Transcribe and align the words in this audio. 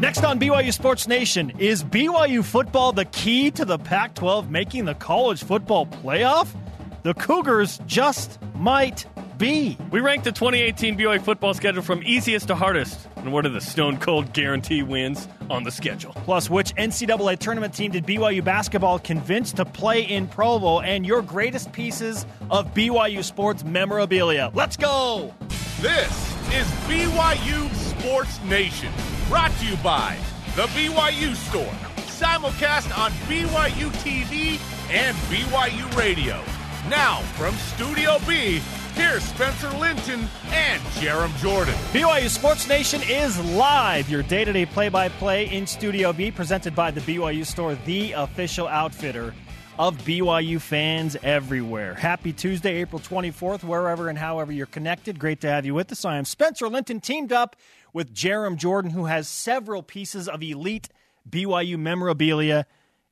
Next 0.00 0.24
on 0.24 0.38
BYU 0.38 0.74
Sports 0.74 1.08
Nation, 1.08 1.54
is 1.58 1.82
BYU 1.82 2.44
football 2.44 2.92
the 2.92 3.06
key 3.06 3.50
to 3.52 3.64
the 3.64 3.78
Pac 3.78 4.12
12 4.12 4.50
making 4.50 4.84
the 4.84 4.94
college 4.94 5.42
football 5.42 5.86
playoff? 5.86 6.54
The 7.02 7.14
Cougars 7.14 7.80
just 7.86 8.38
might 8.56 9.06
be. 9.38 9.78
We 9.90 10.00
ranked 10.00 10.24
the 10.24 10.32
2018 10.32 10.98
BYU 10.98 11.22
football 11.22 11.54
schedule 11.54 11.82
from 11.82 12.02
easiest 12.02 12.48
to 12.48 12.54
hardest. 12.54 13.08
And 13.16 13.32
what 13.32 13.46
are 13.46 13.48
the 13.48 13.60
stone 13.60 13.96
cold 13.96 14.34
guarantee 14.34 14.82
wins 14.82 15.28
on 15.48 15.64
the 15.64 15.70
schedule? 15.70 16.12
Plus, 16.12 16.50
which 16.50 16.74
NCAA 16.74 17.38
tournament 17.38 17.72
team 17.72 17.90
did 17.90 18.04
BYU 18.06 18.44
basketball 18.44 18.98
convince 18.98 19.50
to 19.54 19.64
play 19.64 20.02
in 20.02 20.28
Provo? 20.28 20.80
And 20.80 21.06
your 21.06 21.22
greatest 21.22 21.72
pieces 21.72 22.26
of 22.50 22.74
BYU 22.74 23.24
sports 23.24 23.64
memorabilia. 23.64 24.50
Let's 24.52 24.76
go! 24.76 25.34
This 25.80 26.36
is 26.52 26.66
BYU 26.86 27.74
Sports 27.74 28.42
Nation, 28.44 28.92
brought 29.28 29.50
to 29.58 29.66
you 29.66 29.76
by 29.78 30.16
The 30.54 30.66
BYU 30.68 31.34
Store, 31.34 31.64
simulcast 32.06 32.96
on 32.96 33.10
BYU 33.28 33.90
TV 34.02 34.60
and 34.88 35.16
BYU 35.28 35.96
Radio. 35.96 36.40
Now, 36.88 37.18
from 37.34 37.52
Studio 37.56 38.18
B, 38.28 38.60
here's 38.94 39.24
Spencer 39.24 39.68
Linton 39.78 40.28
and 40.50 40.80
Jarom 41.00 41.36
Jordan. 41.38 41.74
BYU 41.92 42.28
Sports 42.28 42.68
Nation 42.68 43.00
is 43.08 43.36
live, 43.56 44.08
your 44.08 44.22
day 44.22 44.44
to 44.44 44.52
day 44.52 44.64
play 44.64 44.88
by 44.88 45.08
play 45.08 45.50
in 45.50 45.66
Studio 45.66 46.12
B, 46.12 46.30
presented 46.30 46.76
by 46.76 46.92
the 46.92 47.00
BYU 47.00 47.44
Store, 47.44 47.74
the 47.84 48.12
official 48.12 48.68
outfitter 48.68 49.34
of 49.76 49.98
BYU 49.98 50.60
fans 50.60 51.16
everywhere. 51.24 51.94
Happy 51.94 52.32
Tuesday, 52.32 52.76
April 52.76 53.00
24th, 53.00 53.64
wherever 53.64 54.08
and 54.08 54.16
however 54.16 54.52
you're 54.52 54.66
connected. 54.66 55.18
Great 55.18 55.40
to 55.40 55.48
have 55.48 55.66
you 55.66 55.74
with 55.74 55.90
us. 55.90 56.04
I 56.04 56.16
am 56.16 56.24
Spencer 56.24 56.68
Linton, 56.68 57.00
teamed 57.00 57.32
up 57.32 57.56
with 57.96 58.12
Jarom 58.12 58.56
Jordan, 58.56 58.90
who 58.90 59.06
has 59.06 59.26
several 59.26 59.82
pieces 59.82 60.28
of 60.28 60.42
elite 60.42 60.90
BYU 61.26 61.78
memorabilia, 61.78 62.66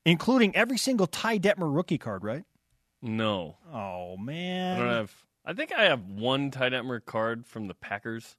including 0.05 0.55
every 0.55 0.77
single 0.77 1.07
Ty 1.07 1.39
Detmer 1.39 1.75
rookie 1.75 1.97
card, 1.97 2.23
right? 2.23 2.45
No. 3.01 3.57
Oh, 3.73 4.19
man. 4.19 4.77
I 4.77 4.85
don't 4.85 4.95
have. 4.95 5.15
I 5.43 5.55
think 5.55 5.73
I 5.73 5.85
have 5.85 6.05
one 6.05 6.51
Ty 6.51 6.69
Detmer 6.69 7.03
card 7.03 7.47
from 7.47 7.67
the 7.67 7.73
Packers. 7.73 8.37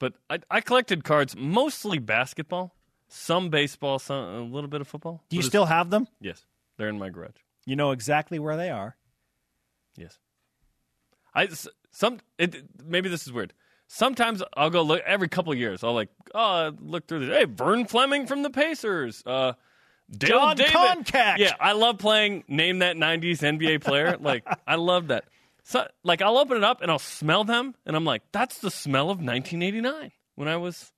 But 0.00 0.14
I, 0.28 0.40
I 0.50 0.60
collected 0.60 1.04
cards, 1.04 1.36
mostly 1.36 2.00
basketball, 2.00 2.74
some 3.06 3.48
baseball, 3.48 4.00
some 4.00 4.24
a 4.24 4.40
little 4.40 4.68
bit 4.68 4.80
of 4.80 4.88
football. 4.88 5.22
Do 5.28 5.36
you 5.36 5.42
still 5.42 5.66
have 5.66 5.88
them? 5.90 6.08
Yes. 6.20 6.44
They're 6.78 6.88
in 6.88 6.98
my 6.98 7.10
garage. 7.10 7.30
You 7.64 7.76
know 7.76 7.92
exactly 7.92 8.40
where 8.40 8.56
they 8.56 8.70
are. 8.70 8.96
Yes. 9.96 10.18
I 11.32 11.48
some 11.92 12.18
it, 12.38 12.64
maybe 12.84 13.08
this 13.08 13.24
is 13.24 13.32
weird. 13.32 13.52
Sometimes 13.94 14.42
I'll 14.56 14.70
go 14.70 14.80
look 14.80 15.02
every 15.04 15.28
couple 15.28 15.54
years. 15.54 15.84
I'll 15.84 15.92
like 15.92 16.08
oh 16.34 16.72
look 16.80 17.06
through 17.06 17.26
the 17.26 17.34
hey 17.34 17.44
Vern 17.44 17.84
Fleming 17.84 18.26
from 18.26 18.42
the 18.42 18.48
Pacers. 18.48 19.22
Uh, 19.26 19.52
Dale 20.10 20.28
John 20.30 20.56
David. 20.56 20.72
Concact. 20.72 21.38
Yeah, 21.38 21.52
I 21.60 21.72
love 21.72 21.98
playing 21.98 22.44
name 22.48 22.78
that 22.78 22.96
'90s 22.96 23.40
NBA 23.40 23.82
player. 23.82 24.16
like 24.20 24.46
I 24.66 24.76
love 24.76 25.08
that. 25.08 25.24
So 25.64 25.86
like 26.04 26.22
I'll 26.22 26.38
open 26.38 26.56
it 26.56 26.64
up 26.64 26.80
and 26.80 26.90
I'll 26.90 26.98
smell 26.98 27.44
them 27.44 27.74
and 27.84 27.94
I'm 27.94 28.06
like 28.06 28.22
that's 28.32 28.60
the 28.60 28.70
smell 28.70 29.10
of 29.10 29.18
1989 29.18 30.10
when 30.36 30.48
I 30.48 30.56
was 30.56 30.90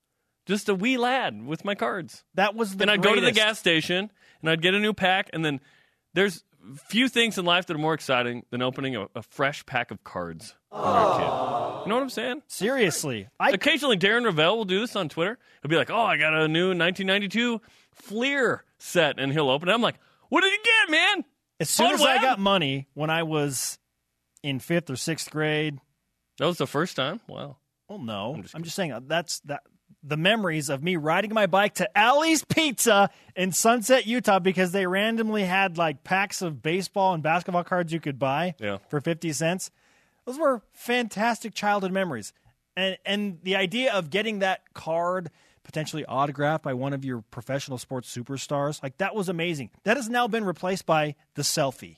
just 0.45 0.69
a 0.69 0.73
wee 0.73 0.95
lad 0.95 1.45
with 1.45 1.65
my 1.65 1.75
cards. 1.75 2.23
That 2.35 2.55
was 2.55 2.77
the 2.77 2.83
and 2.83 2.91
I'd 2.91 3.03
go 3.03 3.13
to 3.13 3.19
the 3.19 3.33
gas 3.33 3.59
station 3.59 4.09
and 4.39 4.49
I'd 4.49 4.61
get 4.61 4.73
a 4.73 4.79
new 4.79 4.93
pack. 4.93 5.29
And 5.33 5.43
then 5.43 5.59
there's 6.13 6.45
few 6.87 7.09
things 7.09 7.37
in 7.37 7.45
life 7.45 7.65
that 7.67 7.75
are 7.75 7.79
more 7.79 7.93
exciting 7.93 8.45
than 8.49 8.61
opening 8.61 8.95
a, 8.95 9.07
a 9.15 9.21
fresh 9.21 9.65
pack 9.65 9.91
of 9.91 10.03
cards 10.03 10.55
kid. 10.71 10.81
You 10.81 11.89
know 11.89 11.95
what 11.95 12.03
I'm 12.03 12.09
saying? 12.09 12.41
Seriously, 12.47 13.27
I 13.39 13.51
Occasionally, 13.51 13.97
Darren 13.97 14.25
Rovell 14.25 14.57
will 14.57 14.65
do 14.65 14.79
this 14.79 14.95
on 14.95 15.09
Twitter. 15.09 15.37
He'll 15.61 15.69
be 15.69 15.77
like, 15.77 15.91
"Oh, 15.91 16.01
I 16.01 16.17
got 16.17 16.33
a 16.33 16.47
new 16.47 16.69
1992 16.69 17.61
Fleer 17.93 18.63
set," 18.77 19.19
and 19.19 19.31
he'll 19.31 19.49
open 19.49 19.69
it. 19.69 19.73
I'm 19.73 19.81
like, 19.81 19.99
"What 20.29 20.41
did 20.41 20.51
you 20.51 20.59
get, 20.63 20.91
man?" 20.91 21.25
as 21.59 21.69
soon 21.69 21.91
as 21.91 22.01
I 22.01 22.21
got 22.21 22.39
money 22.39 22.87
when 22.93 23.09
I 23.09 23.23
was 23.23 23.79
in 24.43 24.59
fifth 24.59 24.89
or 24.89 24.95
sixth 24.95 25.29
grade. 25.31 25.79
That 26.37 26.45
was 26.45 26.57
the 26.57 26.67
first 26.67 26.95
time. 26.95 27.21
Wow. 27.27 27.57
Well, 27.87 27.99
no, 27.99 28.33
I'm 28.33 28.41
just 28.41 28.55
just, 28.63 28.75
saying 28.75 28.91
uh, 28.91 29.01
that's 29.05 29.39
that. 29.41 29.61
The 30.07 30.17
memories 30.17 30.69
of 30.69 30.83
me 30.83 30.97
riding 30.97 31.33
my 31.33 31.47
bike 31.47 31.73
to 31.75 31.97
Allie's 31.97 32.43
Pizza 32.43 33.09
in 33.35 33.51
Sunset, 33.51 34.05
Utah, 34.05 34.37
because 34.37 34.71
they 34.71 34.85
randomly 34.85 35.43
had 35.43 35.79
like 35.79 36.03
packs 36.03 36.43
of 36.43 36.61
baseball 36.61 37.15
and 37.15 37.23
basketball 37.23 37.63
cards 37.63 37.91
you 37.91 37.99
could 37.99 38.19
buy 38.19 38.53
Yeah. 38.59 38.77
for 38.89 39.01
fifty 39.01 39.33
cents. 39.33 39.71
Those 40.25 40.37
were 40.37 40.61
fantastic 40.73 41.55
childhood 41.55 41.91
memories, 41.91 42.33
and 42.77 42.97
and 43.05 43.39
the 43.41 43.55
idea 43.55 43.93
of 43.93 44.09
getting 44.11 44.39
that 44.39 44.73
card 44.73 45.31
potentially 45.63 46.05
autographed 46.05 46.63
by 46.63 46.75
one 46.75 46.93
of 46.93 47.03
your 47.03 47.23
professional 47.31 47.79
sports 47.79 48.15
superstars, 48.15 48.83
like 48.83 48.97
that 48.99 49.15
was 49.15 49.27
amazing. 49.27 49.71
That 49.85 49.97
has 49.97 50.07
now 50.07 50.27
been 50.27 50.43
replaced 50.45 50.85
by 50.85 51.15
the 51.33 51.41
selfie. 51.41 51.97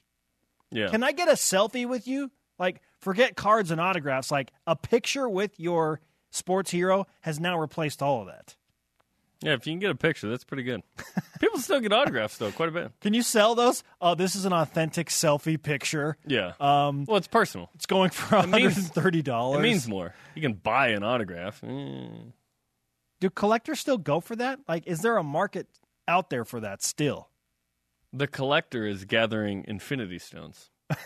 Yeah. 0.71 0.87
Can 0.87 1.03
I 1.03 1.11
get 1.11 1.27
a 1.27 1.33
selfie 1.33 1.85
with 1.85 2.07
you? 2.07 2.31
Like, 2.57 2.81
forget 3.01 3.35
cards 3.35 3.69
and 3.69 3.79
autographs. 3.81 4.31
Like, 4.31 4.51
a 4.65 4.75
picture 4.75 5.27
with 5.29 5.59
your 5.59 5.99
sports 6.37 6.71
hero 6.71 7.05
has 7.21 7.39
now 7.39 7.59
replaced 7.59 8.01
all 8.01 8.21
of 8.21 8.27
that. 8.27 8.55
yeah. 9.41 9.53
If 9.53 9.67
you 9.67 9.73
can 9.73 9.79
get 9.79 9.91
a 9.91 9.95
picture, 9.95 10.29
that's 10.29 10.43
pretty 10.43 10.63
good. 10.63 10.81
People 11.39 11.59
still 11.59 11.79
get 11.79 11.91
autographs 11.93 12.37
though, 12.37 12.51
quite 12.51 12.69
a 12.69 12.71
bit. 12.71 12.91
Can 13.01 13.13
you 13.13 13.21
sell 13.21 13.53
those? 13.55 13.83
Oh, 14.01 14.15
this 14.15 14.35
is 14.35 14.45
an 14.45 14.53
authentic 14.53 15.09
selfie 15.09 15.61
picture. 15.61 16.17
Yeah. 16.25 16.53
Um, 16.59 17.05
well, 17.05 17.17
it's 17.17 17.27
personal. 17.27 17.69
it's 17.75 17.85
going 17.85 18.09
for 18.09 18.45
means- 18.47 18.89
$130. 18.91 19.55
It 19.57 19.61
means 19.61 19.87
more. 19.87 20.13
You 20.35 20.41
can 20.41 20.53
buy 20.53 20.89
an 20.89 21.03
autograph. 21.03 21.61
Mm. 21.61 22.31
Do 23.19 23.29
collectors 23.29 23.79
still 23.79 23.97
go 23.97 24.19
for 24.19 24.35
that? 24.35 24.59
Like, 24.67 24.85
is 24.87 25.01
there 25.01 25.17
a 25.17 25.23
market 25.23 25.67
out 26.07 26.29
there 26.29 26.45
for 26.45 26.59
that 26.61 26.81
still? 26.83 27.29
The 28.13 28.27
collector 28.27 28.85
is 28.85 29.05
gathering 29.05 29.65
Infinity 29.67 30.19
Stones 30.19 30.69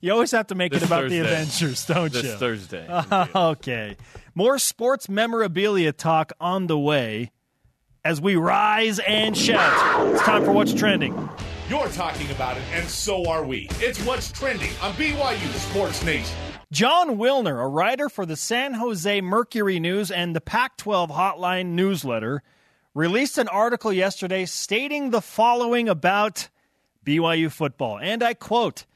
You 0.00 0.12
always 0.12 0.30
have 0.32 0.46
to 0.48 0.54
make 0.54 0.72
This 0.72 0.82
it 0.82 0.86
about 0.86 1.02
Thursday. 1.02 1.18
the 1.20 1.24
Avengers, 1.26 1.86
don't 1.86 2.12
this 2.12 2.24
you? 2.24 2.32
Thursday. 2.36 2.86
okay. 3.34 3.96
More 4.34 4.58
sports 4.58 5.08
memorabilia 5.08 5.92
talk 5.92 6.32
on 6.40 6.66
the 6.66 6.78
way 6.78 7.32
as 8.04 8.20
we 8.20 8.36
rise 8.36 8.98
and 9.00 9.36
shout. 9.36 10.08
It's 10.14 10.22
time 10.22 10.44
for 10.44 10.52
What's 10.52 10.72
Trending. 10.72 11.28
You're 11.68 11.88
talking 11.88 12.30
about 12.30 12.56
it, 12.56 12.62
and 12.72 12.88
so 12.88 13.28
are 13.28 13.44
we. 13.44 13.68
It's 13.72 14.02
what's 14.04 14.32
trending 14.32 14.70
on 14.80 14.94
BYU 14.94 15.52
Sports 15.70 16.02
Nation. 16.02 16.34
Jon 16.72 17.18
Wilner, 17.18 17.62
a 17.62 17.66
writer 17.68 18.08
for 18.08 18.24
the 18.24 18.36
San 18.36 18.74
Jose 18.74 19.20
Mercury 19.20 19.78
News 19.78 20.10
and 20.10 20.34
the 20.34 20.40
Pac 20.40 20.76
12 20.78 21.10
Hotline 21.10 21.66
newsletter, 21.68 22.42
released 22.94 23.36
an 23.36 23.48
article 23.48 23.92
yesterday 23.92 24.46
stating 24.46 25.10
the 25.10 25.20
following 25.20 25.88
about 25.88 26.48
BYU 27.04 27.50
football. 27.50 27.98
And 27.98 28.22
I 28.22 28.32
quote 28.34 28.86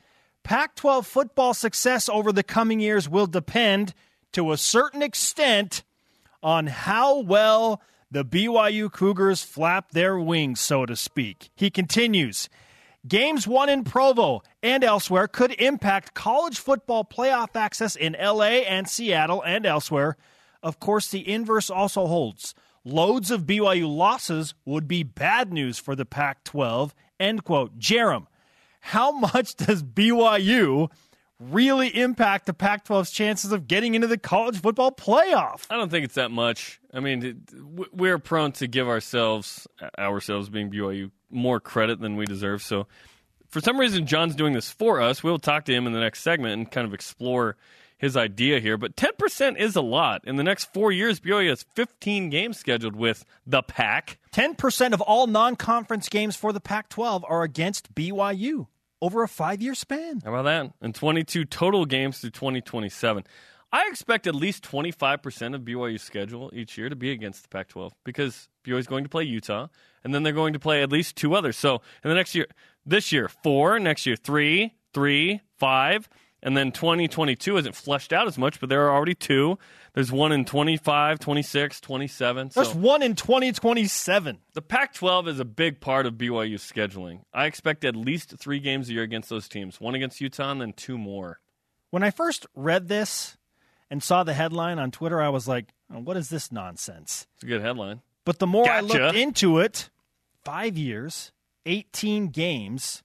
Pac 0.42 0.74
12 0.74 1.06
football 1.06 1.54
success 1.54 2.08
over 2.08 2.32
the 2.32 2.42
coming 2.42 2.80
years 2.80 3.08
will 3.08 3.26
depend, 3.26 3.94
to 4.32 4.52
a 4.52 4.56
certain 4.56 5.02
extent, 5.02 5.84
on 6.42 6.66
how 6.66 7.20
well 7.20 7.80
the 8.10 8.24
BYU 8.24 8.92
Cougars 8.92 9.42
flap 9.42 9.92
their 9.92 10.18
wings, 10.18 10.60
so 10.60 10.84
to 10.84 10.96
speak. 10.96 11.50
He 11.54 11.70
continues. 11.70 12.48
Games 13.06 13.48
won 13.48 13.68
in 13.68 13.84
Provo 13.84 14.42
and 14.62 14.84
elsewhere 14.84 15.26
could 15.26 15.52
impact 15.52 16.14
college 16.14 16.58
football 16.58 17.04
playoff 17.04 17.56
access 17.56 17.96
in 17.96 18.16
LA 18.20 18.62
and 18.62 18.88
Seattle 18.88 19.42
and 19.42 19.66
elsewhere. 19.66 20.16
Of 20.62 20.78
course, 20.78 21.08
the 21.08 21.28
inverse 21.28 21.70
also 21.70 22.06
holds. 22.06 22.54
Loads 22.84 23.30
of 23.30 23.46
BYU 23.46 23.92
losses 23.92 24.54
would 24.64 24.86
be 24.86 25.02
bad 25.02 25.52
news 25.52 25.78
for 25.78 25.96
the 25.96 26.04
Pac 26.04 26.44
12. 26.44 26.94
End 27.18 27.44
quote. 27.44 27.78
Jarom, 27.78 28.26
how 28.82 29.12
much 29.12 29.54
does 29.56 29.82
BYU 29.82 30.90
really 31.38 31.88
impact 31.88 32.46
the 32.46 32.52
Pac 32.52 32.84
12's 32.84 33.10
chances 33.10 33.52
of 33.52 33.66
getting 33.66 33.94
into 33.94 34.06
the 34.06 34.18
college 34.18 34.60
football 34.60 34.92
playoff? 34.92 35.64
I 35.70 35.76
don't 35.76 35.90
think 35.90 36.04
it's 36.04 36.16
that 36.16 36.30
much. 36.30 36.80
I 36.92 37.00
mean, 37.00 37.44
we're 37.92 38.18
prone 38.18 38.52
to 38.52 38.66
give 38.66 38.88
ourselves, 38.88 39.66
ourselves 39.98 40.50
being 40.50 40.70
BYU, 40.70 41.10
more 41.30 41.60
credit 41.60 42.00
than 42.00 42.16
we 42.16 42.26
deserve. 42.26 42.62
So, 42.62 42.86
for 43.48 43.60
some 43.60 43.78
reason, 43.78 44.06
Jon's 44.06 44.34
doing 44.34 44.52
this 44.54 44.70
for 44.70 45.00
us. 45.00 45.22
We'll 45.22 45.38
talk 45.38 45.66
to 45.66 45.74
him 45.74 45.86
in 45.86 45.92
the 45.92 46.00
next 46.00 46.20
segment 46.20 46.54
and 46.54 46.70
kind 46.70 46.86
of 46.86 46.94
explore 46.94 47.56
his 47.98 48.16
idea 48.16 48.60
here. 48.60 48.76
But 48.76 48.96
10% 48.96 49.58
is 49.58 49.76
a 49.76 49.82
lot. 49.82 50.22
In 50.24 50.36
the 50.36 50.42
next 50.42 50.72
four 50.72 50.90
years, 50.90 51.20
BYU 51.20 51.50
has 51.50 51.62
15 51.74 52.30
games 52.30 52.58
scheduled 52.58 52.96
with 52.96 53.24
the 53.46 53.62
Pac. 53.62 54.18
10% 54.32 54.92
of 54.92 55.00
all 55.02 55.26
non 55.26 55.54
conference 55.56 56.08
games 56.08 56.34
for 56.34 56.52
the 56.52 56.60
Pac 56.60 56.88
12 56.88 57.24
are 57.28 57.42
against 57.42 57.94
BYU 57.94 58.66
over 59.02 59.22
a 59.22 59.28
five 59.28 59.60
year 59.60 59.74
span. 59.74 60.22
How 60.24 60.30
about 60.34 60.44
that? 60.44 60.72
And 60.80 60.94
22 60.94 61.44
total 61.44 61.84
games 61.84 62.20
through 62.20 62.30
2027. 62.30 63.24
I 63.74 63.88
expect 63.88 64.26
at 64.26 64.34
least 64.34 64.64
25% 64.64 65.54
of 65.54 65.62
BYU's 65.62 66.02
schedule 66.02 66.50
each 66.54 66.76
year 66.76 66.88
to 66.88 66.96
be 66.96 67.10
against 67.10 67.42
the 67.42 67.48
Pac 67.48 67.68
12 67.68 67.94
because 68.04 68.48
BYU 68.64 68.78
is 68.78 68.86
going 68.86 69.04
to 69.04 69.10
play 69.10 69.24
Utah, 69.24 69.68
and 70.04 70.14
then 70.14 70.22
they're 70.22 70.32
going 70.32 70.52
to 70.52 70.58
play 70.58 70.82
at 70.82 70.92
least 70.92 71.16
two 71.16 71.34
others. 71.34 71.56
So 71.56 71.76
in 72.04 72.10
the 72.10 72.14
next 72.14 72.34
year, 72.34 72.46
this 72.84 73.12
year, 73.12 73.28
four, 73.28 73.78
next 73.78 74.06
year, 74.06 74.16
three, 74.16 74.74
three, 74.92 75.40
five. 75.58 76.08
And 76.42 76.56
then 76.56 76.72
2022 76.72 77.56
isn't 77.58 77.76
fleshed 77.76 78.12
out 78.12 78.26
as 78.26 78.36
much, 78.36 78.58
but 78.58 78.68
there 78.68 78.84
are 78.86 78.92
already 78.92 79.14
two. 79.14 79.58
There's 79.94 80.10
one 80.10 80.32
in 80.32 80.44
25, 80.44 81.20
26, 81.20 81.80
27. 81.80 82.50
There's 82.52 82.74
one 82.74 83.02
in 83.02 83.14
2027. 83.14 84.38
the 84.52 84.62
Pac 84.62 84.94
12 84.94 85.28
is 85.28 85.38
a 85.40 85.44
big 85.44 85.80
part 85.80 86.04
of 86.04 86.14
BYU's 86.14 86.62
scheduling. 86.62 87.20
I 87.32 87.46
expect 87.46 87.84
at 87.84 87.94
least 87.94 88.34
three 88.38 88.58
games 88.58 88.88
a 88.88 88.94
year 88.94 89.02
against 89.02 89.28
those 89.28 89.48
teams 89.48 89.80
one 89.80 89.94
against 89.94 90.20
Utah 90.20 90.50
and 90.50 90.60
then 90.60 90.72
two 90.72 90.98
more. 90.98 91.38
When 91.90 92.02
I 92.02 92.10
first 92.10 92.46
read 92.56 92.88
this 92.88 93.36
and 93.90 94.02
saw 94.02 94.24
the 94.24 94.32
headline 94.32 94.78
on 94.78 94.90
Twitter, 94.90 95.20
I 95.20 95.28
was 95.28 95.46
like, 95.46 95.66
oh, 95.92 96.00
what 96.00 96.16
is 96.16 96.28
this 96.28 96.50
nonsense? 96.50 97.26
It's 97.34 97.44
a 97.44 97.46
good 97.46 97.60
headline. 97.60 98.00
But 98.24 98.38
the 98.38 98.46
more 98.46 98.68
I 98.68 98.80
looked 98.80 99.14
into 99.16 99.58
it, 99.58 99.90
five 100.44 100.76
years, 100.76 101.32
18 101.66 102.28
games, 102.28 103.02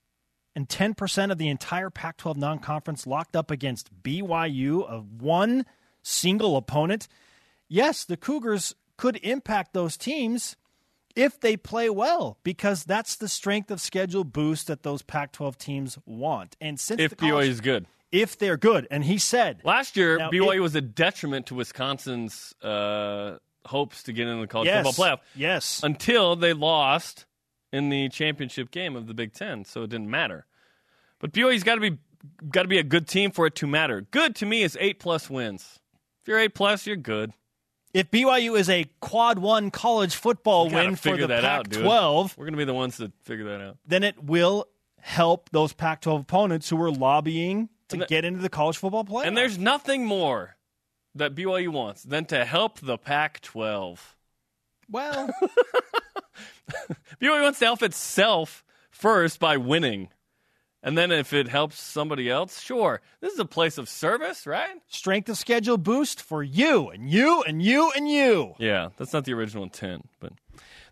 and 0.58 0.68
10% 0.68 1.32
of 1.32 1.38
the 1.38 1.50
entire 1.50 1.92
Pac 1.92 2.18
12 2.18 2.36
non 2.36 2.58
conference 2.58 3.06
locked 3.06 3.36
up 3.36 3.52
against 3.52 3.92
BYU 4.02 4.84
of 4.84 5.22
one 5.22 5.68
single 6.02 6.58
opponent. 6.58 7.08
Yes, 7.68 8.04
the 8.04 8.18
Cougars 8.18 8.74
could 8.98 9.18
impact 9.18 9.74
those 9.74 9.98
teams 9.98 10.56
if 11.16 11.40
they 11.40 11.58
play 11.58 11.92
well, 11.92 12.40
because 12.44 12.84
that's 12.86 13.16
the 13.18 13.28
strength 13.28 13.70
of 13.70 13.80
schedule 13.80 14.24
boost 14.24 14.66
that 14.66 14.82
those 14.82 15.04
Pac 15.04 15.32
12 15.32 15.60
teams 15.60 16.00
want. 16.08 16.58
And 16.60 16.80
since 16.80 17.00
If 17.02 17.16
BYU 17.18 17.48
is 17.48 17.62
good. 17.62 17.86
if 18.12 18.36
they're 18.40 18.58
good, 18.58 18.88
and 18.90 19.04
he 19.04 19.20
said, 19.20 19.62
Last 19.64 19.96
year, 19.96 20.18
Now, 20.18 20.32
BYU 20.32 20.56
it- 20.56 20.60
was 20.62 20.74
a 20.74 20.82
detriment 20.82 21.46
to 21.48 21.56
Wisconsin's 21.56 22.56
uh, 22.64 23.38
hopes 23.66 24.02
to 24.04 24.14
get 24.14 24.28
into 24.28 24.42
the 24.42 24.48
college 24.48 24.68
yes, 24.68 24.84
football 24.88 25.06
playoff 25.06 25.20
yes, 25.36 25.84
until 25.84 26.36
they 26.36 26.54
lost 26.54 27.26
in 27.72 27.90
the 27.90 28.10
championship 28.10 28.72
game 28.72 28.96
of 28.96 29.08
the 29.08 29.14
Big 29.14 29.34
Ten, 29.34 29.66
so 29.66 29.84
it 29.84 29.90
didn't 29.90 30.10
matter. 30.10 30.46
But 31.20 31.32
BYU's 31.34 31.64
got 31.64 31.76
to 31.76 31.82
be 31.82 31.98
got 32.50 32.64
to 32.64 32.68
be 32.68 32.78
a 32.78 32.84
good 32.84 33.08
team 33.08 33.32
for 33.32 33.46
it 33.46 33.56
to 33.56 33.68
matter. 33.68 34.02
Good 34.02 34.36
to 34.38 34.46
me 34.46 34.64
is 34.64 34.78
eight 34.80 35.00
plus 35.00 35.30
wins. 35.30 35.80
If 36.22 36.28
you're 36.28 36.40
eight 36.40 36.56
plus, 36.56 36.86
you're 36.88 36.96
good. 36.96 37.32
if 37.94 38.12
BYU 38.12 38.58
is 38.60 38.70
a 38.70 38.86
quad 39.02 39.40
one 39.40 39.72
college 39.72 40.16
football 40.16 40.70
win 40.70 40.96
for 40.96 41.16
the 41.18 41.28
that 41.28 41.44
Pac 41.44 41.60
out, 41.60 41.70
dude. 41.70 41.84
12, 41.84 42.38
We're 42.38 42.46
gonna 42.46 42.58
be 42.58 42.66
the 42.66 42.74
ones 42.74 42.98
that 42.98 43.12
figure 43.24 43.46
that 43.46 43.62
out. 43.62 43.78
then 43.86 44.04
it 44.04 44.22
will 44.24 44.68
help 45.00 45.50
those 45.52 45.74
Pac 45.74 46.02
12 46.02 46.22
opponents 46.22 46.70
who 46.70 46.82
are 46.82 46.92
lobbying 46.92 47.70
to 47.90 47.98
get 48.06 48.26
into 48.26 48.42
the 48.42 48.50
college 48.50 48.78
football 48.78 49.06
playoff. 49.06 49.26
And 49.26 49.38
there's 49.38 49.58
nothing 49.58 50.06
more 50.06 50.58
that 51.16 51.34
BYU 51.34 51.70
wants 51.70 52.04
than 52.04 52.26
to 52.26 52.44
help 52.44 52.80
the 52.80 52.98
Pac-12. 52.98 54.00
well, 54.90 55.30
BYU 57.22 57.42
wants 57.42 57.60
to 57.60 57.66
help 57.66 57.82
itself 57.82 58.64
first 58.90 59.40
by 59.40 59.58
winning. 59.58 60.10
And 60.84 60.98
then 60.98 61.12
if 61.12 61.34
it 61.34 61.48
helps 61.50 61.82
somebody 61.82 62.30
else, 62.30 62.62
sure. 62.62 63.02
This 63.20 63.34
is 63.34 63.40
a 63.40 63.46
place 63.46 63.78
of 63.78 63.90
service, 63.90 64.46
right? 64.46 64.76
strength 64.88 65.28
of 65.28 65.38
schedule 65.38 65.78
boost 65.78 66.22
for 66.22 66.44
you 66.44 66.90
and 66.90 67.10
you 67.10 67.44
and 67.44 67.62
you 67.62 67.92
and 67.96 68.08
you. 68.10 68.54
Yeah, 68.60 68.90
that's 68.98 69.12
not 69.12 69.26
the 69.26 69.34
original 69.34 69.64
intent. 69.64 70.08
But 70.20 70.34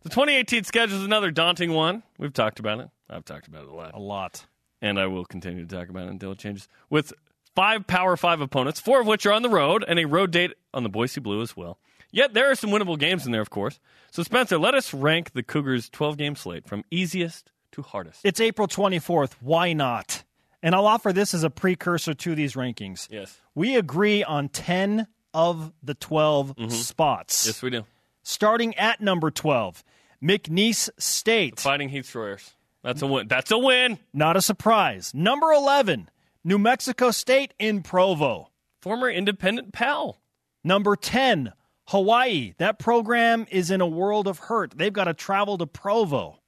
the 0.02 0.10
2018 0.10 0.64
schedule 0.64 0.98
is 0.98 1.04
another 1.06 1.32
daunting 1.32 1.72
one. 1.72 2.04
We've 2.18 2.34
talked 2.34 2.60
about 2.60 2.80
it. 2.80 2.90
I've 3.10 3.26
talked 3.26 3.48
about 3.48 3.64
it 3.64 3.70
a 3.70 3.74
lot. 3.74 3.94
A 3.94 4.00
lot. 4.00 4.46
And 4.82 5.00
I 5.00 5.08
will 5.08 5.26
continue 5.26 5.66
to 5.66 5.76
talk 5.76 5.90
about 5.90 6.08
it 6.08 6.12
until 6.12 6.32
it 6.32 6.40
changes. 6.40 6.68
With 6.90 7.14
five 7.56 7.88
Power 7.88 8.18
Five 8.18 8.42
opponents, 8.42 8.80
four 8.80 9.02
of 9.02 9.08
which 9.08 9.26
are 9.26 9.32
on 9.32 9.44
the 9.44 9.50
road, 9.50 9.86
and 9.88 10.00
a 10.00 10.06
road 10.06 10.32
date 10.32 10.54
on 10.74 10.84
the 10.84 10.90
Boise 10.90 11.22
Blue 11.22 11.42
as 11.42 11.56
well. 11.56 11.80
Yet 12.16 12.34
there 12.34 12.50
are 12.50 12.56
some 12.56 12.70
winnable 12.70 12.98
games 12.98 13.26
in 13.26 13.34
there, 13.34 13.42
of 13.42 13.50
course. 13.50 13.78
So, 14.10 14.24
Spencer, 14.24 14.58
let 14.58 14.74
us 14.74 14.94
rank 14.94 15.34
the 15.34 15.44
Cougars' 15.44 15.90
12 15.90 16.16
game 16.16 16.38
slate 16.38 16.66
from 16.66 16.86
easiest 16.90 17.52
to 17.74 17.82
hardest. 17.82 18.22
It's 18.24 18.40
April 18.40 18.70
24th. 18.70 19.34
Why 19.42 19.74
not? 19.74 20.24
And 20.64 20.74
I'll 20.74 20.88
offer 20.88 21.12
this 21.12 21.34
as 21.34 21.44
a 21.44 21.50
precursor 21.50 22.14
to 22.14 22.34
these 22.34 22.54
rankings. 22.54 23.10
yes. 23.12 23.38
We 23.54 23.76
agree 23.76 24.24
on 24.24 24.48
10 24.48 25.08
of 25.34 25.74
the 25.84 25.94
12 25.94 26.56
spots. 26.72 27.42
Mm-hmm. 27.42 27.50
Yes, 27.50 27.62
we 27.62 27.70
do. 27.70 27.84
Starting 28.24 28.74
at 28.76 29.02
number 29.02 29.30
12, 29.30 29.84
McNeese 30.24 30.90
State. 30.98 31.60
Fighting 31.60 31.90
Heat 31.90 32.04
Destroyers. 32.04 32.52
That's 32.82 33.02
a 33.02 33.08
win. 33.08 33.28
That's 33.28 33.52
a 33.52 33.58
win. 33.58 34.00
Not 34.14 34.38
a 34.38 34.42
surprise. 34.42 35.12
Number 35.14 35.52
11, 35.52 36.10
New 36.46 36.58
Mexico 36.58 37.12
State 37.12 37.54
in 37.60 37.84
Provo. 37.84 38.52
Former 38.82 39.10
independent 39.10 39.74
pal. 39.74 40.22
Number 40.64 40.96
10, 40.96 41.52
Hawaii. 41.88 42.54
That 42.58 42.80
program 42.80 43.46
is 43.52 43.72
in 43.72 43.82
a 43.82 43.88
world 43.88 44.28
of 44.28 44.40
hurt. 44.40 44.74
They've 44.78 44.94
got 44.94 45.06
to 45.06 45.14
travel 45.14 45.58
to 45.58 45.68
Provo. 45.68 46.40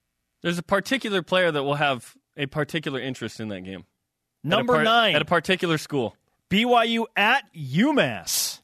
There's 0.42 0.58
a 0.58 0.64
particular 0.64 1.22
player 1.22 1.52
that 1.52 1.64
will 1.64 1.76
have 1.76 2.16
a 2.36 2.46
particular 2.46 3.00
interest 3.00 3.40
in 3.40 3.50
that 3.50 3.62
game. 3.62 3.86
At 4.44 4.50
Number 4.50 4.74
par- 4.76 4.84
9, 4.84 5.16
At 5.16 5.22
a 5.22 5.26
particular 5.26 5.78
school. 5.78 6.16
BYU 6.50 7.06
at 7.16 7.44
UMass. 7.54 8.62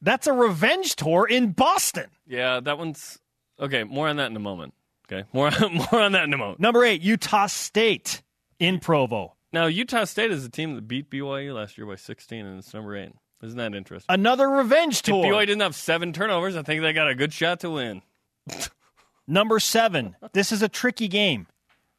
That's 0.00 0.26
a 0.26 0.32
revenge 0.32 0.94
tour 0.96 1.26
in 1.26 1.52
Boston. 1.52 2.06
Yeah, 2.26 2.60
that 2.60 2.78
one's 2.78 3.18
okay. 3.58 3.82
More 3.82 4.08
on 4.08 4.16
that 4.16 4.30
in 4.30 4.36
a 4.36 4.40
moment. 4.40 4.74
Okay, 5.10 5.26
more 5.32 5.50
more 5.72 6.00
on 6.02 6.12
that 6.12 6.24
in 6.24 6.32
a 6.32 6.36
moment. 6.38 6.60
Number 6.60 6.84
8, 6.84 7.00
Utah 7.00 7.46
State 7.46 8.22
in 8.60 8.78
Provo. 8.78 9.34
Now, 9.52 9.66
Utah 9.66 10.04
State 10.04 10.30
is 10.30 10.44
a 10.44 10.50
team 10.50 10.74
that 10.74 10.86
beat 10.86 11.10
BYU 11.10 11.54
last 11.54 11.78
year 11.78 11.86
by 11.86 11.96
16, 11.96 12.44
and 12.44 12.58
it's 12.58 12.72
number 12.74 12.94
eight. 12.96 13.12
Isn't 13.42 13.58
that 13.58 13.74
interesting? 13.74 14.06
Another 14.12 14.48
revenge 14.48 14.96
If 14.98 15.02
tour. 15.04 15.24
BYU 15.24 15.40
didn't 15.46 15.60
have 15.62 15.74
seven 15.76 16.12
turnovers, 16.12 16.56
I 16.56 16.62
think 16.62 16.82
they 16.82 16.92
got 16.92 17.08
a 17.08 17.14
good 17.14 17.32
shot 17.32 17.60
to 17.60 17.70
win. 17.70 18.02
Number 19.26 19.60
7, 19.60 20.16
this 20.32 20.52
is 20.52 20.62
a 20.62 20.68
tricky 20.68 21.06
game. 21.08 21.46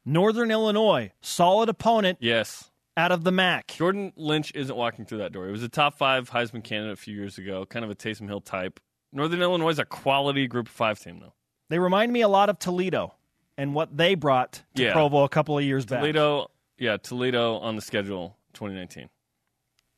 Northern 0.05 0.49
Illinois, 0.49 1.11
solid 1.21 1.69
opponent 1.69 2.17
Yes, 2.21 2.71
out 2.97 3.11
of 3.11 3.23
the 3.23 3.31
MAC. 3.31 3.67
Jordan 3.67 4.11
Lynch 4.15 4.51
isn't 4.55 4.75
walking 4.75 5.05
through 5.05 5.19
that 5.19 5.31
door. 5.31 5.45
He 5.45 5.51
was 5.51 5.61
a 5.61 5.69
top 5.69 5.95
five 5.97 6.31
Heisman 6.31 6.63
candidate 6.63 6.93
a 6.93 6.95
few 6.95 7.15
years 7.15 7.37
ago, 7.37 7.65
kind 7.65 7.85
of 7.85 7.91
a 7.91 7.95
Taysom 7.95 8.27
Hill 8.27 8.41
type. 8.41 8.79
Northern 9.13 9.41
Illinois 9.41 9.69
is 9.69 9.79
a 9.79 9.85
quality 9.85 10.47
Group 10.47 10.67
of 10.67 10.73
Five 10.73 10.99
team, 10.99 11.19
though. 11.19 11.33
They 11.69 11.77
remind 11.77 12.11
me 12.11 12.21
a 12.21 12.27
lot 12.27 12.49
of 12.49 12.57
Toledo 12.57 13.13
and 13.57 13.75
what 13.75 13.95
they 13.95 14.15
brought 14.15 14.63
to 14.75 14.83
Yeah. 14.83 14.93
Provo 14.93 15.23
a 15.23 15.29
couple 15.29 15.57
of 15.57 15.63
years 15.63 15.85
back. 15.85 15.99
Toledo, 15.99 16.49
yeah, 16.79 16.97
Toledo 16.97 17.57
on 17.57 17.75
the 17.75 17.81
schedule 17.81 18.37
2019. 18.53 19.09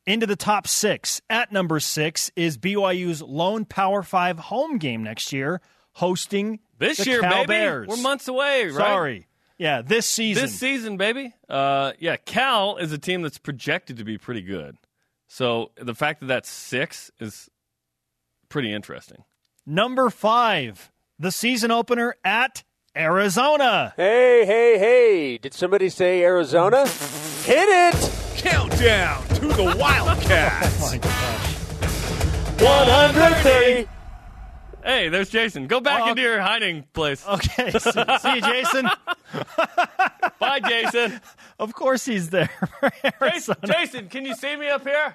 Into 0.06 0.26
the 0.26 0.36
top 0.36 0.66
six. 0.66 1.20
At 1.30 1.52
number 1.52 1.78
six 1.78 2.30
is 2.34 2.58
BYU's 2.58 3.22
lone 3.22 3.64
Power 3.64 4.02
Five 4.02 4.38
home 4.38 4.78
game 4.78 5.04
next 5.04 5.32
year, 5.32 5.60
hosting 5.92 6.58
This 6.78 6.98
the 6.98 7.08
year, 7.10 7.20
Cal 7.20 7.30
baby, 7.30 7.46
Bears. 7.46 7.86
we're 7.88 7.96
months 7.98 8.26
away, 8.26 8.64
right? 8.66 8.74
Sorry, 8.74 9.26
yeah, 9.58 9.80
this 9.80 10.06
season. 10.06 10.42
This 10.42 10.54
season, 10.58 10.96
baby. 10.96 11.32
Uh, 11.48 11.92
yeah, 12.00 12.16
Cal 12.16 12.78
is 12.78 12.90
a 12.92 12.98
team 12.98 13.22
that's 13.22 13.38
projected 13.38 13.98
to 13.98 14.04
be 14.04 14.18
pretty 14.18 14.42
good. 14.42 14.76
So 15.28 15.70
the 15.76 15.94
fact 15.94 16.18
that 16.20 16.26
that's 16.26 16.50
six 16.50 17.10
is 17.20 17.48
pretty 18.48 18.72
interesting. 18.72 19.22
number 19.64 20.10
five, 20.10 20.90
the 21.18 21.30
season 21.30 21.70
opener 21.70 22.16
at 22.24 22.64
Arizona. 22.96 23.94
Hey, 23.96 24.44
hey, 24.44 24.78
hey. 24.78 25.38
Did 25.38 25.54
somebody 25.54 25.88
say 25.88 26.22
Arizona? 26.24 26.88
Hit 27.44 27.68
it! 27.94 28.21
Countdown 28.36 29.26
to 29.28 29.48
the 29.48 29.76
Wildcats. 29.78 30.78
Oh 30.82 30.90
my 30.90 30.98
gosh. 30.98 31.48
130. 32.60 33.88
Hey, 34.84 35.08
there's 35.08 35.30
Jason. 35.30 35.66
Go 35.68 35.80
back 35.80 36.02
Oh, 36.04 36.10
into 36.10 36.22
your 36.22 36.40
hiding 36.40 36.84
place. 36.92 37.24
Okay, 37.26 37.70
see, 37.70 37.90
see 37.90 38.34
you, 38.34 38.40
Jason. 38.40 38.88
Bye, 40.40 40.60
Jason. 40.60 41.20
Of 41.58 41.72
course 41.74 42.04
he's 42.04 42.30
there. 42.30 42.50
for 42.80 42.90
Jason, 43.02 43.12
Arizona. 43.22 43.58
Jason, 43.66 44.08
can 44.08 44.24
you 44.26 44.34
see 44.34 44.56
me 44.56 44.68
up 44.68 44.82
here? 44.84 45.14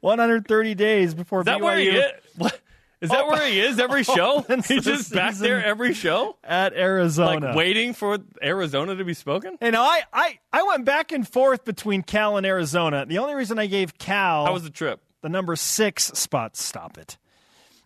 130 0.00 0.74
days 0.74 1.14
before 1.14 1.40
Is 1.40 1.46
that 1.46 1.58
BYU 1.58 1.62
where 1.64 1.78
he 1.78 1.88
is? 1.88 2.12
What? 2.36 2.60
Is 3.04 3.10
that 3.10 3.24
Oh, 3.24 3.28
where 3.30 3.46
he 3.46 3.60
is 3.60 3.78
every 3.78 4.02
show? 4.02 4.14
Oh, 4.34 4.38
opens 4.38 4.66
He's 4.66 4.84
just 4.84 5.12
back 5.12 5.34
there 5.36 5.62
every 5.64 5.92
show, 5.94 6.36
at 6.42 6.72
Arizona. 6.72 7.48
like 7.48 7.56
waiting 7.56 7.92
for 7.94 8.18
Arizona 8.42 8.96
to 8.96 9.04
be 9.04 9.14
spoken. 9.14 9.58
And 9.60 9.76
I, 9.76 10.02
I, 10.12 10.38
I 10.52 10.62
went 10.62 10.84
back 10.84 11.12
and 11.12 11.26
forth 11.28 11.64
between 11.64 12.02
Cal 12.02 12.36
and 12.36 12.46
Arizona. 12.46 13.04
The 13.06 13.18
only 13.18 13.34
reason 13.34 13.58
I 13.58 13.66
gave 13.66 13.98
Cal 13.98 14.46
How 14.46 14.52
was 14.52 14.62
the 14.64 14.70
trip? 14.70 15.00
the 15.22 15.28
number 15.28 15.54
six 15.56 16.04
spot, 16.14 16.56
stop 16.56 16.96
it, 16.98 17.18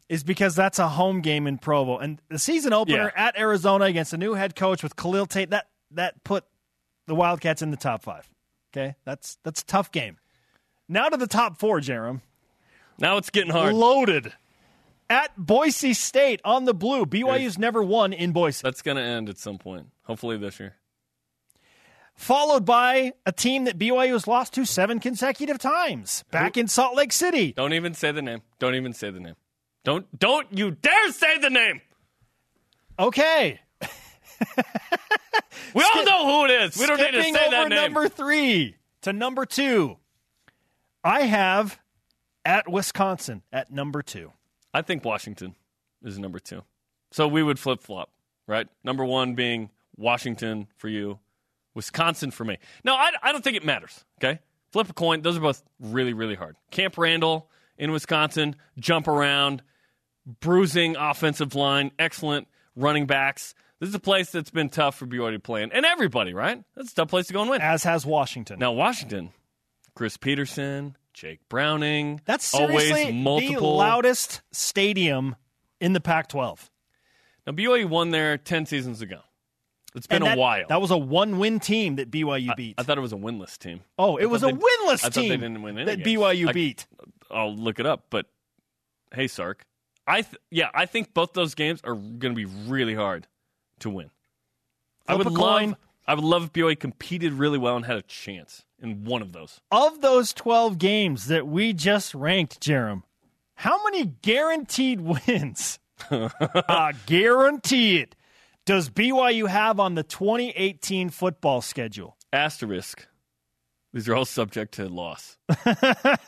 is 0.09 0.23
because 0.25 0.55
that's 0.55 0.79
a 0.79 0.89
home 0.89 1.21
game 1.21 1.47
in 1.47 1.59
Provo. 1.59 1.99
And 1.99 2.21
the 2.29 2.39
season 2.39 2.73
opener 2.73 3.13
Yeah. 3.17 3.27
at 3.29 3.39
Arizona 3.39 3.85
against 3.87 4.13
a 4.13 4.17
new 4.19 4.35
head 4.35 4.55
coach 4.57 4.83
with 4.83 4.95
Khalil 4.97 5.27
Tate, 5.27 5.51
that, 5.51 5.67
that 5.93 6.23
put 6.25 6.45
the 7.07 7.15
Wildcats 7.15 7.63
in 7.63 7.71
the 7.71 7.77
top 7.77 8.03
five. 8.03 8.29
Okay? 8.73 8.95
That's, 9.05 9.39
that's 9.43 9.63
a 9.63 9.67
tough 9.67 9.91
game. 9.93 10.19
Now 10.89 11.09
to 11.09 11.17
the 11.17 11.27
top 11.27 11.59
four, 11.59 11.81
Jarom. 11.81 12.21
Now 12.99 13.17
it's 13.19 13.31
getting 13.31 13.51
hard. 13.53 13.75
Loaded. 13.75 14.33
At 15.11 15.37
Boise 15.37 15.95
State 15.95 16.41
on 16.45 16.65
the 16.65 16.75
blue. 16.75 17.07
BYU's 17.07 17.59
never 17.59 17.83
won 17.83 18.13
in 18.13 18.33
Boise. 18.33 18.61
That's 18.63 18.83
going 18.83 18.97
to 18.99 19.03
end 19.03 19.29
at 19.29 19.39
some 19.39 19.57
point. 19.59 19.87
Hopefully 20.03 20.37
this 20.37 20.61
year. 20.61 20.77
followed 22.15 22.65
by 22.67 23.13
a 23.25 23.33
team 23.33 23.65
that 23.65 23.79
BYU 23.79 24.13
has 24.13 24.27
lost 24.27 24.53
to 24.55 24.65
seven 24.67 24.99
consecutive 25.01 25.59
times 25.59 26.25
back 26.31 26.57
in 26.59 26.69
Salt 26.69 26.95
Lake 26.97 27.13
City. 27.13 27.53
Don't 27.53 27.73
even 27.73 27.95
say 27.95 28.13
the 28.13 28.21
name. 28.23 28.43
Don't 28.59 28.75
even 28.75 28.93
say 28.93 29.11
the 29.11 29.21
name. 29.21 29.37
Don't 29.85 30.19
don't 30.19 30.47
you 30.53 30.73
dare 30.73 31.13
say 31.13 31.39
the 31.39 31.51
name. 31.51 31.81
Okay. 32.99 33.61
We 35.75 35.83
all 35.83 36.05
know 36.05 36.27
who 36.27 36.45
it 36.47 36.63
is. 36.63 36.79
We 36.79 36.87
don't 36.87 36.99
need 36.99 37.11
to 37.13 37.23
say 37.23 37.31
over 37.31 37.51
that 37.51 37.69
name. 37.69 37.93
number 37.93 38.09
three 38.09 38.77
to 39.03 39.13
number 39.13 39.45
two. 39.45 39.97
I 41.05 41.23
have 41.23 41.79
at 42.45 42.69
Wisconsin 42.71 43.43
at 43.53 43.71
number 43.71 44.03
two. 44.03 44.33
I 44.79 44.83
think 44.83 45.05
Washington 45.05 45.57
is 46.05 46.21
number 46.21 46.39
two. 46.39 46.63
So 47.11 47.27
we 47.27 47.43
would 47.43 47.59
flip 47.59 47.83
flop, 47.83 48.11
right? 48.47 48.69
Number 48.85 49.05
one 49.05 49.35
being 49.35 49.71
Washington 49.97 50.69
for 50.77 50.89
you, 50.89 51.19
Wisconsin 51.75 52.31
for 52.31 52.45
me. 52.45 52.59
No, 52.85 52.95
I, 52.95 53.11
I 53.21 53.33
don't 53.33 53.43
think 53.43 53.57
it 53.57 53.65
matters. 53.65 54.05
Okay, 54.21 54.39
flip 54.71 54.89
a 54.89 54.93
coin. 54.93 55.23
Those 55.23 55.37
are 55.37 55.41
both 55.41 55.65
really 55.81 56.13
really 56.13 56.37
hard. 56.37 56.55
Camp 56.71 56.97
Randall 56.97 57.51
in 57.77 57.91
Wisconsin, 57.91 58.55
jump 58.79 59.09
around, 59.09 59.63
bruising 60.39 60.95
offensive 60.95 61.57
line, 61.57 61.91
excellent 61.99 62.47
running 62.77 63.07
backs. 63.07 63.57
This 63.81 63.89
is 63.89 63.95
a 63.97 64.01
place 64.01 64.31
that's 64.31 64.51
been 64.51 64.69
tough 64.69 64.97
for 64.97 65.07
BYU 65.07 65.33
to 65.33 65.41
play 65.41 65.65
in, 65.65 65.73
and 65.73 65.85
everybody, 65.85 66.35
right? 66.35 66.63
That's 66.77 66.93
a 66.93 66.95
tough 66.95 67.09
place 67.09 67.27
to 67.27 67.33
go 67.33 67.41
and 67.41 67.51
win. 67.51 67.61
As 67.61 67.83
has 67.83 68.07
Washington. 68.07 68.61
Now 68.61 68.71
Washington, 68.71 69.33
Chris 69.97 70.17
Petersen, 70.17 70.97
Jake 71.19 71.41
Browning. 71.49 72.21
That's 72.27 72.45
seriously 72.45 73.03
always 73.03 73.15
multiple. 73.15 73.55
the 73.61 73.67
loudest 73.67 74.41
stadium 74.53 75.35
in 75.81 75.93
the 75.93 76.01
Pac-12. 76.01 76.71
Now 77.45 77.53
BYU 77.53 77.87
won 77.89 78.11
there 78.11 78.39
ten 78.39 78.67
seasons 78.67 79.03
ago. 79.03 79.21
It's 79.97 80.07
been 80.07 80.23
And 80.23 80.35
a 80.35 80.39
while. 80.39 80.67
That 80.69 80.81
was 80.81 80.93
a 80.93 80.97
one-win 80.99 81.59
team 81.61 81.97
that 81.97 82.11
BYU 82.11 82.55
beat. 82.55 82.75
I 82.79 82.85
thought 82.85 82.99
it 82.99 83.01
was 83.01 83.13
a 83.13 83.17
winless 83.17 83.59
team. 83.59 83.81
oh, 83.99 84.17
it 84.17 84.25
I 84.25 84.27
was 84.27 84.43
a 84.45 84.53
winless 84.53 84.93
I 84.93 84.97
thought 84.97 85.13
team 85.15 85.29
they 85.31 85.37
didn't 85.39 85.63
win 85.63 85.77
any 85.79 85.87
that 85.87 86.05
games. 86.05 86.21
BYU 86.21 86.49
I- 86.51 86.53
beat. 86.53 86.87
I'll 87.31 87.55
look 87.55 87.81
it 87.81 87.87
up, 87.87 88.07
but 88.11 88.27
hey, 89.13 89.27
Sark, 89.27 89.65
I 90.07 90.23
th- 90.23 90.37
yeah, 90.51 90.69
I 90.73 90.87
think 90.87 91.15
both 91.15 91.33
those 91.33 91.55
games 91.55 91.81
are 91.85 91.95
going 91.95 92.21
to 92.21 92.35
be 92.35 92.45
really 92.45 92.95
hard 92.95 93.27
to 93.81 93.91
win. 93.91 94.11
I 95.07 95.15
would 95.17 95.27
love. 95.27 95.75
I 96.09 96.15
would 96.15 96.25
love 96.25 96.45
if 96.45 96.53
BYU 96.55 96.81
competed 96.81 97.35
really 97.35 97.59
well 97.59 97.77
and 97.77 97.85
had 97.85 97.99
a 97.99 98.03
chance 98.03 98.65
in 98.81 99.05
one 99.05 99.21
of 99.21 99.33
those. 99.33 99.61
Of 99.71 100.01
those 100.01 100.33
12 100.33 100.79
games 100.79 101.27
that 101.27 101.47
we 101.47 101.75
just 101.75 102.15
ranked, 102.15 102.61
Jarom, 102.63 103.03
how 103.57 103.85
many 103.85 104.07
guaranteed 104.23 105.01
wins? 105.29 105.79
uh, 106.11 106.93
guarantee 107.05 107.99
it. 107.99 108.17
Does 108.65 108.89
BYU 108.89 109.49
have 109.49 109.79
on 109.79 109.97
the 109.97 110.03
2018 110.03 111.11
football 111.11 111.61
schedule? 111.61 112.17
Asterisk. 112.33 113.07
These 113.93 114.09
are 114.09 114.15
all 114.15 114.25
subject 114.25 114.75
to 114.75 114.89
loss. 114.89 115.37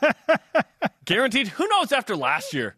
Guaranteed. 1.05 1.47
Who 1.47 1.67
knows 1.67 1.91
after 1.91 2.15
last 2.15 2.53
year? 2.53 2.75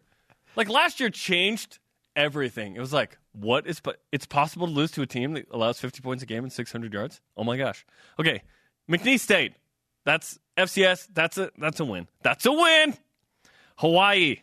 Like 0.56 0.70
last 0.70 1.00
year 1.00 1.10
changed 1.10 1.78
everything. 2.16 2.76
It 2.76 2.80
was 2.80 2.92
like, 2.92 3.18
what 3.32 3.66
is 3.66 3.80
but 3.80 4.00
it's 4.12 4.26
possible 4.26 4.66
to 4.66 4.72
lose 4.72 4.90
to 4.92 5.02
a 5.02 5.06
team 5.06 5.34
that 5.34 5.46
allows 5.50 5.80
50 5.80 6.00
points 6.00 6.22
a 6.22 6.26
game 6.26 6.44
and 6.44 6.52
600 6.52 6.92
yards? 6.92 7.20
Oh 7.36 7.44
my 7.44 7.56
gosh. 7.56 7.84
Okay. 8.18 8.42
McNeese 8.90 9.20
State. 9.20 9.54
That's 10.04 10.38
FCS. 10.56 11.08
That's 11.12 11.38
a 11.38 11.50
that's 11.58 11.80
a 11.80 11.84
win. 11.84 12.08
That's 12.22 12.44
a 12.46 12.52
win. 12.52 12.94
Hawaii. 13.76 14.36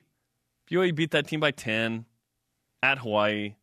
BYU 0.69 0.95
beat 0.95 1.11
that 1.11 1.27
team 1.27 1.39
by 1.39 1.51
10 1.51 2.05
at 2.81 2.97
Hawaii. 2.97 3.55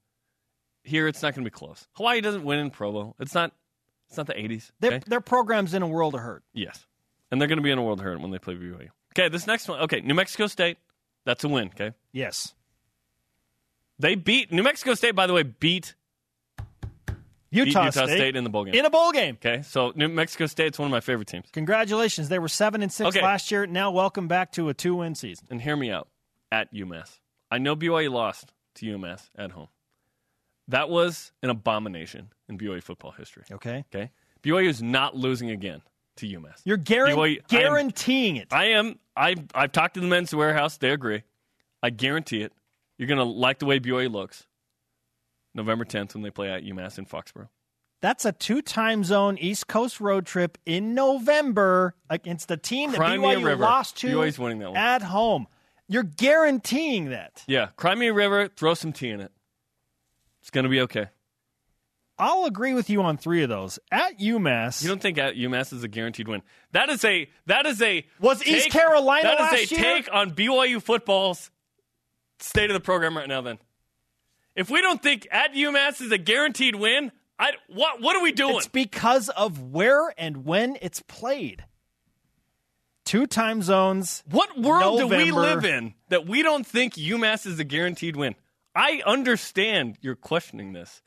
Here 0.84 1.08
it's 1.08 1.22
not 1.22 1.34
going 1.34 1.44
to 1.44 1.50
be 1.50 1.54
close. 1.54 1.86
Hawaii 1.92 2.20
doesn't 2.20 2.44
win 2.44 2.58
in 2.58 2.70
Provo. 2.70 3.14
It's 3.18 3.34
not 3.34 3.52
it's 4.08 4.16
not 4.16 4.26
the 4.26 4.34
80s. 4.34 4.70
Their, 4.80 4.92
okay? 4.94 5.04
their 5.06 5.20
program's 5.20 5.74
in 5.74 5.82
a 5.82 5.88
world 5.88 6.14
of 6.14 6.20
hurt. 6.20 6.42
Yes. 6.54 6.86
And 7.30 7.40
they're 7.40 7.48
going 7.48 7.58
to 7.58 7.62
be 7.62 7.70
in 7.70 7.78
a 7.78 7.82
world 7.82 7.98
of 7.98 8.04
hurt 8.04 8.20
when 8.20 8.30
they 8.30 8.38
play 8.38 8.54
BYU. 8.54 8.88
Okay, 9.12 9.28
this 9.28 9.46
next 9.46 9.68
one. 9.68 9.80
Okay, 9.80 10.00
New 10.00 10.14
Mexico 10.14 10.46
State. 10.46 10.78
That's 11.26 11.44
a 11.44 11.48
win. 11.48 11.68
Okay. 11.68 11.92
Yes. 12.12 12.54
They 13.98 14.14
beat 14.14 14.52
New 14.52 14.62
Mexico 14.62 14.94
State, 14.94 15.14
by 15.14 15.26
the 15.26 15.32
way, 15.32 15.42
beat, 15.42 15.94
beat 17.06 17.14
Utah, 17.50 17.84
Utah 17.86 17.90
State. 18.06 18.16
State, 18.16 18.36
in 18.36 18.44
the 18.44 18.50
bowl 18.50 18.64
game. 18.64 18.74
in 18.74 18.84
a 18.84 18.90
bowl 18.90 19.10
game. 19.12 19.34
okay, 19.44 19.62
so 19.62 19.92
New 19.96 20.08
Mexico 20.08 20.46
State's 20.46 20.78
one 20.78 20.86
of 20.86 20.92
my 20.92 21.00
favorite 21.00 21.28
teams. 21.28 21.46
Congratulations. 21.52 22.28
They 22.28 22.38
were 22.38 22.48
7 22.48 22.82
and 22.82 22.92
6 22.92 23.08
Okay. 23.16 23.22
last 23.24 23.50
year. 23.50 23.66
Now 23.66 23.90
welcome 23.90 24.28
back 24.28 24.52
to 24.52 24.68
a 24.68 24.74
two-win 24.74 25.14
season. 25.14 25.46
And 25.50 25.60
hear 25.60 25.76
me 25.76 25.90
out 25.90 26.08
at 26.52 26.72
UMass. 26.72 27.18
I 27.50 27.58
know 27.58 27.74
BYU 27.74 28.10
lost 28.10 28.52
to 28.76 28.86
UMass 28.86 29.30
at 29.36 29.52
home. 29.52 29.68
That 30.68 30.90
was 30.90 31.32
an 31.42 31.48
abomination 31.50 32.28
in 32.48 32.58
BYU 32.58 32.82
football 32.82 33.12
history. 33.12 33.44
Okay? 33.50 33.84
Okay. 33.94 34.10
BYU 34.42 34.68
is 34.68 34.82
not 34.82 35.16
losing 35.16 35.50
again 35.50 35.80
to 36.16 36.26
UMass. 36.26 36.60
You're 36.64 36.76
guaran- 36.78 37.14
BYU 37.16 37.20
I 37.20 37.26
am- 37.30 37.42
guaranteeing 37.48 38.36
it. 38.36 38.52
I 38.52 38.66
am. 38.66 38.98
I've, 39.16 39.40
I've 39.54 39.72
talked 39.72 39.94
to 39.94 40.00
the 40.00 40.06
men's 40.06 40.34
warehouse. 40.34 40.76
They 40.76 40.90
agree. 40.90 41.22
I 41.82 41.90
guarantee 41.90 42.42
it. 42.42 42.52
You're 42.98 43.08
going 43.08 43.18
to 43.18 43.24
like 43.24 43.58
the 43.60 43.66
way 43.66 43.80
BYU 43.80 44.10
looks. 44.12 44.46
November 45.54 45.84
10th 45.84 46.14
when 46.14 46.22
they 46.22 46.30
play 46.30 46.50
at 46.50 46.62
UMass 46.64 46.98
in 46.98 47.06
Foxborough. 47.06 47.48
That's 48.00 48.24
a 48.24 48.30
two-time 48.32 49.02
zone 49.02 49.38
East 49.38 49.66
Coast 49.66 50.00
road 50.00 50.24
trip 50.26 50.56
in 50.66 50.94
November 50.94 51.94
against 52.10 52.50
a 52.50 52.56
team 52.56 52.92
that 52.92 52.98
Cry 52.98 53.16
me 53.16 53.32
a 53.34 53.36
BYU 53.38 53.44
river. 53.44 53.62
lost 53.64 53.96
to 53.98 54.08
BYU's 54.08 54.38
winning 54.38 54.58
that 54.60 54.68
one. 54.68 54.76
at 54.76 55.02
home. 55.02 55.46
You're 55.88 56.04
guaranteeing 56.04 57.06
that. 57.10 57.42
Yeah. 57.48 57.68
Cry 57.76 57.94
me 57.94 58.08
a 58.08 58.12
river. 58.12 58.48
Throw 58.48 58.74
some 58.74 58.92
tea 58.92 59.08
in 59.10 59.20
it. 59.20 59.32
It's 60.42 60.50
going 60.50 60.64
to 60.64 60.68
be 60.70 60.80
okay. 60.82 61.06
I'll 62.20 62.44
agree 62.44 62.74
with 62.74 62.90
you 62.90 63.02
on 63.02 63.16
three 63.16 63.42
of 63.42 63.48
those. 63.48 63.78
At 63.90 64.18
UMass, 64.18 64.82
You 64.82 64.88
don't 64.88 65.00
think 65.00 65.18
at 65.18 65.34
UMass 65.34 65.72
is 65.72 65.82
a 65.84 65.88
guaranteed 65.88 66.26
win? 66.28 66.42
That 66.72 66.88
is 66.90 67.04
a 67.04 67.28
that 67.46 67.64
is 67.64 67.80
a 67.80 68.04
Was 68.20 68.44
East 68.46 68.70
Carolina 68.70 69.22
That 69.28 69.34
is 69.34 69.60
last 69.60 69.72
a 69.72 69.74
year? 69.74 69.82
take 69.84 70.12
on 70.12 70.32
BYU 70.32 70.82
football's 70.82 71.50
state 72.40 72.70
of 72.70 72.74
the 72.74 72.80
program 72.80 73.16
right 73.16 73.28
now. 73.28 73.40
Then, 73.40 73.58
if 74.54 74.70
we 74.70 74.80
don't 74.80 75.02
think 75.02 75.26
at 75.30 75.54
UMass 75.54 76.00
is 76.00 76.12
a 76.12 76.18
guaranteed 76.18 76.74
win, 76.74 77.12
I 77.38 77.52
what 77.68 78.00
what 78.00 78.16
are 78.16 78.22
we 78.22 78.32
doing? 78.32 78.56
it's 78.56 78.66
because 78.66 79.28
of 79.30 79.60
where 79.60 80.12
and 80.18 80.44
when 80.44 80.76
it's 80.82 81.00
played. 81.02 81.64
Two 83.04 83.26
time 83.26 83.62
zones. 83.62 84.22
What 84.30 84.58
world 84.58 84.98
do 84.98 85.06
we 85.08 85.30
live 85.32 85.64
in 85.64 85.94
that 86.10 86.26
we 86.26 86.42
don't 86.42 86.66
think 86.66 86.94
UMass 86.94 87.46
is 87.46 87.58
a 87.58 87.64
guaranteed 87.64 88.16
win? 88.16 88.34
I 88.74 89.02
understand 89.06 89.96
you're 90.02 90.14
questioning 90.14 90.72
this. 90.72 91.02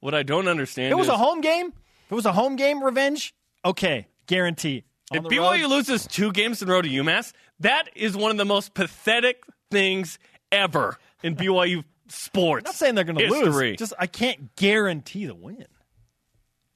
What 0.00 0.14
I 0.14 0.22
don't 0.22 0.46
understand 0.46 0.92
it 0.92 0.94
was 0.94 1.06
is 1.06 1.12
a 1.12 1.16
home 1.16 1.40
game. 1.40 1.66
If 1.68 2.12
it 2.12 2.14
was 2.14 2.26
a 2.26 2.32
home 2.32 2.56
game 2.56 2.82
revenge, 2.84 3.34
okay, 3.64 4.06
guarantee. 4.26 4.84
On 5.10 5.18
if 5.18 5.24
BYU 5.24 5.62
road, 5.62 5.70
loses 5.70 6.06
two 6.06 6.32
games 6.32 6.62
in 6.62 6.68
a 6.68 6.72
row 6.72 6.82
to 6.82 6.88
UMass, 6.88 7.32
that 7.60 7.88
is 7.96 8.16
one 8.16 8.30
of 8.30 8.36
the 8.36 8.44
most 8.44 8.74
pathetic 8.74 9.42
things 9.70 10.18
ever 10.52 10.98
in 11.22 11.36
BYU 11.36 11.84
sports. 12.08 12.64
I'm 12.64 12.68
not 12.70 12.74
saying 12.74 12.94
they're 12.94 13.04
going 13.04 13.18
to 13.18 13.28
lose. 13.28 13.78
Just 13.78 13.92
I 13.98 14.06
can't 14.06 14.54
guarantee 14.56 15.26
the 15.26 15.34
win. 15.34 15.66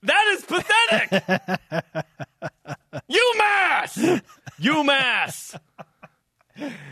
That 0.05 0.35
is 0.37 0.45
pathetic. 0.45 1.11
UMass, 3.11 4.23
UMass. 4.61 5.61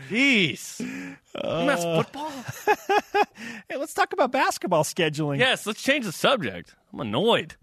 Jeez, 0.09 1.15
uh, 1.35 1.41
UMass 1.41 2.03
football. 2.03 2.31
Hey, 3.69 3.77
let's 3.77 3.93
talk 3.93 4.11
about 4.13 4.31
basketball 4.31 4.83
scheduling. 4.83 5.39
Yes, 5.39 5.65
let's 5.65 5.81
change 5.81 6.05
the 6.05 6.11
subject. 6.11 6.75
I'm 6.91 6.99
annoyed. 6.99 7.55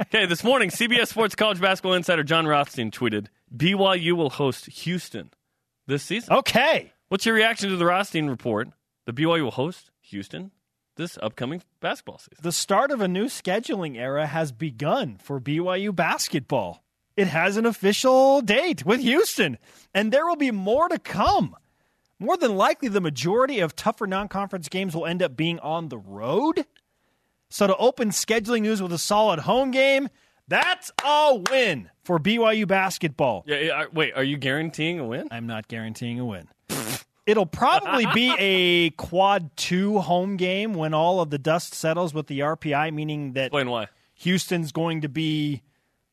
okay, 0.00 0.26
this 0.26 0.42
morning, 0.42 0.70
CBS 0.70 1.08
Sports 1.08 1.34
College 1.34 1.60
Basketball 1.60 1.94
Insider 1.94 2.24
Jon 2.24 2.46
Rothstein 2.46 2.90
tweeted 2.90 3.26
BYU 3.54 4.12
will 4.12 4.30
host 4.30 4.66
Houston 4.66 5.30
this 5.86 6.02
season. 6.02 6.32
Okay. 6.34 6.92
What's 7.08 7.24
your 7.24 7.34
reaction 7.34 7.70
to 7.70 7.76
the 7.76 7.86
Rothstein 7.86 8.28
report? 8.28 8.68
The 9.06 9.14
BYU 9.14 9.44
will 9.44 9.50
host 9.50 9.90
Houston 10.02 10.50
this 10.96 11.16
upcoming 11.22 11.62
basketball 11.80 12.18
season. 12.18 12.36
The 12.42 12.52
start 12.52 12.90
of 12.90 13.00
a 13.00 13.08
new 13.08 13.26
scheduling 13.26 13.96
era 13.96 14.26
has 14.26 14.52
begun 14.52 15.16
for 15.16 15.40
BYU 15.40 15.96
basketball. 15.96 16.84
It 17.16 17.28
has 17.28 17.56
an 17.56 17.64
official 17.64 18.42
date 18.42 18.84
with 18.84 19.00
Houston, 19.00 19.56
and 19.94 20.12
there 20.12 20.26
will 20.26 20.36
be 20.36 20.50
more 20.50 20.86
to 20.90 20.98
come. 20.98 21.56
More 22.18 22.36
than 22.36 22.56
likely, 22.56 22.88
the 22.88 23.00
majority 23.00 23.60
of 23.60 23.74
tougher 23.74 24.06
non 24.06 24.28
conference 24.28 24.68
games 24.68 24.94
will 24.94 25.06
end 25.06 25.22
up 25.22 25.34
being 25.34 25.58
on 25.60 25.88
the 25.88 25.98
road. 25.98 26.66
So, 27.48 27.66
to 27.66 27.76
open 27.76 28.10
scheduling 28.10 28.60
news 28.62 28.82
with 28.82 28.92
a 28.92 28.98
solid 28.98 29.38
home 29.38 29.70
game, 29.70 30.10
that's 30.46 30.92
a 31.02 31.42
win 31.50 31.88
for 32.04 32.18
BYU 32.18 32.68
basketball. 32.68 33.44
Yeah, 33.46 33.60
yeah, 33.60 33.84
wait, 33.90 34.12
are 34.14 34.24
you 34.24 34.36
guaranteeing 34.36 34.98
a 34.98 35.06
win? 35.06 35.28
I'm 35.30 35.46
not 35.46 35.68
guaranteeing 35.68 36.20
a 36.20 36.26
win. 36.26 36.48
It'll 37.28 37.46
probably 37.46 38.06
be 38.14 38.34
a 38.38 38.90
quad 38.90 39.54
two 39.56 39.98
home 39.98 40.36
game 40.36 40.74
when 40.74 40.94
all 40.94 41.20
of 41.20 41.30
the 41.30 41.38
dust 41.38 41.74
settles 41.74 42.14
with 42.14 42.26
the 42.26 42.40
RPI, 42.40 42.92
meaning 42.92 43.34
that 43.34 43.46
Explain 43.46 43.70
why. 43.70 43.88
Houston's 44.14 44.72
going 44.72 45.02
to 45.02 45.08
be 45.08 45.62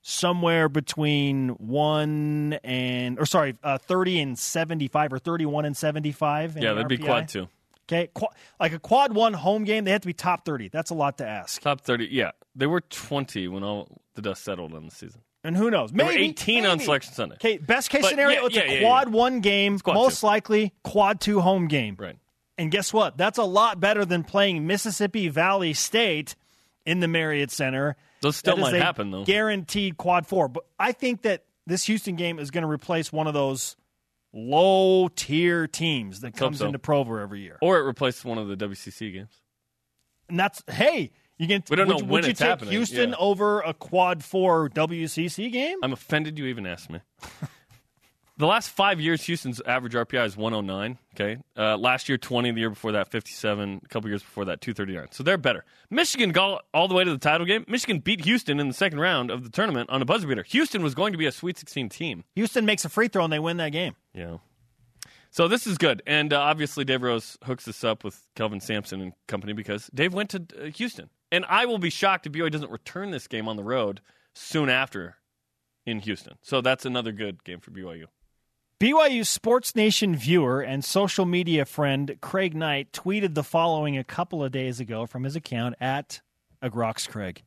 somewhere 0.02 0.70
between 0.70 1.50
one 1.50 2.60
and, 2.64 3.18
or 3.18 3.26
sorry, 3.26 3.56
uh, 3.64 3.78
30 3.78 4.20
and 4.20 4.40
75 4.40 5.14
or 5.14 5.20
31 5.20 5.66
and 5.66 5.76
75. 5.76 6.58
Yeah, 6.58 6.74
that'd 6.74 6.88
be 6.88 6.98
quad 6.98 7.28
two. 7.28 7.48
Okay. 7.88 8.10
Qu- 8.14 8.28
like 8.60 8.74
a 8.74 8.80
quad 8.80 9.14
one 9.16 9.34
home 9.34 9.64
game, 9.64 9.86
they 9.86 9.92
have 9.92 10.02
to 10.02 10.08
be 10.08 10.14
top 10.14 10.44
30. 10.46 10.70
That's 10.70 10.90
a 10.90 10.94
lot 10.96 11.18
to 11.20 11.28
ask. 11.28 11.62
Top 11.62 11.82
30. 11.82 12.10
Yeah, 12.12 12.32
they 12.56 12.68
were 12.68 12.82
20 12.82 13.48
when 13.48 13.64
all 13.64 14.02
the 14.16 14.22
dust 14.22 14.44
settled 14.44 14.74
on 14.74 14.86
the 14.86 14.92
season. 14.92 15.22
And 15.46 15.56
who 15.56 15.70
knows? 15.70 15.94
Maybe 15.94 16.10
were 16.10 16.24
18 16.30 16.66
on. 16.66 16.80
Selection 16.80 17.14
Sunday. 17.14 17.36
Okay, 17.36 17.58
best 17.58 17.92
case 17.92 18.02
But 18.02 18.10
scenario, 18.10 18.42
yeah, 18.42 18.46
it's 18.48 18.56
yeah, 18.56 18.64
a 18.64 18.74
yeah, 18.74 18.82
quad 18.82 19.10
one 19.10 19.42
game, 19.42 19.78
quad 19.78 19.94
most 19.94 20.22
two. 20.22 20.26
likely 20.26 20.74
quad 20.84 21.22
two 21.22 21.40
home 21.40 21.68
game. 21.68 21.96
Right. 22.00 22.18
And 22.58 22.72
guess 22.72 22.92
what? 22.92 23.16
That's 23.18 23.38
a 23.38 23.44
lot 23.44 23.80
better 23.80 24.06
than 24.06 24.24
playing 24.24 24.66
Mississippi 24.66 25.28
Valley 25.28 25.74
State 25.74 26.36
in 26.86 27.00
the 27.00 27.08
Marriott 27.08 27.52
Center 27.52 27.96
Those 28.22 28.38
still 28.38 28.56
That 28.56 28.62
might 28.62 28.76
happen, 28.76 29.12
though. 29.12 29.24
Guaranteed 29.24 29.98
quad 29.98 30.26
four. 30.26 30.48
But 30.48 30.66
I 30.80 30.92
think 30.92 31.24
that 31.24 31.44
this 31.68 31.84
Houston 31.86 32.16
game 32.16 32.40
is 32.40 32.52
going 32.52 32.64
to 32.64 32.70
replace 32.70 33.12
one 33.14 33.28
of 33.28 33.34
those 33.34 33.76
low 34.34 35.10
tier 35.10 35.68
teams 35.68 36.22
that 36.22 36.36
comes 36.36 36.60
so. 36.60 36.66
into 36.66 36.80
Provo 36.80 37.18
every 37.18 37.42
year. 37.42 37.58
Or 37.62 37.78
it 37.78 37.84
replaces 37.84 38.26
one 38.26 38.38
of 38.38 38.48
the 38.48 38.56
WCC 38.58 39.14
games. 39.14 39.42
And 40.30 40.40
that's 40.40 40.64
hey, 40.70 41.12
you 41.38 41.48
can. 41.48 41.64
We 41.70 41.76
don't 41.76 41.88
would, 41.88 41.94
know 41.94 42.04
would 42.04 42.10
when 42.10 42.24
you 42.24 42.30
it's 42.32 42.40
take 42.40 42.50
happening, 42.50 42.72
Houston 42.72 43.10
yeah. 43.10 43.16
over 43.18 43.62
a 43.62 43.74
quad 43.74 44.24
four 44.24 44.70
WCC 44.70 45.52
game? 45.52 45.80
I'm 45.84 45.94
offended 45.94 46.38
you 46.38 46.46
even 46.46 46.66
asked 46.66 46.90
me. 46.90 47.02
the 48.38 48.48
last 48.48 48.70
five 48.70 49.00
years, 49.00 49.24
Houston's 49.24 49.62
average 49.66 49.94
RPI 49.94 50.26
is 50.26 50.38
109. 50.38 50.98
Okay, 51.14 51.42
uh, 51.58 51.78
last 51.78 52.10
year 52.10 52.18
20, 52.18 52.52
the 52.52 52.60
year 52.60 52.70
before 52.70 52.94
that 52.94 53.10
57, 53.12 53.82
a 53.84 53.88
couple 53.88 54.10
years 54.10 54.22
before 54.22 54.46
that 54.46 54.62
239. 54.62 55.10
So 55.12 55.24
they're 55.24 55.38
better. 55.38 55.66
Michigan 55.90 56.32
got 56.32 56.66
all 56.74 56.88
the 56.88 56.94
way 56.94 57.04
to 57.04 57.12
the 57.12 57.18
title 57.18 57.46
game. 57.46 57.66
Michigan 57.68 58.00
beat 58.00 58.24
Houston 58.26 58.60
in 58.60 58.68
the 58.68 58.74
second 58.74 59.00
round 59.00 59.32
of 59.32 59.44
the 59.44 59.50
tournament 59.50 59.90
on 59.90 60.02
a 60.02 60.06
buzzer 60.06 60.28
beater. 60.28 60.44
Houston 60.44 60.84
was 60.84 60.96
going 60.96 61.12
to 61.12 61.18
be 61.18 61.26
a 61.26 61.32
Sweet 61.32 61.58
16 61.58 61.90
team. 61.90 62.24
Houston 62.36 62.66
makes 62.66 62.86
a 62.86 62.90
free 62.90 63.08
throw 63.08 63.24
and 63.24 63.32
they 63.32 63.40
win 63.40 63.58
that 63.58 63.72
game. 63.72 63.96
Yeah. 64.14 64.38
So 65.36 65.50
this 65.50 65.68
is 65.68 65.78
good, 65.78 66.02
and 66.08 66.32
uh, 66.32 66.40
obviously 66.40 66.86
Dave 66.86 67.02
Rose 67.02 67.38
hooks 67.44 67.66
this 67.66 67.84
up 67.84 68.06
with 68.06 68.26
Kelvin 68.36 68.62
Sampson 68.62 69.02
and 69.02 69.12
company 69.28 69.52
because 69.52 69.90
Dave 69.94 70.14
went 70.14 70.30
to 70.30 70.46
uh, 70.58 70.66
Houston, 70.68 71.10
and 71.36 71.46
I 71.50 71.66
will 71.66 71.80
be 71.80 71.90
shocked 71.90 72.26
if 72.26 72.32
BYU 72.32 72.50
doesn't 72.50 72.72
return 72.72 73.12
this 73.12 73.28
game 73.28 73.50
on 73.50 73.58
the 73.58 73.64
road 73.64 74.00
soon 74.34 74.70
after 74.70 75.18
in 75.86 76.00
Houston. 76.00 76.38
So 76.42 76.62
that's 76.62 76.86
another 76.86 77.12
good 77.12 77.44
game 77.44 77.60
for 77.60 77.72
BYU. 77.72 78.06
BYU 78.80 79.26
Sports 79.26 79.76
Nation 79.76 80.16
viewer 80.16 80.62
and 80.62 80.84
social 80.84 81.26
media 81.26 81.66
friend 81.66 82.18
Craig 82.22 82.56
Knight 82.56 82.94
tweeted 82.94 83.34
the 83.34 83.44
following 83.44 83.98
a 83.98 84.04
couple 84.04 84.44
of 84.44 84.54
days 84.54 84.80
ago 84.80 85.06
from 85.06 85.24
his 85.24 85.36
account 85.36 85.76
at 85.82 86.22
AgroxCraig. 86.64 87.40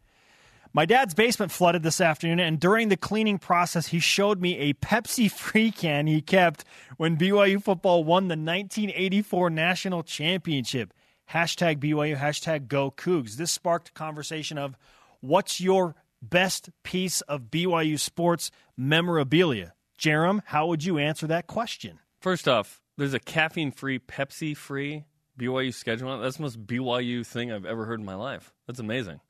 My 0.74 0.84
dad's 0.84 1.14
basement 1.14 1.50
flooded 1.50 1.82
this 1.82 2.00
afternoon, 2.00 2.40
and 2.40 2.60
during 2.60 2.90
the 2.90 2.96
cleaning 2.96 3.38
process, 3.38 3.86
he 3.86 4.00
showed 4.00 4.38
me 4.38 4.58
a 4.58 4.74
Pepsi 4.74 5.30
free 5.30 5.70
can 5.70 6.06
he 6.06 6.20
kept 6.20 6.64
when 6.98 7.16
BYU 7.16 7.62
football 7.62 8.04
won 8.04 8.24
the 8.28 8.36
1984 8.36 9.48
national 9.48 10.02
championship. 10.02 10.92
Hashtag 11.32 11.76
BYU, 11.78 12.16
hashtag 12.16 12.68
go 12.68 12.90
Cougs. 12.90 13.36
This 13.36 13.50
sparked 13.50 13.90
a 13.90 13.92
conversation 13.92 14.56
of 14.56 14.76
what's 15.20 15.60
your 15.60 15.94
best 16.22 16.70
piece 16.82 17.20
of 17.22 17.50
BYU 17.50 17.98
sports 17.98 18.50
memorabilia? 18.76 19.74
Jarom, 19.98 20.40
how 20.46 20.66
would 20.68 20.84
you 20.84 20.96
answer 20.96 21.26
that 21.26 21.46
question? 21.46 21.98
First 22.20 22.48
off, 22.48 22.80
there's 22.96 23.14
a 23.14 23.18
caffeine-free, 23.18 24.00
Pepsi-free 24.00 25.04
BYU 25.38 25.74
schedule. 25.74 26.18
That's 26.18 26.36
the 26.36 26.42
most 26.42 26.66
BYU 26.66 27.26
thing 27.26 27.52
I've 27.52 27.66
ever 27.66 27.84
heard 27.84 28.00
in 28.00 28.06
my 28.06 28.14
life. 28.14 28.54
That's 28.66 28.80
amazing. 28.80 29.20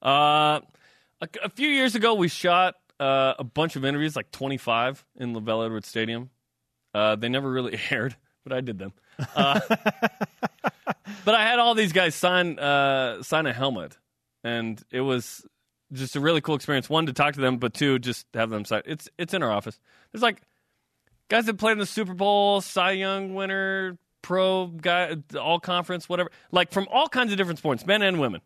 Uh, 0.00 0.60
a, 1.20 1.28
a 1.44 1.48
few 1.50 1.68
years 1.68 1.94
ago, 1.94 2.14
we 2.14 2.28
shot 2.28 2.76
uh, 3.00 3.34
a 3.38 3.44
bunch 3.44 3.74
of 3.74 3.84
interviews, 3.84 4.14
like 4.14 4.30
25, 4.30 5.04
in 5.16 5.34
LaVell 5.34 5.66
Edwards 5.66 5.88
Stadium. 5.88 6.30
Uh, 6.94 7.16
they 7.16 7.28
never 7.28 7.50
really 7.50 7.78
aired, 7.90 8.14
but 8.44 8.52
I 8.52 8.60
did 8.60 8.78
them. 8.78 8.92
But 11.24 11.34
I 11.34 11.42
had 11.42 11.58
all 11.58 11.74
these 11.74 11.92
guys 11.92 12.14
sign 12.14 12.58
uh, 12.58 13.22
sign 13.22 13.46
a 13.46 13.52
helmet, 13.52 13.98
and 14.44 14.82
it 14.90 15.00
was 15.00 15.44
just 15.92 16.16
a 16.16 16.20
really 16.20 16.40
cool 16.40 16.54
experience. 16.54 16.88
One 16.88 17.06
to 17.06 17.12
talk 17.12 17.34
to 17.34 17.40
them, 17.40 17.58
but 17.58 17.74
two 17.74 17.98
just 17.98 18.26
have 18.34 18.50
them 18.50 18.64
sign. 18.64 18.82
It's 18.86 19.08
it's 19.18 19.34
in 19.34 19.42
our 19.42 19.50
office. 19.50 19.80
There's 20.12 20.22
like 20.22 20.42
guys 21.28 21.46
that 21.46 21.58
played 21.58 21.72
in 21.72 21.78
the 21.78 21.86
Super 21.86 22.14
Bowl, 22.14 22.60
Cy 22.60 22.92
Young 22.92 23.34
winner, 23.34 23.98
pro 24.22 24.66
guy, 24.68 25.16
all 25.38 25.60
conference, 25.60 26.08
whatever. 26.08 26.30
Like 26.50 26.72
from 26.72 26.88
all 26.90 27.08
kinds 27.08 27.32
of 27.32 27.38
different 27.38 27.58
sports, 27.58 27.86
men 27.86 28.02
and 28.02 28.20
women. 28.20 28.40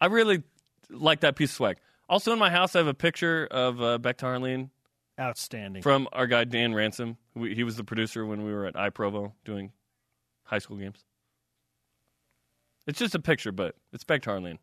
I 0.00 0.06
really 0.06 0.42
like 0.90 1.20
that 1.20 1.36
piece 1.36 1.50
of 1.50 1.56
swag. 1.56 1.76
Also 2.08 2.32
in 2.32 2.38
my 2.38 2.50
house, 2.50 2.74
I 2.74 2.78
have 2.80 2.88
a 2.88 2.94
picture 2.94 3.46
of 3.50 3.80
uh, 3.80 3.98
Beck 3.98 4.18
Tarleen 4.18 4.70
Outstanding. 5.18 5.82
from 5.82 6.08
our 6.12 6.26
guy 6.26 6.44
Dan 6.44 6.74
Ransom. 6.74 7.16
We, 7.34 7.54
he 7.54 7.64
was 7.64 7.76
the 7.76 7.84
producer 7.84 8.26
when 8.26 8.44
we 8.44 8.52
were 8.52 8.66
at 8.66 8.74
iProvo 8.74 9.32
doing 9.44 9.72
high 10.44 10.58
school 10.58 10.76
games. 10.76 11.04
It's 12.86 12.98
just 12.98 13.14
a 13.14 13.20
picture, 13.20 13.52
but 13.52 13.76
it's 13.92 14.04
Beck 14.04 14.22
Tarleen. 14.22 14.58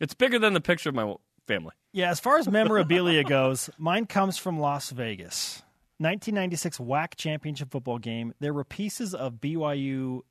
It's 0.00 0.14
bigger 0.14 0.38
than 0.38 0.52
the 0.54 0.60
picture 0.60 0.88
of 0.88 0.94
my 0.94 1.14
family. 1.46 1.72
Yeah, 1.92 2.10
as 2.10 2.20
far 2.20 2.38
as 2.38 2.48
memorabilia 2.48 3.24
goes, 3.24 3.68
mine 3.76 4.06
comes 4.06 4.38
from 4.38 4.58
Las 4.58 4.90
Vegas. 4.90 5.62
1996 5.98 6.78
WAC 6.78 7.14
championship 7.16 7.70
football 7.70 7.98
game. 7.98 8.32
There 8.40 8.54
were 8.54 8.64
pieces 8.64 9.14
of 9.14 9.34
BYU 9.34 10.22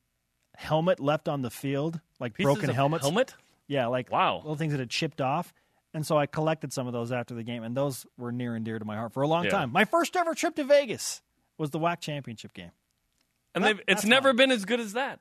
helmet 0.56 0.98
left 0.98 1.28
on 1.28 1.42
the 1.42 1.50
field, 1.50 2.00
like 2.18 2.34
Pieces 2.34 2.52
broken 2.52 2.70
helmets. 2.74 3.04
Helmet? 3.04 3.34
Yeah, 3.68 3.86
like 3.86 4.10
Wow. 4.10 4.38
little 4.38 4.56
things 4.56 4.72
that 4.72 4.80
had 4.80 4.90
chipped 4.90 5.20
off. 5.20 5.52
And 5.94 6.04
so 6.06 6.16
I 6.18 6.26
collected 6.26 6.72
some 6.72 6.86
of 6.86 6.92
those 6.92 7.12
after 7.12 7.34
the 7.34 7.42
game, 7.44 7.62
and 7.62 7.76
those 7.76 8.06
were 8.16 8.32
near 8.32 8.54
and 8.56 8.64
dear 8.64 8.78
to 8.78 8.84
my 8.84 8.96
heart 8.96 9.12
for 9.12 9.22
a 9.22 9.28
long 9.28 9.44
Yeah. 9.44 9.50
time. 9.50 9.70
My 9.72 9.84
first 9.84 10.16
ever 10.16 10.34
trip 10.34 10.56
to 10.56 10.64
Vegas 10.64 11.22
was 11.58 11.70
the 11.70 11.78
WAC 11.78 12.00
championship 12.00 12.52
game. 12.54 12.72
And 13.54 13.62
That- 13.64 13.76
they've, 13.76 13.84
it's 13.88 14.04
never 14.04 14.32
been 14.32 14.50
as 14.50 14.64
good 14.64 14.80
as 14.80 14.92
that. 14.94 15.20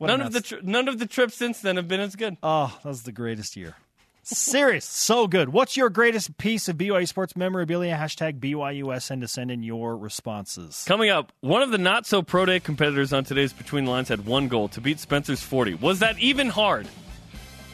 What 0.00 0.06
None 0.06 0.22
of 0.22 0.32
the 0.32 0.40
tri- 0.40 0.60
none 0.62 0.88
of 0.88 0.98
the 0.98 1.04
trips 1.04 1.34
since 1.34 1.60
then 1.60 1.76
have 1.76 1.86
been 1.86 2.00
as 2.00 2.16
good. 2.16 2.38
Oh, 2.42 2.74
that 2.82 2.88
was 2.88 3.02
the 3.02 3.12
greatest 3.12 3.54
year. 3.54 3.74
Serious, 4.22 4.86
so 4.86 5.26
good. 5.26 5.50
What's 5.50 5.76
your 5.76 5.90
greatest 5.90 6.38
piece 6.38 6.70
of 6.70 6.78
BYU 6.78 7.06
sports 7.06 7.36
memorabilia? 7.36 7.94
Hashtag 7.94 8.40
BYUSN 8.40 9.20
to 9.20 9.28
send 9.28 9.50
in 9.50 9.62
your 9.62 9.98
responses. 9.98 10.84
Coming 10.88 11.10
up, 11.10 11.32
one 11.40 11.60
of 11.60 11.70
the 11.70 11.76
not 11.76 12.06
so 12.06 12.22
pro 12.22 12.46
day 12.46 12.60
competitors 12.60 13.12
on 13.12 13.24
today's 13.24 13.52
Between 13.52 13.84
the 13.84 13.90
Lines 13.90 14.08
had 14.08 14.24
one 14.24 14.48
goal 14.48 14.68
to 14.68 14.80
beat 14.80 15.00
Spencer's 15.00 15.42
40. 15.42 15.74
Was 15.74 15.98
that 15.98 16.18
even 16.18 16.48
hard? 16.48 16.88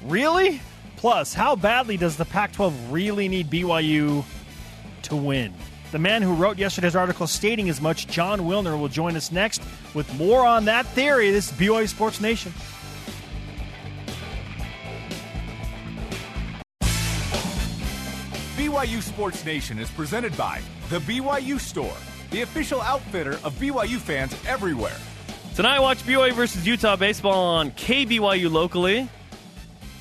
Really? 0.02 0.60
Plus, 0.96 1.32
how 1.32 1.54
badly 1.54 1.96
does 1.96 2.16
the 2.16 2.24
Pac 2.24 2.54
12 2.54 2.90
really 2.90 3.28
need 3.28 3.48
BYU 3.50 4.24
to 5.02 5.14
win? 5.14 5.54
The 5.92 5.98
man 6.00 6.20
who 6.20 6.34
wrote 6.34 6.58
yesterday's 6.58 6.96
article 6.96 7.26
stating 7.26 7.68
as 7.68 7.80
much, 7.80 8.08
Jon 8.08 8.40
Wilner, 8.40 8.78
will 8.78 8.88
join 8.88 9.16
us 9.16 9.30
next 9.30 9.62
with 9.94 10.12
more 10.18 10.44
on 10.44 10.64
that 10.64 10.84
theory. 10.86 11.30
This 11.30 11.50
is 11.50 11.58
BYU 11.58 11.88
Sports 11.88 12.20
Nation. 12.20 12.52
BYU 18.56 19.00
Sports 19.00 19.44
Nation 19.44 19.78
is 19.78 19.90
presented 19.90 20.36
by 20.36 20.60
The 20.90 20.98
BYU 20.98 21.60
Store, 21.60 21.96
the 22.30 22.42
official 22.42 22.82
outfitter 22.82 23.34
of 23.44 23.54
BYU 23.54 23.98
fans 23.98 24.36
everywhere. 24.46 24.96
Tonight, 25.54 25.78
watch 25.78 25.98
BYU 25.98 26.32
versus 26.32 26.66
Utah 26.66 26.96
baseball 26.96 27.54
on 27.54 27.70
KBYU 27.70 28.50
locally 28.50 29.08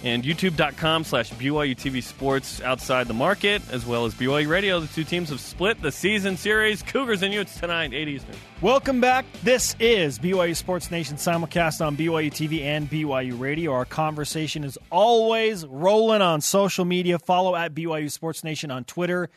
and 0.06 0.24
youtube.com 0.24 1.04
slash 1.04 1.32
BYU 1.32 1.76
TV 1.76 2.02
Sports 2.02 2.62
outside 2.62 3.08
the 3.08 3.14
market, 3.14 3.62
as 3.72 3.88
well 3.88 4.06
as 4.06 4.14
BYU 4.14 4.48
Radio. 4.48 4.80
The 4.80 4.88
two 4.88 5.04
teams 5.04 5.30
have 5.30 5.40
split 5.40 5.82
the 5.82 5.92
season 5.92 6.38
series. 6.38 6.84
Cougars 6.84 7.24
and 7.24 7.34
Utes 7.34 7.60
tonight, 7.60 7.92
8 7.92 8.08
Eastern. 8.08 8.36
Welcome 8.62 9.02
back. 9.02 9.26
This 9.42 9.76
is 9.80 10.20
BYU 10.20 10.56
Sports 10.56 10.92
Nation 10.92 11.18
simulcast 11.18 11.84
on 11.84 11.98
BYU 11.98 12.32
TV 12.32 12.62
and 12.62 12.88
BYU 12.88 13.40
Radio. 13.40 13.74
Our 13.74 13.86
conversation 13.86 14.64
is 14.64 14.78
always 14.92 15.66
rolling 15.66 16.22
on 16.22 16.40
social 16.40 16.86
media. 16.86 17.18
Follow 17.18 17.56
at 17.56 17.74
BYU 17.74 18.12
Sports 18.12 18.44
Nation 18.44 18.70
on 18.70 18.84
Twitter 18.84 19.32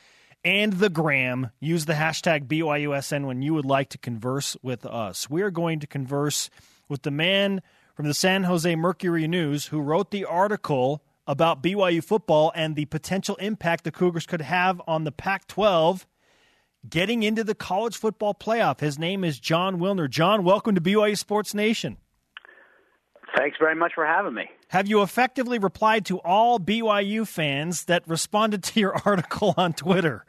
and 0.45 0.75
the 0.75 0.91
gram. 0.91 1.49
Use 1.61 1.87
the 1.87 1.95
hashtag 1.95 2.47
BYUSN 2.47 3.27
when 3.27 3.41
you 3.41 3.55
would 3.55 3.65
like 3.65 3.89
to 3.91 3.99
converse 3.99 4.55
with 4.63 4.85
us. 4.85 5.31
We 5.31 5.41
are 5.41 5.51
going 5.51 5.81
to 5.81 5.87
converse 5.87 6.51
with 6.91 7.03
the 7.03 7.11
man 7.11 7.63
from 7.99 8.07
the 8.07 8.15
San 8.15 8.45
Jose 8.45 8.77
Mercury 8.77 9.27
News 9.27 9.67
who 9.67 9.81
wrote 9.81 10.13
the 10.13 10.25
article 10.25 11.03
about 11.27 11.65
BYU 11.65 12.01
football 12.01 12.53
and 12.55 12.77
the 12.77 12.85
potential 12.85 13.35
impact 13.41 13.83
the 13.83 13.91
Cougars 13.91 14.25
could 14.25 14.41
have 14.41 14.81
on 14.87 15.03
the 15.03 15.11
Pac 15.11 15.49
12 15.49 16.07
getting 16.89 17.25
into 17.25 17.43
the 17.43 17.57
college 17.57 17.97
football 17.97 18.35
playoff. 18.35 18.79
His 18.79 19.01
name 19.01 19.25
is 19.25 19.41
Jon 19.41 19.81
Wilner. 19.81 20.09
Jon, 20.09 20.45
welcome 20.45 20.77
to 20.77 20.81
BYU 20.81 21.19
Sports 21.19 21.55
Nation. 21.55 21.97
Thanks 23.37 23.57
very 23.59 23.75
much 23.75 23.95
for 23.97 24.07
having 24.07 24.33
me. 24.33 24.49
Have 24.69 24.87
you 24.87 25.03
effectively 25.03 25.59
replied 25.59 26.07
to 26.07 26.19
all 26.21 26.61
BYU 26.61 27.27
fans 27.27 27.87
that 27.87 28.07
responded 28.07 28.63
to 28.63 28.79
your 28.79 28.95
article 29.05 29.55
on 29.57 29.73
Twitter? 29.73 30.25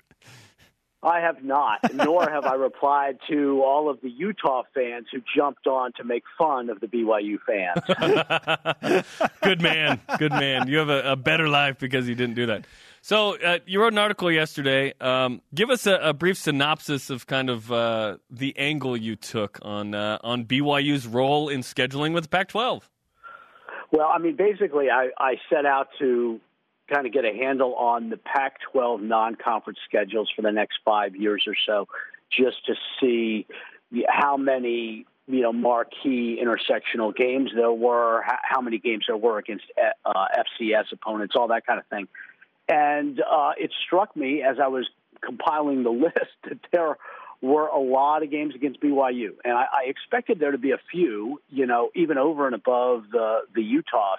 I 1.01 1.21
have 1.21 1.43
not, 1.43 1.79
nor 1.93 2.29
have 2.29 2.45
I 2.45 2.55
replied 2.55 3.19
to 3.29 3.63
all 3.63 3.89
of 3.89 4.01
the 4.01 4.09
Utah 4.09 4.63
fans 4.73 5.07
who 5.11 5.21
jumped 5.35 5.65
on 5.67 5.93
to 5.93 6.03
make 6.03 6.23
fun 6.37 6.69
of 6.69 6.79
the 6.81 6.87
BYU 6.87 7.37
fans. 7.45 9.05
Good 9.41 9.61
man. 9.61 10.01
Good 10.17 10.31
man. 10.31 10.67
You 10.67 10.77
have 10.77 10.89
a, 10.89 11.11
a 11.11 11.15
better 11.15 11.47
life 11.47 11.79
because 11.79 12.09
you 12.09 12.15
didn't 12.15 12.35
do 12.35 12.47
that. 12.47 12.65
So 13.01 13.37
uh, 13.41 13.59
you 13.65 13.81
wrote 13.81 13.93
an 13.93 13.99
article 13.99 14.29
yesterday. 14.29 14.93
Um, 14.99 15.41
give 15.55 15.69
us 15.69 15.87
a, 15.87 15.95
a 15.95 16.13
brief 16.13 16.37
synopsis 16.37 17.09
of 17.09 17.27
kind 17.27 17.49
of 17.49 17.71
uh, 17.71 18.17
the 18.29 18.57
angle 18.57 18.97
you 18.97 19.15
took 19.15 19.57
on 19.61 19.95
uh, 19.95 20.17
on 20.21 20.43
BYU's 20.45 21.07
role 21.07 21.47
in 21.47 21.61
scheduling 21.61 22.13
with 22.13 22.29
Pac-12. 22.29 22.81
well, 23.91 24.11
I 24.13 24.19
mean, 24.19 24.35
basically, 24.35 24.89
I, 24.89 25.09
I 25.17 25.35
set 25.49 25.65
out 25.65 25.87
to 25.99 26.41
kind 26.89 27.05
of 27.05 27.13
get 27.13 27.25
a 27.25 27.33
handle 27.33 27.75
on 27.75 28.09
the 28.09 28.17
Pac 28.17 28.59
12 28.71 29.01
non 29.01 29.35
conference 29.35 29.79
schedules 29.85 30.29
for 30.35 30.41
the 30.41 30.51
next 30.51 30.79
five 30.83 31.15
years 31.15 31.43
or 31.47 31.55
so, 31.65 31.87
just 32.31 32.65
to 32.65 32.75
see 32.99 33.45
how 34.07 34.37
many. 34.37 35.05
You 35.31 35.41
know, 35.41 35.53
marquee 35.53 36.41
intersectional 36.43 37.15
games 37.15 37.51
there 37.53 37.71
were, 37.71 38.23
how, 38.25 38.61
many 38.61 38.79
games 38.79 39.03
there 39.07 39.15
were 39.15 39.37
against 39.37 39.65
uh, 40.03 40.11
FCS 40.59 40.91
opponents, 40.91 41.35
all 41.37 41.49
that 41.49 41.67
kind 41.67 41.77
of 41.77 41.85
thing. 41.85 42.07
And 42.67 43.21
uh, 43.21 43.51
it 43.55 43.71
struck 43.85 44.15
me 44.15 44.41
as 44.41 44.57
I 44.59 44.69
was 44.69 44.89
compiling 45.21 45.83
the 45.83 45.89
list 46.05 46.33
that 46.45 46.57
there 46.71 46.97
were 47.41 47.67
a 47.67 47.79
lot 47.79 48.23
of 48.23 48.31
games 48.31 48.55
against 48.55 48.81
BYU, 48.81 49.35
and 49.43 49.53
I, 49.53 49.65
I 49.71 49.83
expected 49.87 50.39
there 50.39 50.51
to 50.51 50.57
be 50.57 50.71
a 50.71 50.79
few, 50.91 51.41
you 51.49 51.65
know, 51.65 51.89
even 51.95 52.17
over 52.17 52.45
and 52.45 52.55
above 52.55 53.05
the 53.11 53.41
the 53.55 53.63
Utah 53.63 54.17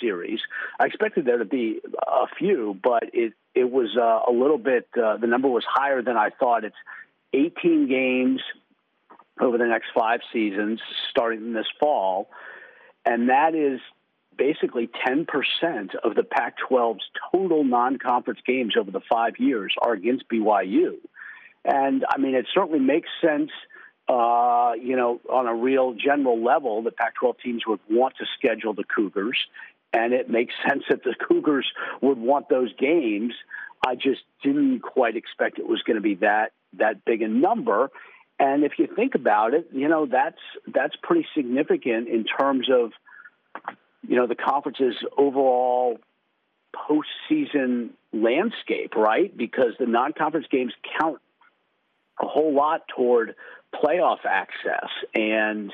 series. 0.00 0.40
I 0.78 0.86
expected 0.86 1.24
there 1.24 1.38
to 1.38 1.44
be 1.44 1.80
a 2.06 2.26
few, 2.38 2.78
but 2.82 3.04
it 3.12 3.34
it 3.54 3.70
was 3.70 3.96
uh, 3.96 4.30
a 4.30 4.32
little 4.32 4.58
bit. 4.58 4.88
Uh, 4.96 5.16
the 5.16 5.26
number 5.26 5.48
was 5.48 5.64
higher 5.68 6.02
than 6.02 6.16
I 6.16 6.30
thought. 6.30 6.64
It's 6.64 6.76
18 7.32 7.88
games 7.88 8.40
over 9.40 9.58
the 9.58 9.66
next 9.66 9.88
five 9.94 10.20
seasons, 10.32 10.80
starting 11.10 11.52
this 11.52 11.66
fall, 11.80 12.30
and 13.04 13.28
that 13.28 13.54
is 13.54 13.80
basically 14.36 14.88
10% 15.06 15.26
of 16.02 16.14
the 16.14 16.22
Pac 16.22 16.56
12's 16.70 17.02
total 17.30 17.62
non 17.62 17.98
conference 17.98 18.40
games 18.46 18.74
over 18.78 18.90
the 18.90 19.02
five 19.12 19.34
years 19.38 19.74
are 19.80 19.92
against 19.92 20.28
BYU. 20.28 20.94
And 21.64 22.04
I 22.08 22.18
mean, 22.18 22.34
it 22.34 22.46
certainly 22.54 22.78
makes 22.78 23.08
sense, 23.20 23.50
uh, 24.10 24.72
you 24.72 24.96
know, 24.96 25.20
on 25.30 25.46
a 25.46 25.54
real 25.54 25.94
general 25.94 26.42
level, 26.42 26.82
the 26.82 26.90
Pac 26.90 27.14
12 27.14 27.36
teams 27.38 27.62
would 27.66 27.78
want 27.88 28.14
to 28.18 28.26
schedule 28.36 28.74
the 28.74 28.82
Cougars. 28.82 29.38
And 29.92 30.12
it 30.12 30.28
makes 30.28 30.52
sense 30.68 30.82
that 30.90 31.04
the 31.04 31.14
Cougars 31.14 31.66
would 32.00 32.18
want 32.18 32.48
those 32.48 32.72
games. 32.76 33.34
I 33.86 33.94
just 33.94 34.22
didn't 34.42 34.80
quite 34.80 35.16
expect 35.16 35.58
it 35.58 35.66
was 35.66 35.82
going 35.82 35.96
to 35.96 36.02
be 36.02 36.16
that 36.16 36.52
that 36.78 37.04
big 37.04 37.22
a 37.22 37.28
number. 37.28 37.90
And 38.38 38.64
if 38.64 38.72
you 38.78 38.88
think 38.94 39.14
about 39.14 39.54
it, 39.54 39.68
you 39.72 39.88
know 39.88 40.06
that's 40.06 40.40
that's 40.66 40.94
pretty 41.02 41.26
significant 41.34 42.08
in 42.08 42.24
terms 42.24 42.68
of 42.70 42.92
you 44.06 44.16
know 44.16 44.26
the 44.26 44.34
conference's 44.34 44.96
overall 45.16 45.98
postseason 46.74 47.90
landscape, 48.12 48.94
right? 48.96 49.34
Because 49.34 49.72
the 49.78 49.86
non-conference 49.86 50.46
games 50.50 50.72
count 50.98 51.20
a 52.20 52.26
whole 52.26 52.54
lot 52.54 52.82
toward 52.94 53.34
playoff 53.74 54.24
access, 54.24 54.88
and 55.14 55.72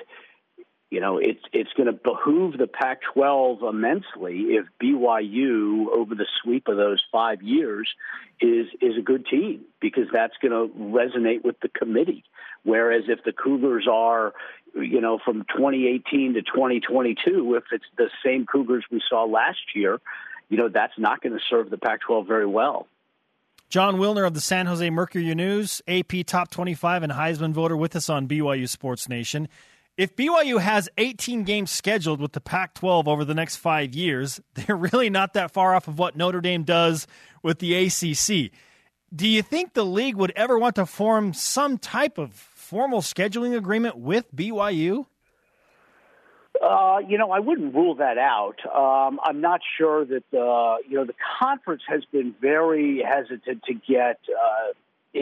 you 0.91 1.01
know 1.01 1.19
it's 1.19 1.43
it's 1.53 1.73
going 1.77 1.87
to 1.87 1.93
behoove 1.93 2.59
the 2.59 2.67
Pac-12 2.67 3.69
immensely 3.69 4.57
if 4.57 4.67
BYU 4.83 5.89
over 5.89 6.15
the 6.15 6.27
sweep 6.43 6.69
of 6.69 6.77
those 6.77 7.03
five 7.11 7.43
years 7.43 7.89
is 8.41 8.67
is 8.81 8.97
a 8.99 9.03
good 9.03 9.27
team 9.27 9.65
because 9.81 10.07
that's 10.13 10.35
going 10.41 10.53
to 10.53 10.75
resonate 10.79 11.45
with 11.45 11.59
the 11.61 11.69
committee. 11.69 12.25
Whereas 12.63 13.05
if 13.07 13.23
the 13.25 13.33
Cougars 13.33 13.87
are, 13.91 14.35
you 14.75 15.01
know, 15.01 15.21
from 15.25 15.45
2018 15.57 16.35
to 16.35 16.43
2022, 16.43 17.55
if 17.55 17.65
it's 17.71 17.85
the 17.97 18.11
same 18.25 18.45
Cougars 18.45 18.85
we 18.91 19.01
saw 19.09 19.25
last 19.25 19.61
year, 19.75 20.01
you 20.49 20.57
know, 20.57 20.69
that's 20.69 20.99
not 20.99 21.23
going 21.23 21.33
to 21.33 21.41
serve 21.49 21.71
the 21.71 21.79
Pac-12 21.79 22.27
very 22.27 22.47
well. 22.47 22.89
Jon 23.69 23.97
Wilner 23.97 24.25
of 24.25 24.35
the 24.35 24.41
San 24.41 24.67
Jose 24.67 24.89
Mercury 24.91 25.35
News, 25.35 25.83
AP 25.89 26.25
Top 26.25 26.51
25 26.51 27.03
and 27.03 27.13
Heisman 27.13 27.53
voter 27.53 27.77
with 27.77 27.97
us 27.97 28.09
on 28.09 28.29
BYU 28.29 28.69
Sports 28.69 29.09
Nation. 29.09 29.49
If 29.97 30.15
BYU 30.15 30.61
has 30.61 30.89
18 30.99 31.43
games 31.43 31.73
scheduled 31.73 32.21
with 32.21 32.33
the 32.33 32.41
Pac 32.41 32.75
12 32.75 33.09
over 33.09 33.25
the 33.25 33.35
next 33.35 33.57
five 33.57 33.93
years, 33.93 34.41
they're 34.55 34.77
really 34.77 35.11
not 35.11 35.35
that 35.35 35.51
far 35.51 35.75
off 35.75 35.89
of 35.89 35.99
what 35.99 36.17
Notre 36.17 36.41
Dame 36.41 36.63
does 36.63 37.09
with 37.43 37.59
the 37.59 37.75
ACC. 37.75 38.53
Do 39.15 39.27
you 39.27 39.43
think 39.43 39.73
the 39.73 39.85
league 39.85 40.17
would 40.17 40.33
ever 40.37 40.59
want 40.59 40.77
to 40.77 40.87
form 40.87 41.33
some 41.33 41.77
type 41.77 42.19
of 42.19 42.35
formal 42.35 43.01
scheduling 43.01 43.57
agreement 43.57 43.97
with 43.97 44.35
BYU? 44.35 45.07
Uh, 46.63 46.99
you 47.07 47.19
know, 47.19 47.31
I 47.31 47.41
wouldn't 47.41 47.75
rule 47.75 47.97
that 47.97 48.19
out. 48.19 48.57
Um, 48.67 49.21
I'm 49.23 49.41
not 49.41 49.61
sure 49.79 50.05
that 50.05 50.25
uh, 50.33 50.77
you 50.89 50.97
know 50.97 51.05
the 51.05 51.15
conference 51.41 51.83
has 51.89 52.05
been 52.13 52.35
very 52.41 53.03
hesitant 53.03 53.63
to 53.65 53.75
get 53.75 54.21
uh, 54.31 55.21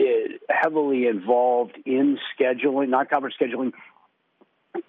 heavily 0.49 1.07
involved 1.07 1.77
in 1.85 2.17
scheduling, 2.37 2.89
not 2.89 3.09
conference 3.09 3.35
scheduling, 3.41 3.71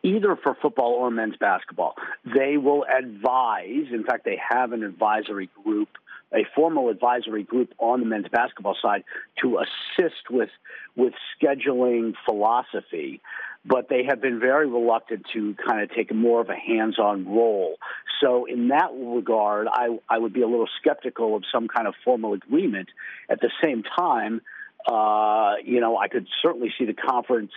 either 0.03 0.37
for 0.37 0.57
football 0.61 0.93
or 0.93 1.11
men's 1.11 1.37
basketball. 1.37 1.95
They 2.25 2.57
will 2.57 2.85
advise. 2.85 3.87
In 3.93 4.05
fact, 4.05 4.25
they 4.25 4.41
have 4.51 4.73
an 4.73 4.83
advisory 4.83 5.51
group 5.65 5.89
a 6.33 6.45
formal 6.55 6.89
advisory 6.89 7.45
group 7.45 7.73
on 7.79 8.01
the 8.01 8.07
men's 8.07 8.27
basketball 8.29 8.77
side 8.81 9.05
to 9.43 9.59
assist 9.59 10.31
with 10.31 10.51
with 10.97 11.13
scheduling 11.41 12.15
philosophy 12.25 13.21
but 13.67 13.89
they 13.89 14.05
have 14.09 14.21
been 14.21 14.39
very 14.39 14.69
reluctant 14.69 15.27
to 15.33 15.55
kind 15.67 15.83
of 15.83 15.91
take 15.95 16.15
more 16.15 16.41
of 16.41 16.49
a 16.49 16.55
hands-on 16.55 17.27
role. 17.27 17.77
So 18.21 18.45
in 18.45 18.69
that 18.69 18.91
regard, 18.95 19.67
I, 19.71 19.99
I 20.09 20.19
would 20.19 20.33
be 20.33 20.43
a 20.43 20.47
little 20.47 20.69
skeptical 20.81 21.37
of 21.37 21.43
some 21.53 21.69
kind 21.69 21.89
of 21.89 21.95
formal 22.05 22.33
agreement. 22.33 22.89
At 23.29 23.41
the 23.41 23.51
same 23.63 23.83
time, 23.83 24.41
uh, 24.87 25.55
you 25.65 25.81
know, 25.81 25.99
I 25.99 26.09
could 26.09 26.29
certainly 26.43 26.73
see 26.79 26.85
the 26.85 26.95
conference, 26.95 27.53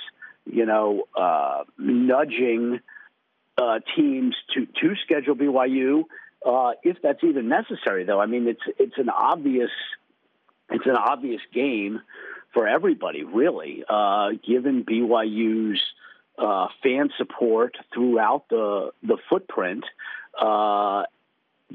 you 0.46 0.66
know, 0.66 1.04
uh, 1.16 1.64
nudging 1.78 2.80
uh, 3.58 3.80
teams 3.96 4.36
to 4.54 4.66
to 4.66 4.96
schedule 5.04 5.36
BYU 5.36 6.04
uh, 6.46 6.72
if 6.84 6.98
that's 7.04 7.24
even 7.24 7.50
necessary. 7.50 8.06
Though 8.06 8.20
I 8.20 8.26
mean, 8.26 8.48
it's 8.48 8.62
it's 8.78 8.98
an 8.98 9.10
obvious 9.10 9.72
it's 10.70 10.86
an 10.86 10.96
obvious 10.96 11.42
game 11.54 12.02
for 12.54 12.68
everybody, 12.68 13.24
really, 13.24 13.84
uh, 13.88 14.30
given 14.46 14.84
BYU's 14.84 15.80
uh, 16.38 16.68
fan 16.82 17.10
support 17.18 17.76
throughout 17.94 18.46
the 18.50 18.92
the 19.04 19.18
footprint. 19.30 19.84
Uh, 20.40 21.04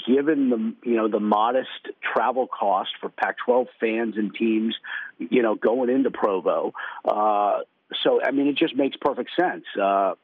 given 0.07 0.51
the 0.51 0.89
you 0.89 0.97
know 0.97 1.09
the 1.09 1.21
modest 1.21 1.69
travel 2.03 2.47
cost 2.47 2.91
for 3.01 3.09
Pac-12 3.09 3.67
fans 3.79 4.15
and 4.17 4.35
teams, 4.35 4.75
you 5.19 5.43
know 5.43 5.55
going 5.55 5.91
into 5.91 6.11
Provo, 6.11 6.73
uh, 7.05 7.61
so 8.03 8.21
I 8.23 8.31
mean 8.31 8.49
it 8.49 8.57
just 8.57 8.75
makes 8.75 8.97
perfect 8.97 9.31
sense. 9.39 9.65
Uh, 9.81 10.15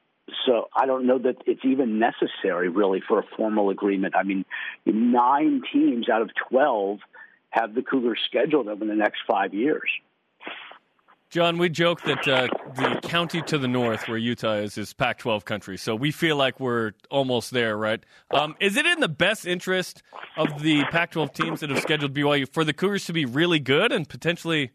so 0.46 0.68
I 0.74 0.86
don't 0.86 1.06
know 1.06 1.18
that 1.18 1.36
it's 1.46 1.64
even 1.64 1.98
necessary 1.98 2.68
really 2.68 3.02
for 3.06 3.18
a 3.18 3.24
formal 3.36 3.70
agreement. 3.70 4.14
I 4.16 4.22
mean, 4.22 4.44
nine 4.86 5.62
teams 5.72 6.08
out 6.08 6.22
of 6.22 6.30
twelve 6.48 7.00
have 7.50 7.74
the 7.74 7.82
Cougars 7.82 8.20
scheduled 8.26 8.68
over 8.68 8.84
the 8.84 8.94
next 8.94 9.20
five 9.28 9.54
years. 9.54 9.90
Jon, 11.30 11.58
we 11.58 11.68
joke 11.68 12.02
that 12.02 12.26
uh, 12.26 12.48
the 12.74 13.00
county 13.08 13.40
to 13.42 13.56
the 13.56 13.68
north, 13.68 14.08
where 14.08 14.18
Utah 14.18 14.54
is, 14.54 14.76
is 14.76 14.92
Pac-12 14.92 15.44
country. 15.44 15.78
So 15.78 15.94
we 15.94 16.10
feel 16.10 16.34
like 16.34 16.58
we're 16.58 16.90
almost 17.08 17.52
there, 17.52 17.76
right? 17.76 18.02
Um, 18.34 18.56
is 18.58 18.76
it 18.76 18.84
in 18.84 18.98
the 18.98 19.08
best 19.08 19.46
interest 19.46 20.02
of 20.36 20.60
the 20.60 20.82
Pac-12 20.90 21.32
teams 21.32 21.60
that 21.60 21.70
have 21.70 21.78
scheduled 21.78 22.14
BYU 22.14 22.52
for 22.52 22.64
the 22.64 22.72
Cougars 22.72 23.04
to 23.04 23.12
be 23.12 23.26
really 23.26 23.60
good 23.60 23.92
and 23.92 24.08
potentially 24.08 24.72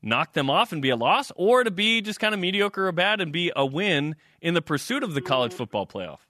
knock 0.00 0.32
them 0.32 0.48
off 0.48 0.72
and 0.72 0.80
be 0.80 0.88
a 0.88 0.96
loss, 0.96 1.30
or 1.36 1.62
to 1.62 1.70
be 1.70 2.00
just 2.00 2.20
kind 2.20 2.32
of 2.32 2.40
mediocre 2.40 2.88
or 2.88 2.92
bad 2.92 3.20
and 3.20 3.30
be 3.30 3.52
a 3.54 3.66
win 3.66 4.16
in 4.40 4.54
the 4.54 4.62
pursuit 4.62 5.02
of 5.02 5.12
the 5.12 5.20
college 5.20 5.52
football 5.52 5.86
playoff? 5.86 6.20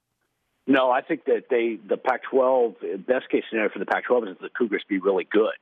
No, 0.67 0.91
I 0.91 1.03
think 1.03 1.25
that 1.27 1.45
they 1.51 1.79
the 1.89 1.97
Pac-12 1.97 3.07
best 3.07 3.31
case 3.31 3.45
scenario 3.49 3.71
for 3.71 3.79
the 3.79 3.87
Pac-12 3.87 4.23
is 4.23 4.29
that 4.31 4.41
the 4.41 4.49
Cougars 4.59 4.83
be 4.89 4.99
really 4.99 5.27
good 5.31 5.55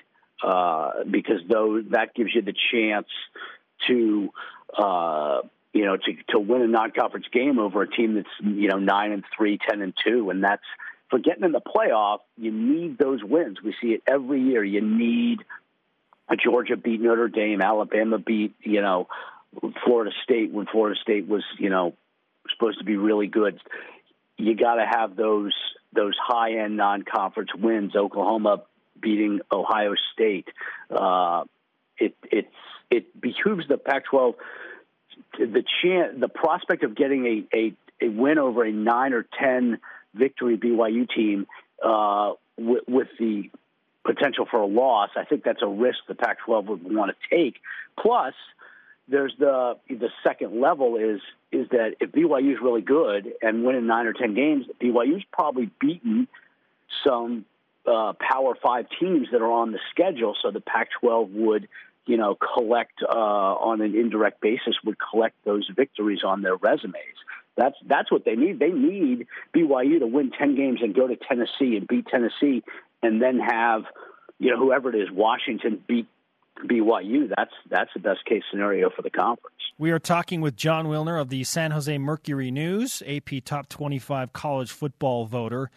uh, 0.43 1.05
because 1.11 1.41
though 1.51 1.83
that 1.91 2.15
gives 2.15 2.31
you 2.35 2.43
the 2.43 2.55
chance 2.73 3.09
to 3.87 4.31
uh, 4.77 5.41
you 5.73 5.85
know 5.85 5.97
to 5.97 6.13
to 6.31 6.39
win 6.39 6.63
a 6.63 6.67
non-conference 6.67 7.27
game 7.33 7.59
over 7.59 7.83
a 7.83 7.91
team 7.91 8.15
that's 8.15 8.29
you 8.41 8.69
know 8.69 8.79
nine 8.79 9.13
and 9.13 9.25
three, 9.37 9.59
ten 9.69 9.81
and 9.83 9.95
two, 10.05 10.31
and 10.31 10.43
that's 10.43 10.65
for 11.11 11.19
getting 11.19 11.45
in 11.45 11.53
the 11.53 11.61
playoff. 11.61 12.19
You 12.37 12.51
need 12.51 12.99
those 12.99 13.23
wins. 13.23 13.59
We 13.63 13.75
see 13.81 13.89
it 13.89 14.03
every 14.07 14.43
year. 14.43 14.65
You 14.65 14.81
need 14.81 15.41
a 16.29 16.37
Georgia 16.37 16.77
beat 16.77 17.01
Notre 17.01 17.29
Dame, 17.29 17.61
Alabama 17.61 18.19
beat 18.19 18.55
you 18.63 18.81
know 18.83 19.09
Florida 19.85 20.11
State 20.25 20.53
when 20.53 20.67
Florida 20.67 20.99
State 21.01 21.29
was 21.29 21.45
you 21.59 21.71
know 21.71 21.95
supposed 22.51 22.79
to 22.79 22.85
be 22.85 22.97
really 22.97 23.27
good. 23.27 23.61
You 24.37 24.55
got 24.55 24.75
to 24.75 24.87
have 24.87 25.17
those 25.17 25.53
those 25.93 26.15
high 26.21 26.59
end 26.59 26.77
non 26.77 27.03
conference 27.03 27.51
wins. 27.55 27.95
Oklahoma 27.97 28.63
beating 29.01 29.41
Ohio 29.53 29.95
State. 30.13 30.49
Uh, 30.91 31.45
it 31.99 32.15
it's 32.31 32.49
it 32.91 33.21
behooves 33.21 33.67
the 33.69 33.79
Pac-12 33.79 34.35
the 35.39 35.65
chance 35.83 36.15
the 36.19 36.29
prospect 36.29 36.85
of 36.85 36.95
getting 36.95 37.47
a, 37.53 37.57
a 37.57 37.75
a 38.03 38.09
win 38.09 38.39
over 38.39 38.65
a 38.65 38.73
nine 38.73 39.13
or 39.13 39.27
ten 39.39 39.79
victory 40.15 40.57
BYU 40.57 41.09
team 41.09 41.47
uh, 41.83 42.33
with, 42.59 42.85
with 42.87 43.09
the 43.19 43.51
potential 44.05 44.47
for 44.51 44.61
a 44.61 44.67
loss, 44.67 45.11
I 45.17 45.25
think 45.25 45.45
that's 45.45 45.63
a 45.63 45.67
risk 45.67 45.99
the 46.09 46.15
Pac-12 46.15 46.67
would 46.67 46.95
want 46.95 47.11
to 47.11 47.37
take. 47.37 47.57
Plus, 47.99 48.35
there's 49.09 49.35
the 49.39 49.77
the 49.89 50.09
second 50.25 50.61
level 50.61 50.97
is 50.97 51.21
is 51.53 51.69
that 51.71 51.95
if 52.01 52.11
BYU 52.11 52.53
is 52.53 52.59
really 52.61 52.81
good 52.81 53.33
and 53.41 53.65
winning 53.65 53.87
nine 53.87 54.07
or 54.07 54.13
ten 54.13 54.35
games, 54.35 54.67
BYU's 54.81 55.25
probably 55.33 55.71
beaten 55.81 56.27
some 57.07 57.45
uh, 57.87 58.15
Power 58.15 58.57
Five 58.61 58.87
teams 58.99 59.29
that 59.31 59.43
are 59.43 59.51
on 59.51 59.71
the 59.71 59.79
schedule, 59.91 60.37
so 60.43 60.51
the 60.51 60.61
Pac-12 60.61 61.33
would 61.33 61.69
you 62.07 62.17
know 62.17 62.37
collect 62.55 63.03
uh, 63.03 63.15
on 63.15 63.81
an 63.81 63.95
indirect 63.95 64.41
basis 64.41 64.77
would 64.85 64.97
collect 64.99 65.37
those 65.45 65.69
victories 65.75 66.21
on 66.25 66.43
their 66.43 66.57
resumes. 66.57 67.17
That's 67.57 67.77
that's 67.87 68.11
what 68.11 68.25
they 68.25 68.37
need. 68.37 68.59
They 68.59 68.71
need 68.71 69.27
BYU 69.55 70.01
to 70.01 70.07
win 70.07 70.31
ten 70.31 70.57
games 70.57 70.81
and 70.83 70.95
go 70.95 71.07
to 71.07 71.17
Tennessee 71.17 71.77
and 71.77 71.87
beat 71.87 72.07
Tennessee, 72.07 72.63
and 73.03 73.21
then 73.21 73.39
have 73.39 73.85
you 74.39 74.51
know, 74.51 74.59
whoever 74.59 74.95
it 74.95 75.01
is, 75.01 75.11
Washington 75.11 75.83
beat 75.87 76.07
BYU. 76.65 77.31
That's 77.35 77.53
that's 77.71 77.91
the 77.95 78.01
best 78.01 78.25
case 78.25 78.43
scenario 78.51 78.91
for 78.91 79.03
the 79.03 79.11
conference. 79.11 79.57
We 79.79 79.91
are 79.91 79.99
talking 79.99 80.41
with 80.41 80.57
Jon 80.57 80.87
Wilner 80.87 81.21
of 81.21 81.29
the 81.29 81.45
San 81.45 81.71
Jose 81.71 81.97
Mercury 81.99 82.51
News, 82.51 83.03
AP 83.07 83.45
Top 83.45 83.69
25 83.69 84.33
college 84.33 84.71
football 84.71 85.27
voter. 85.27 85.71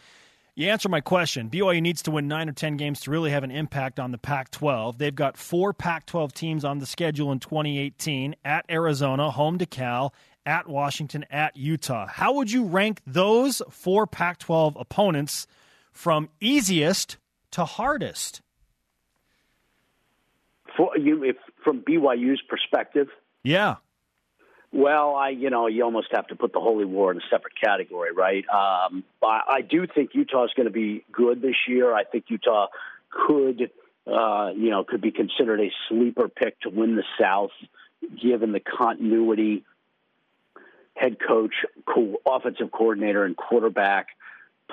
You 0.59 0.67
answer 0.67 0.89
my 0.89 0.99
question. 0.99 1.49
BYU 1.49 1.81
needs 1.81 2.01
to 2.01 2.11
win 2.11 2.27
nine 2.27 2.49
or 2.49 2.51
10 2.51 2.75
games 2.75 2.99
to 3.01 3.11
really 3.11 3.31
have 3.31 3.45
an 3.45 3.49
impact 3.49 3.97
on 3.97 4.11
the 4.11 4.17
Pac 4.17 4.51
12. 4.51 4.97
They've 4.97 5.15
got 5.15 5.37
four 5.37 5.71
Pac 5.71 6.05
12 6.05 6.33
teams 6.33 6.65
on 6.65 6.79
the 6.79 6.85
schedule 6.85 7.31
in 7.31 7.39
2018 7.39 8.35
at 8.43 8.65
Arizona, 8.69 9.31
home 9.31 9.57
to 9.59 9.65
Cal, 9.65 10.13
at 10.45 10.67
Washington, 10.67 11.23
at 11.31 11.55
Utah. 11.55 12.07
How 12.07 12.33
would 12.33 12.51
you 12.51 12.65
rank 12.65 12.99
those 13.07 13.61
four 13.69 14.05
Pac 14.05 14.39
12 14.39 14.75
opponents 14.77 15.47
from 15.93 16.27
easiest 16.41 17.15
to 17.51 17.63
hardest? 17.63 18.41
For 20.75 20.91
you, 20.97 21.23
if 21.23 21.37
from 21.63 21.83
BYU's 21.83 22.41
perspective, 22.49 23.07
yeah. 23.43 23.75
Well, 24.71 25.15
I 25.15 25.29
you 25.29 25.49
know 25.49 25.67
you 25.67 25.83
almost 25.83 26.09
have 26.11 26.27
to 26.27 26.35
put 26.35 26.53
the 26.53 26.59
Holy 26.59 26.85
War 26.85 27.11
in 27.11 27.17
a 27.17 27.27
separate 27.29 27.53
category, 27.59 28.11
right? 28.11 28.45
Um, 28.49 29.03
I, 29.23 29.41
I 29.47 29.61
do 29.61 29.87
think 29.87 30.11
Utah 30.13 30.45
is 30.45 30.51
going 30.55 30.67
to 30.67 30.73
be 30.73 31.03
good 31.11 31.41
this 31.41 31.55
year. 31.67 31.93
I 31.93 32.03
think 32.03 32.25
Utah 32.27 32.67
could 33.09 33.71
uh, 34.05 34.51
you 34.55 34.69
know 34.69 34.83
could 34.83 35.01
be 35.01 35.11
considered 35.11 35.59
a 35.59 35.71
sleeper 35.87 36.29
pick 36.29 36.59
to 36.61 36.69
win 36.69 36.95
the 36.95 37.03
South, 37.19 37.51
given 38.21 38.51
the 38.51 38.59
continuity, 38.59 39.63
head 40.93 41.17
coach, 41.19 41.53
co- 41.87 42.21
offensive 42.27 42.71
coordinator, 42.71 43.25
and 43.25 43.35
quarterback, 43.35 44.09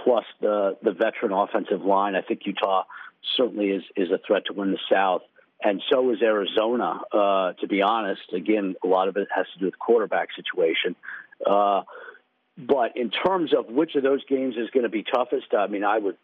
plus 0.04 0.26
the 0.42 0.76
the 0.82 0.92
veteran 0.92 1.32
offensive 1.32 1.82
line. 1.82 2.14
I 2.14 2.20
think 2.20 2.42
Utah 2.44 2.84
certainly 3.34 3.70
is 3.70 3.82
is 3.96 4.10
a 4.10 4.18
threat 4.26 4.44
to 4.46 4.52
win 4.52 4.72
the 4.72 4.78
South 4.92 5.22
and 5.62 5.82
so 5.90 6.10
is 6.12 6.22
Arizona. 6.22 7.00
Uh, 7.12 7.52
to 7.54 7.66
be 7.68 7.82
honest, 7.82 8.32
again, 8.34 8.74
a 8.84 8.86
lot 8.86 9.08
of 9.08 9.16
it 9.16 9.28
has 9.34 9.46
to 9.54 9.58
do 9.58 9.64
with 9.66 9.74
the 9.74 9.78
quarterback 9.78 10.28
situation. 10.36 10.96
Uh, 11.44 11.82
but 12.58 12.96
in 12.96 13.10
terms 13.10 13.52
of 13.56 13.66
which 13.66 13.94
of 13.94 14.02
those 14.02 14.24
games 14.28 14.54
is 14.56 14.70
going 14.70 14.84
to 14.84 14.88
be 14.90 15.02
toughest, 15.02 15.46
I 15.56 15.66
mean, 15.66 15.84
I 15.84 15.98
would 15.98 16.16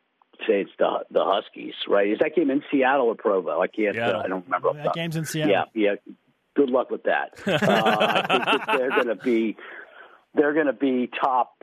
say 0.47 0.63
it's 0.63 0.71
the 0.79 1.05
the 1.11 1.25
Huskies, 1.25 1.75
right? 1.89 2.09
Is 2.09 2.19
that 2.21 2.35
game 2.35 2.51
in 2.51 2.63
Seattle 2.71 3.07
or 3.07 3.15
Provo? 3.15 3.61
I 3.61 3.67
can't. 3.67 3.99
Uh, 3.99 4.23
I 4.25 4.29
don't 4.29 4.45
remember. 4.45 4.73
That 4.75 4.95
game's 4.95 5.17
in 5.17 5.25
Seattle. 5.25 5.53
Yeah, 5.53 5.65
yeah. 5.75 6.13
Good 6.55 6.71
luck 6.71 6.91
with 6.91 7.05
that. 7.05 7.39
uh, 7.47 7.59
I 7.63 8.27
think 8.29 8.45
that 8.45 8.79
they're 8.79 8.91
going 8.91 9.07
to 9.07 9.17
be 9.17 9.57
they're 10.35 10.55
going 10.55 10.67
to 10.67 10.73
be 10.73 11.09
top 11.23 11.63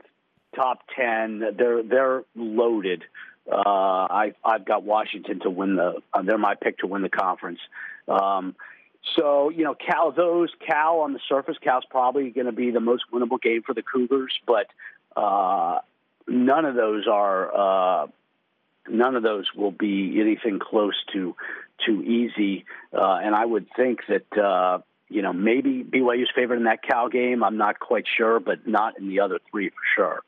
top 0.54 0.80
ten. 0.96 1.42
They're 1.56 1.82
they're 1.82 2.22
loaded. 2.34 3.02
Uh, 3.50 4.06
I, 4.10 4.34
I've 4.44 4.64
got 4.64 4.84
Washington 4.84 5.40
to 5.40 5.50
win 5.50 5.76
the. 5.76 5.94
Uh, 6.12 6.22
they're 6.22 6.38
my 6.38 6.54
pick 6.54 6.78
to 6.78 6.86
win 6.86 7.02
the 7.02 7.08
conference. 7.08 7.58
Um, 8.06 8.54
so 9.16 9.48
you 9.48 9.64
know, 9.64 9.74
Cal. 9.74 10.12
Those 10.12 10.50
Cal 10.66 11.00
on 11.00 11.12
the 11.12 11.20
surface, 11.28 11.56
Cal's 11.62 11.84
probably 11.90 12.30
going 12.30 12.46
to 12.46 12.52
be 12.52 12.70
the 12.70 12.80
most 12.80 13.04
winnable 13.12 13.40
game 13.40 13.62
for 13.62 13.74
the 13.74 13.82
Cougars, 13.82 14.32
but 14.46 14.66
uh, 15.16 15.80
none 16.28 16.64
of 16.64 16.74
those 16.74 17.06
are. 17.06 18.04
Uh, 18.04 18.06
none 18.88 19.14
of 19.14 19.22
those 19.22 19.46
will 19.54 19.70
be 19.70 20.20
anything 20.20 20.58
close 20.58 20.96
to 21.12 21.36
too 21.84 22.02
easy. 22.02 22.64
Uh, 22.92 23.18
and 23.22 23.34
I 23.34 23.44
would 23.44 23.66
think 23.76 24.00
that 24.08 24.38
uh, 24.38 24.78
you 25.08 25.22
know 25.22 25.32
maybe 25.32 25.84
BYU's 25.84 26.30
favored 26.34 26.56
in 26.56 26.64
that 26.64 26.82
Cal 26.82 27.08
game. 27.08 27.42
I'm 27.42 27.56
not 27.56 27.80
quite 27.80 28.04
sure, 28.16 28.40
but 28.40 28.66
not 28.66 28.98
in 28.98 29.08
the 29.08 29.20
other 29.20 29.38
three 29.50 29.70
for 29.70 29.82
sure. 29.96 30.22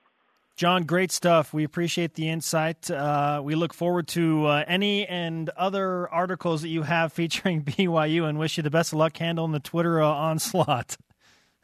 Jon, 0.57 0.85
great 0.85 1.11
stuff. 1.11 1.55
We 1.55 1.65
appreciate 1.65 2.15
the 2.15 2.29
insight. 2.29 2.91
Uh, 2.91 3.41
we 3.43 3.55
look 3.55 3.73
forward 3.73 4.07
to 4.09 4.47
uh, 4.47 4.65
any 4.67 5.07
and 5.07 5.49
other 5.51 6.09
articles 6.11 6.63
that 6.63 6.69
you 6.69 6.83
have 6.83 7.13
featuring 7.13 7.63
BYU 7.63 8.29
and 8.29 8.39
wish 8.39 8.57
you 8.57 8.63
the 8.63 8.71
best 8.71 8.93
of 8.93 8.99
luck 8.99 9.17
handling 9.17 9.53
the 9.53 9.61
Twitter 9.61 10.01
uh, 10.01 10.09
onslaught. 10.09 10.97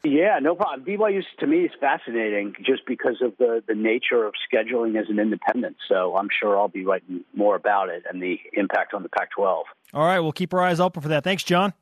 Yeah, 0.03 0.39
no 0.41 0.55
problem. 0.55 0.85
BYU 0.85 1.21
to 1.39 1.47
me 1.47 1.65
is 1.65 1.71
fascinating 1.79 2.55
just 2.65 2.85
because 2.87 3.17
of 3.21 3.35
the, 3.37 3.61
the 3.67 3.75
nature 3.75 4.25
of 4.25 4.33
scheduling 4.51 4.97
as 4.97 5.09
an 5.09 5.19
independent. 5.19 5.75
So 5.89 6.15
I'm 6.15 6.29
sure 6.39 6.57
I'll 6.57 6.69
be 6.69 6.85
writing 6.85 7.25
more 7.35 7.55
about 7.57 7.89
it 7.89 8.03
and 8.09 8.21
the 8.21 8.39
impact 8.53 8.93
on 8.93 9.03
the 9.03 9.09
Pac 9.09 9.31
12. 9.31 9.65
All 9.93 10.05
right, 10.05 10.19
we'll 10.19 10.31
keep 10.31 10.53
our 10.53 10.61
eyes 10.61 10.79
open 10.79 11.01
for 11.01 11.09
that. 11.09 11.25
Thanks, 11.25 11.43
Jon. 11.43 11.73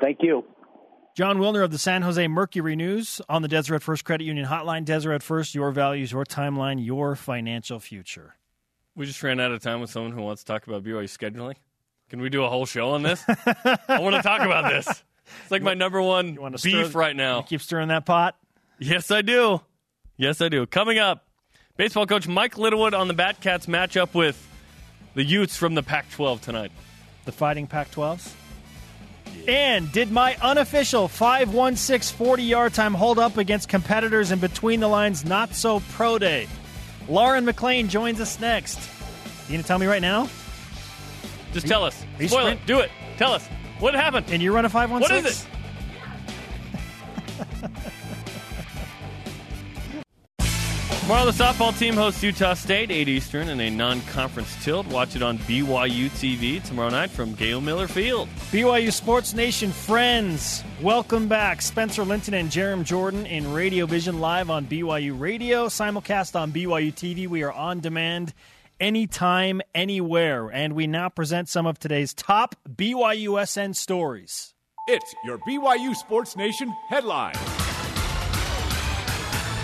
Thank 0.00 0.18
you. 0.20 0.44
Jon 1.14 1.36
Wilner 1.38 1.62
of 1.62 1.70
the 1.70 1.78
San 1.78 2.00
Jose 2.02 2.26
Mercury 2.26 2.74
News 2.74 3.20
on 3.28 3.42
the 3.42 3.48
Deseret 3.48 3.82
First 3.82 4.04
Credit 4.04 4.24
Union 4.24 4.46
Hotline. 4.46 4.86
Deseret 4.86 5.22
First, 5.22 5.54
your 5.54 5.70
values, 5.70 6.12
your 6.12 6.24
timeline, 6.24 6.84
your 6.84 7.16
financial 7.16 7.78
future. 7.80 8.36
We 8.94 9.04
just 9.04 9.22
ran 9.22 9.38
out 9.38 9.52
of 9.52 9.60
time 9.60 9.80
with 9.82 9.90
someone 9.90 10.12
who 10.12 10.22
wants 10.22 10.42
to 10.42 10.46
talk 10.50 10.66
about 10.66 10.84
BYU 10.84 11.04
scheduling. 11.04 11.56
Can 12.08 12.22
we 12.22 12.30
do 12.30 12.44
a 12.44 12.48
whole 12.48 12.64
show 12.64 12.90
on 12.90 13.02
this? 13.02 13.22
I 13.28 13.98
want 14.00 14.16
to 14.16 14.22
talk 14.22 14.40
about 14.40 14.70
this. 14.70 14.86
It's 14.86 15.50
like 15.50 15.62
my 15.62 15.74
number 15.74 16.00
one 16.00 16.34
beef 16.34 16.60
stir, 16.60 16.88
right 16.88 17.14
now. 17.14 17.42
keep 17.42 17.60
stirring 17.60 17.88
that 17.88 18.06
pot? 18.06 18.36
Yes, 18.78 19.10
I 19.10 19.20
do. 19.22 19.60
Yes, 20.16 20.40
I 20.40 20.48
do. 20.48 20.66
Coming 20.66 20.98
up, 20.98 21.26
baseball 21.76 22.06
coach 22.06 22.26
Mike 22.26 22.56
Littlewood 22.56 22.94
on 22.94 23.08
the 23.08 23.14
Batcats 23.14 23.66
matchup 23.66 24.14
with 24.14 24.46
the 25.14 25.24
Utes 25.24 25.56
from 25.56 25.74
the 25.74 25.82
Pac 25.82 26.10
12 26.10 26.40
tonight. 26.40 26.72
The 27.26 27.32
Fighting 27.32 27.66
Pac 27.66 27.90
12s? 27.90 28.32
And 29.48 29.90
did 29.90 30.12
my 30.12 30.36
unofficial 30.40 31.08
516 31.08 32.16
40 32.16 32.42
yard 32.42 32.74
time 32.74 32.94
hold 32.94 33.18
up 33.18 33.36
against 33.36 33.68
competitors 33.68 34.30
in 34.30 34.38
between 34.38 34.80
the 34.80 34.88
lines 34.88 35.24
not 35.24 35.54
so 35.54 35.80
pro 35.92 36.18
day? 36.18 36.48
Lauren 37.08 37.44
McLean 37.44 37.88
joins 37.88 38.20
us 38.20 38.38
next. 38.40 38.78
You 39.48 39.54
gonna 39.54 39.64
tell 39.64 39.78
me 39.78 39.86
right 39.86 40.02
now? 40.02 40.28
Just 41.52 41.66
tell 41.66 41.84
us. 41.84 42.04
Spoil 42.24 42.46
it. 42.46 42.58
Do 42.66 42.80
it. 42.80 42.90
Tell 43.18 43.32
us. 43.32 43.46
What 43.80 43.94
happened? 43.94 44.26
And 44.30 44.40
you 44.40 44.54
run 44.54 44.64
a 44.64 44.68
516? 44.68 45.24
What 45.24 45.32
is 45.32 45.42
it? 45.42 45.48
Tomorrow, 51.12 51.30
the 51.30 51.44
softball 51.44 51.78
team 51.78 51.92
hosts 51.92 52.22
Utah 52.22 52.54
State, 52.54 52.90
8 52.90 53.06
Eastern, 53.06 53.50
in 53.50 53.60
a 53.60 53.68
non 53.68 54.00
conference 54.00 54.56
tilt. 54.64 54.86
Watch 54.86 55.14
it 55.14 55.22
on 55.22 55.36
BYU 55.40 56.08
TV 56.08 56.62
tomorrow 56.62 56.88
night 56.88 57.10
from 57.10 57.34
Gail 57.34 57.60
Miller 57.60 57.86
Field. 57.86 58.30
BYU 58.50 58.90
Sports 58.90 59.34
Nation 59.34 59.72
friends, 59.72 60.64
welcome 60.80 61.28
back. 61.28 61.60
Spencer 61.60 62.02
Linton 62.02 62.32
and 62.32 62.48
Jarom 62.48 62.82
Jordan 62.82 63.26
in 63.26 63.52
Radio 63.52 63.84
Vision 63.84 64.20
live 64.20 64.48
on 64.48 64.64
BYU 64.64 65.20
Radio, 65.20 65.66
simulcast 65.66 66.34
on 66.34 66.50
BYU 66.50 66.94
TV. 66.94 67.28
We 67.28 67.42
are 67.42 67.52
on 67.52 67.80
demand 67.80 68.32
anytime, 68.80 69.60
anywhere. 69.74 70.48
And 70.48 70.72
we 70.72 70.86
now 70.86 71.10
present 71.10 71.50
some 71.50 71.66
of 71.66 71.78
today's 71.78 72.14
top 72.14 72.56
BYUSN 72.66 73.76
stories. 73.76 74.54
It's 74.88 75.14
your 75.26 75.36
BYU 75.46 75.94
Sports 75.94 76.36
Nation 76.36 76.74
headline. 76.88 77.34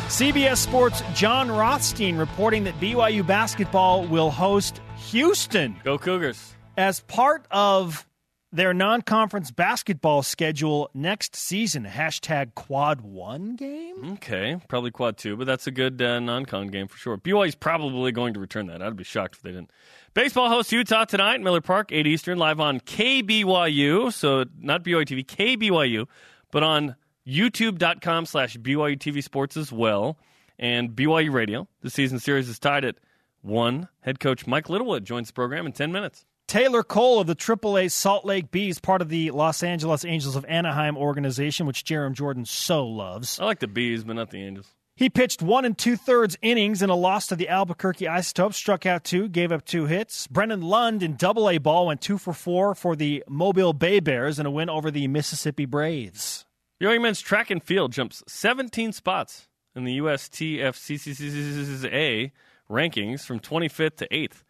CBS 0.09 0.57
Sports' 0.57 1.03
Jon 1.14 1.51
Rothstein 1.51 2.16
reporting 2.16 2.64
that 2.64 2.81
BYU 2.81 3.27
basketball 3.27 4.05
will 4.05 4.31
host 4.31 4.81
Houston. 5.11 5.77
Go 5.85 5.99
Cougars. 5.99 6.55
As 6.79 7.01
part 7.01 7.47
of 7.51 8.07
their 8.51 8.73
non 8.73 9.03
conference 9.03 9.51
basketball 9.51 10.23
schedule 10.23 10.88
next 10.94 11.37
season. 11.37 11.85
Hashtag 11.85 12.55
quad 12.55 13.03
one 13.03 13.55
game? 13.57 14.12
Okay, 14.14 14.59
probably 14.66 14.90
quad 14.90 15.18
two, 15.18 15.37
but 15.37 15.47
that's 15.47 15.66
a 15.66 15.71
good 15.71 16.01
uh, 16.01 16.21
non 16.21 16.47
con 16.47 16.68
game 16.68 16.88
for 16.88 16.97
sure. 16.97 17.18
BYU's 17.18 17.55
probably 17.55 18.11
going 18.11 18.33
to 18.33 18.40
return 18.40 18.66
that. 18.68 18.81
I'd 18.81 18.97
be 18.97 19.05
shocked 19.05 19.35
if 19.37 19.42
they 19.42 19.51
didn't. 19.51 19.71
Baseball 20.14 20.49
hosts 20.49 20.73
Utah 20.73 21.05
tonight, 21.05 21.42
Miller 21.42 21.61
Park, 21.61 21.92
8 21.92 22.07
Eastern, 22.07 22.38
live 22.38 22.61
on 22.61 22.81
KBYU. 22.81 24.11
So 24.11 24.47
not 24.59 24.85
BYU 24.85 25.05
TV, 25.05 25.27
KBYU, 25.27 26.07
but 26.51 26.62
on 26.62 26.97
youtube.com 27.29 28.27
slash 28.27 28.57
BYU 28.57 28.99
TV 28.99 29.23
Sports 29.23 29.57
as 29.57 29.71
well, 29.71 30.19
and 30.59 30.91
BYU 30.91 31.33
Radio. 31.33 31.69
The 31.83 31.91
season 31.91 32.19
series 32.19 32.49
is 32.49 32.59
tied 32.59 32.85
at 32.85 32.97
one. 33.43 33.88
Head 34.01 34.19
coach 34.19 34.47
Mike 34.47 34.69
Littlewood 34.69 35.05
joins 35.05 35.29
the 35.29 35.35
program 35.35 35.67
in 35.67 35.73
10 35.73 35.93
minutes. 35.93 36.25
Taylor 36.49 36.83
Cole 36.83 37.21
of 37.21 37.27
the 37.27 37.37
AAA 37.37 37.91
Salt 37.91 38.25
Lake 38.25 38.51
Bees, 38.51 38.81
part 38.81 39.03
of 39.03 39.11
the 39.11 39.31
Los 39.33 39.62
Angeles 39.62 40.03
Angels 40.07 40.35
of 40.35 40.47
Anaheim 40.47 40.97
organization, 40.97 41.67
which 41.67 41.85
Jarom 41.85 42.14
Jordan 42.14 42.47
so 42.47 42.87
loves. 42.87 43.38
I 43.38 43.45
like 43.45 43.61
the 43.61 43.69
Bees, 43.69 44.03
but 44.03 44.17
not 44.17 44.31
the 44.31 44.43
Angels. 44.43 44.73
He 44.97 45.11
pitched 45.11 45.43
one 45.43 45.64
and 45.64 45.77
two 45.77 45.97
thirds 45.97 46.37
innings 46.41 46.81
in 46.83 46.91
a 46.91 46.97
loss 46.97 47.27
to 47.29 47.37
the 47.37 47.51
Albuquerque 47.51 48.09
Isotopes, 48.09 48.57
struck 48.57 48.87
out 48.87 49.05
two, 49.05 49.29
gave 49.29 49.53
up 49.53 49.64
two 49.64 49.85
hits. 49.85 50.27
Brennan 50.27 50.62
Lund 50.62 51.03
in 51.03 51.14
double 51.17 51.51
A 51.51 51.59
ball 51.59 51.87
went 51.87 52.01
two 52.01 52.19
for 52.19 52.33
four 52.33 52.75
for 52.75 52.97
the 52.97 53.23
Mobile 53.29 53.75
Bay 53.75 54.01
Bears 54.01 54.38
in 54.41 54.47
a 54.47 54.51
win 54.51 54.71
over 54.71 54.91
the 54.91 55.07
Mississippi 55.07 55.67
Braves. 55.67 56.47
BYU 56.81 57.03
men's 57.03 57.21
track 57.21 57.51
and 57.51 57.61
field 57.62 57.93
jumps 57.93 58.25
17 58.29 58.93
spots 58.93 59.49
in 59.75 59.85
the 59.85 59.99
USTFCCCA 59.99 62.31
rankings 62.71 63.23
from 63.23 63.41
25th 63.41 63.97
to 63.97 64.07
8th. 64.09 64.45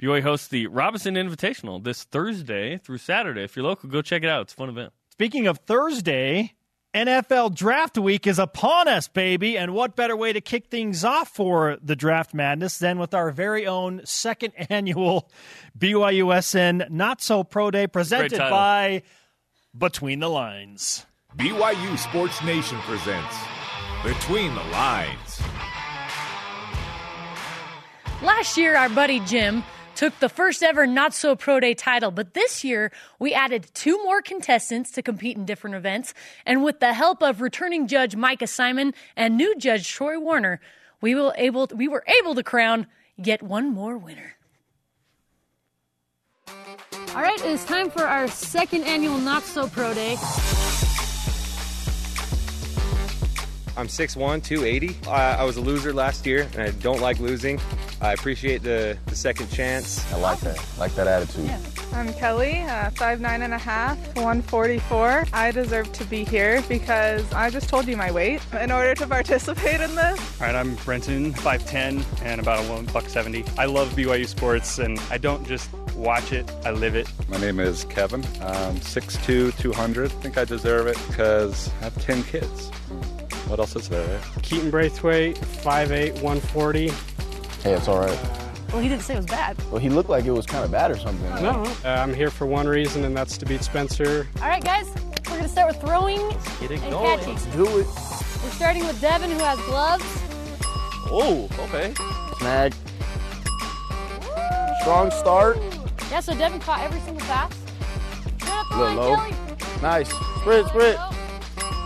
BYU 0.00 0.22
hosts 0.22 0.48
the 0.48 0.66
Robinson 0.68 1.16
Invitational 1.16 1.84
this 1.84 2.04
Thursday 2.04 2.78
through 2.78 2.96
Saturday. 2.96 3.42
If 3.42 3.56
you're 3.56 3.66
local, 3.66 3.90
go 3.90 4.00
check 4.00 4.22
it 4.22 4.30
out. 4.30 4.40
It's 4.42 4.54
a 4.54 4.56
fun 4.56 4.70
event. 4.70 4.94
Speaking 5.10 5.46
of 5.46 5.58
Thursday, 5.58 6.54
NFL 6.94 7.54
Draft 7.54 7.98
Week 7.98 8.26
is 8.26 8.38
upon 8.38 8.88
us, 8.88 9.08
baby. 9.08 9.58
And 9.58 9.74
what 9.74 9.96
better 9.96 10.16
way 10.16 10.32
to 10.32 10.40
kick 10.40 10.68
things 10.68 11.04
off 11.04 11.28
for 11.28 11.76
the 11.82 11.94
Draft 11.94 12.32
Madness 12.32 12.78
than 12.78 12.98
with 12.98 13.12
our 13.12 13.30
very 13.30 13.66
own 13.66 14.00
second 14.06 14.54
annual 14.70 15.30
BYUSN 15.78 16.88
Not 16.88 17.20
So 17.20 17.44
Pro 17.44 17.70
Day 17.70 17.86
presented 17.86 18.38
by 18.38 19.02
Between 19.76 20.20
the 20.20 20.30
Lines. 20.30 21.04
BYU 21.36 21.96
Sports 21.96 22.42
Nation 22.42 22.76
presents 22.78 23.36
Between 24.02 24.52
the 24.52 24.64
Lines. 24.64 25.40
Last 28.20 28.56
year, 28.56 28.76
our 28.76 28.88
buddy 28.88 29.20
Jim 29.20 29.62
took 29.94 30.18
the 30.18 30.28
first 30.28 30.64
ever 30.64 30.88
Not 30.88 31.14
So 31.14 31.36
Pro 31.36 31.60
Day 31.60 31.74
title, 31.74 32.10
but 32.10 32.34
this 32.34 32.64
year 32.64 32.90
we 33.20 33.32
added 33.32 33.70
two 33.74 34.02
more 34.02 34.20
contestants 34.22 34.90
to 34.92 35.02
compete 35.02 35.36
in 35.36 35.46
different 35.46 35.76
events. 35.76 36.14
And 36.44 36.64
with 36.64 36.80
the 36.80 36.92
help 36.92 37.22
of 37.22 37.40
returning 37.40 37.86
judge 37.86 38.16
Micah 38.16 38.48
Simon 38.48 38.92
and 39.14 39.36
new 39.36 39.56
judge 39.56 39.88
Troy 39.88 40.18
Warner, 40.18 40.60
we, 41.00 41.14
will 41.14 41.32
able, 41.36 41.68
we 41.72 41.86
were 41.86 42.04
able 42.20 42.34
to 42.34 42.42
crown 42.42 42.88
yet 43.16 43.40
one 43.40 43.72
more 43.72 43.96
winner. 43.96 44.34
All 46.48 47.22
right, 47.22 47.38
it 47.38 47.46
is 47.46 47.64
time 47.64 47.88
for 47.88 48.02
our 48.02 48.26
second 48.26 48.82
annual 48.82 49.16
Not 49.16 49.44
So 49.44 49.68
Pro 49.68 49.94
Day. 49.94 50.16
I'm 53.80 53.88
6'1", 53.88 54.44
280. 54.44 55.08
I, 55.08 55.36
I 55.36 55.44
was 55.44 55.56
a 55.56 55.62
loser 55.62 55.94
last 55.94 56.26
year, 56.26 56.46
and 56.52 56.60
I 56.60 56.70
don't 56.82 57.00
like 57.00 57.18
losing. 57.18 57.58
I 58.02 58.12
appreciate 58.12 58.62
the, 58.62 58.98
the 59.06 59.16
second 59.16 59.50
chance. 59.50 60.04
I 60.12 60.16
like 60.16 60.38
that. 60.40 60.62
like 60.78 60.94
that 60.96 61.06
attitude. 61.06 61.50
I'm 61.94 62.12
Kelly, 62.14 62.60
uh, 62.60 62.90
five 62.90 63.20
nine 63.20 63.42
and 63.42 63.52
a 63.52 63.58
half, 63.58 63.96
144. 64.16 65.24
I 65.32 65.50
deserve 65.50 65.90
to 65.94 66.04
be 66.04 66.24
here 66.24 66.62
because 66.68 67.30
I 67.32 67.50
just 67.50 67.68
told 67.68 67.88
you 67.88 67.96
my 67.96 68.12
weight 68.12 68.40
in 68.60 68.70
order 68.70 68.94
to 68.94 69.06
participate 69.06 69.80
in 69.80 69.94
this. 69.94 70.40
All 70.40 70.46
right, 70.46 70.54
I'm 70.54 70.76
Brenton, 70.76 71.32
5'10 71.32 72.04
and 72.22 72.40
about 72.40 72.64
a 72.64 72.68
one 72.70 72.84
buck 72.86 73.08
70. 73.08 73.44
I 73.58 73.64
love 73.64 73.88
BYU 73.94 74.26
sports 74.28 74.78
and 74.78 75.00
I 75.10 75.18
don't 75.18 75.44
just 75.46 75.68
watch 75.96 76.32
it, 76.32 76.50
I 76.64 76.70
live 76.70 76.94
it. 76.94 77.10
My 77.28 77.38
name 77.38 77.58
is 77.58 77.84
Kevin. 77.84 78.24
I'm 78.40 78.76
6'2", 78.76 79.58
200. 79.58 80.04
I 80.04 80.14
think 80.16 80.38
I 80.38 80.44
deserve 80.44 80.86
it 80.86 80.98
because 81.08 81.68
I 81.80 81.84
have 81.84 82.02
10 82.02 82.22
kids. 82.24 82.70
What 83.50 83.58
else 83.58 83.74
is 83.74 83.88
there. 83.88 84.20
Keaton 84.42 84.70
Braithwaite, 84.70 85.34
5'8", 85.36 86.12
140. 86.22 86.88
Hey, 86.88 87.72
it's 87.72 87.88
all 87.88 87.98
right. 87.98 88.18
Well, 88.72 88.80
he 88.80 88.88
didn't 88.88 89.02
say 89.02 89.14
it 89.14 89.16
was 89.16 89.26
bad. 89.26 89.56
Well, 89.72 89.80
he 89.80 89.88
looked 89.88 90.08
like 90.08 90.24
it 90.24 90.30
was 90.30 90.46
kind 90.46 90.64
of 90.64 90.70
bad 90.70 90.92
or 90.92 90.98
something. 90.98 91.28
No, 91.42 91.64
uh, 91.84 91.88
I'm 91.88 92.14
here 92.14 92.30
for 92.30 92.46
one 92.46 92.68
reason, 92.68 93.04
and 93.04 93.16
that's 93.16 93.36
to 93.38 93.46
beat 93.46 93.64
Spencer. 93.64 94.28
All 94.40 94.46
right, 94.48 94.62
guys, 94.62 94.86
we're 95.26 95.32
going 95.32 95.42
to 95.42 95.48
start 95.48 95.66
with 95.74 95.80
throwing 95.80 96.20
and 96.20 96.80
catching. 96.80 97.34
Let's 97.34 97.46
Do 97.46 97.64
it. 97.64 97.86
We're 97.86 98.50
starting 98.52 98.86
with 98.86 99.00
Devin, 99.00 99.32
who 99.32 99.38
has 99.38 99.58
gloves. 99.62 100.04
Oh, 101.10 101.48
okay. 101.58 101.92
Snag. 102.38 102.72
Strong 104.82 105.10
start. 105.10 105.58
Yeah, 106.08 106.20
so 106.20 106.34
Devin 106.36 106.60
caught 106.60 106.82
every 106.82 107.00
single 107.00 107.26
pass. 107.26 107.52
Straight 108.38 108.52
up 108.52 108.70
Little 108.70 108.84
line, 108.86 108.96
low. 108.96 109.16
Kelly. 109.16 109.34
Nice. 109.82 110.10
Sprint, 110.38 110.68
sprint. 110.68 110.98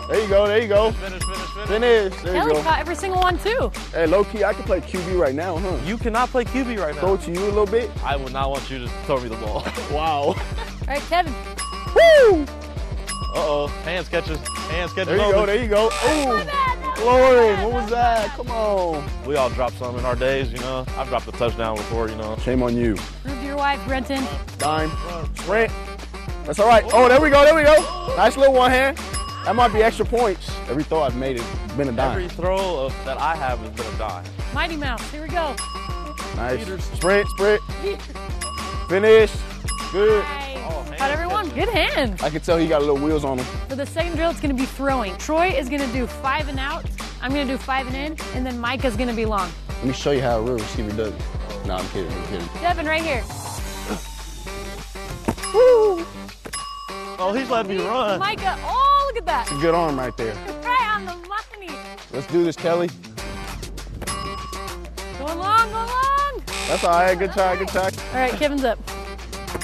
There 0.08 0.20
you 0.22 0.28
go, 0.28 0.46
there 0.46 0.60
you 0.60 0.68
go. 0.68 0.92
Finish, 0.92 1.22
finish, 1.22 1.38
finish. 1.40 1.68
Finish. 1.68 2.22
There 2.22 2.34
you 2.34 2.40
Kelly 2.40 2.52
go. 2.54 2.62
caught 2.62 2.78
every 2.78 2.94
single 2.94 3.20
one, 3.20 3.38
too. 3.38 3.70
Hey, 3.92 4.06
low 4.06 4.24
key, 4.24 4.44
I 4.44 4.52
can 4.52 4.64
play 4.64 4.80
QB 4.80 5.18
right 5.18 5.34
now, 5.34 5.56
huh? 5.56 5.78
You 5.86 5.96
cannot 5.96 6.28
play 6.28 6.44
QB 6.44 6.78
right 6.78 6.94
now. 6.94 7.00
Throw 7.00 7.14
it 7.14 7.22
to 7.22 7.32
you 7.32 7.38
a 7.40 7.46
little 7.46 7.66
bit. 7.66 7.90
I 8.04 8.16
will 8.16 8.28
not 8.30 8.50
want 8.50 8.70
you 8.70 8.78
to 8.80 8.88
throw 9.06 9.18
me 9.20 9.28
the 9.28 9.36
ball. 9.36 9.64
Wow. 9.90 10.22
All 10.22 10.36
right, 10.86 11.00
Kevin. 11.08 11.32
Woo! 11.94 12.42
Uh 12.42 13.36
oh. 13.36 13.66
Hands 13.84 14.06
catches. 14.08 14.38
Hands 14.68 14.92
catches. 14.92 15.06
There 15.06 15.16
you 15.26 15.32
go, 15.32 15.46
there 15.46 15.62
you 15.62 15.68
go. 15.68 15.86
Ooh. 15.86 17.04
Lauren, 17.04 17.60
what 17.62 17.72
was 17.72 17.90
that? 17.90 18.30
Come 18.36 18.50
on. 18.50 19.04
We 19.26 19.36
all 19.36 19.50
dropped 19.50 19.78
some 19.78 19.98
in 19.98 20.04
our 20.04 20.14
days, 20.16 20.52
you 20.52 20.58
know. 20.58 20.84
I've 20.96 21.08
dropped 21.08 21.26
a 21.28 21.32
touchdown 21.32 21.76
before, 21.76 22.08
you 22.08 22.14
know. 22.16 22.36
Shame 22.38 22.62
on 22.62 22.76
you. 22.76 22.94
Prove 23.24 23.38
to 23.40 23.44
your 23.46 23.56
wife, 23.56 23.84
Brenton. 23.86 24.24
Dime. 24.58 24.90
Sprint. 25.36 25.72
That's 26.44 26.58
all 26.60 26.68
right. 26.68 26.84
Oh, 26.92 27.08
there 27.08 27.20
we 27.20 27.30
go, 27.30 27.42
there 27.44 27.54
we 27.54 27.62
go. 27.62 27.74
Nice 28.16 28.36
little 28.36 28.54
one 28.54 28.70
hand. 28.70 28.98
That 29.44 29.54
might 29.54 29.74
be 29.74 29.82
extra 29.82 30.06
points. 30.06 30.50
Every 30.70 30.82
throw 30.84 31.02
I've 31.02 31.16
made 31.16 31.38
has 31.38 31.76
been 31.76 31.88
a 31.88 31.92
die. 31.92 32.12
Every 32.12 32.28
throw 32.28 32.86
of, 32.86 33.04
that 33.04 33.18
I 33.18 33.36
have 33.36 33.58
has 33.58 33.70
been 33.70 33.94
a 33.94 33.98
dime. 33.98 34.24
Mighty 34.54 34.76
Mouse. 34.76 35.10
Here 35.10 35.20
we 35.20 35.28
go. 35.28 35.54
Nice. 36.36 36.84
Sprint, 36.94 37.28
sprint. 37.28 37.60
Finish. 38.88 39.32
Good. 39.92 40.24
Nice. 40.24 40.56
Oh, 40.66 40.94
Caught 40.96 41.10
everyone. 41.10 41.50
Good 41.50 41.68
hand. 41.68 42.22
I 42.22 42.30
can 42.30 42.40
tell 42.40 42.56
he 42.56 42.66
got 42.66 42.80
a 42.80 42.84
little 42.86 42.96
wheels 43.04 43.22
on 43.22 43.38
him. 43.38 43.44
For 43.68 43.76
the 43.76 43.84
second 43.84 44.16
drill, 44.16 44.30
it's 44.30 44.40
going 44.40 44.56
to 44.56 44.60
be 44.60 44.66
throwing. 44.66 45.14
Troy 45.18 45.48
is 45.48 45.68
going 45.68 45.82
to 45.82 45.92
do 45.92 46.06
five 46.06 46.48
and 46.48 46.58
out. 46.58 46.86
I'm 47.20 47.30
going 47.32 47.46
to 47.46 47.52
do 47.52 47.58
five 47.58 47.86
and 47.86 47.94
in. 47.94 48.16
And 48.34 48.46
then 48.46 48.58
Micah's 48.58 48.96
going 48.96 49.10
to 49.10 49.14
be 49.14 49.26
long. 49.26 49.50
Let 49.68 49.84
me 49.84 49.92
show 49.92 50.12
you 50.12 50.22
how 50.22 50.38
a 50.38 50.42
real 50.42 50.54
receiver 50.54 50.96
does 50.96 51.12
it. 51.12 51.20
No, 51.66 51.74
I'm 51.74 51.88
kidding, 51.90 52.10
I'm 52.10 52.24
kidding. 52.28 52.48
Devin, 52.62 52.86
right 52.86 53.02
here. 53.02 53.22
Woo! 55.52 56.06
Oh, 57.18 57.32
he's 57.36 57.50
letting 57.50 57.76
me 57.76 57.84
run. 57.84 58.18
Micah. 58.18 58.58
Oh, 58.62 58.93
look 59.14 59.22
at 59.22 59.26
that. 59.26 59.46
It's 59.46 59.56
a 59.58 59.60
good 59.60 59.74
arm 59.74 59.98
right 59.98 60.16
there. 60.16 60.34
Right 60.64 60.90
on 60.94 61.04
the 61.06 61.14
money. 61.28 61.76
Let's 62.12 62.26
do 62.28 62.44
this, 62.44 62.56
Kelly. 62.56 62.88
Going 65.18 65.38
long, 65.38 65.70
going 65.70 65.72
long. 65.72 66.42
That's 66.68 66.84
all 66.84 66.90
right. 66.90 67.18
Good 67.18 67.32
try, 67.32 67.56
good 67.56 67.68
try. 67.68 67.84
All 67.84 68.14
right, 68.14 68.32
Kevin's 68.32 68.64
up. 68.64 68.78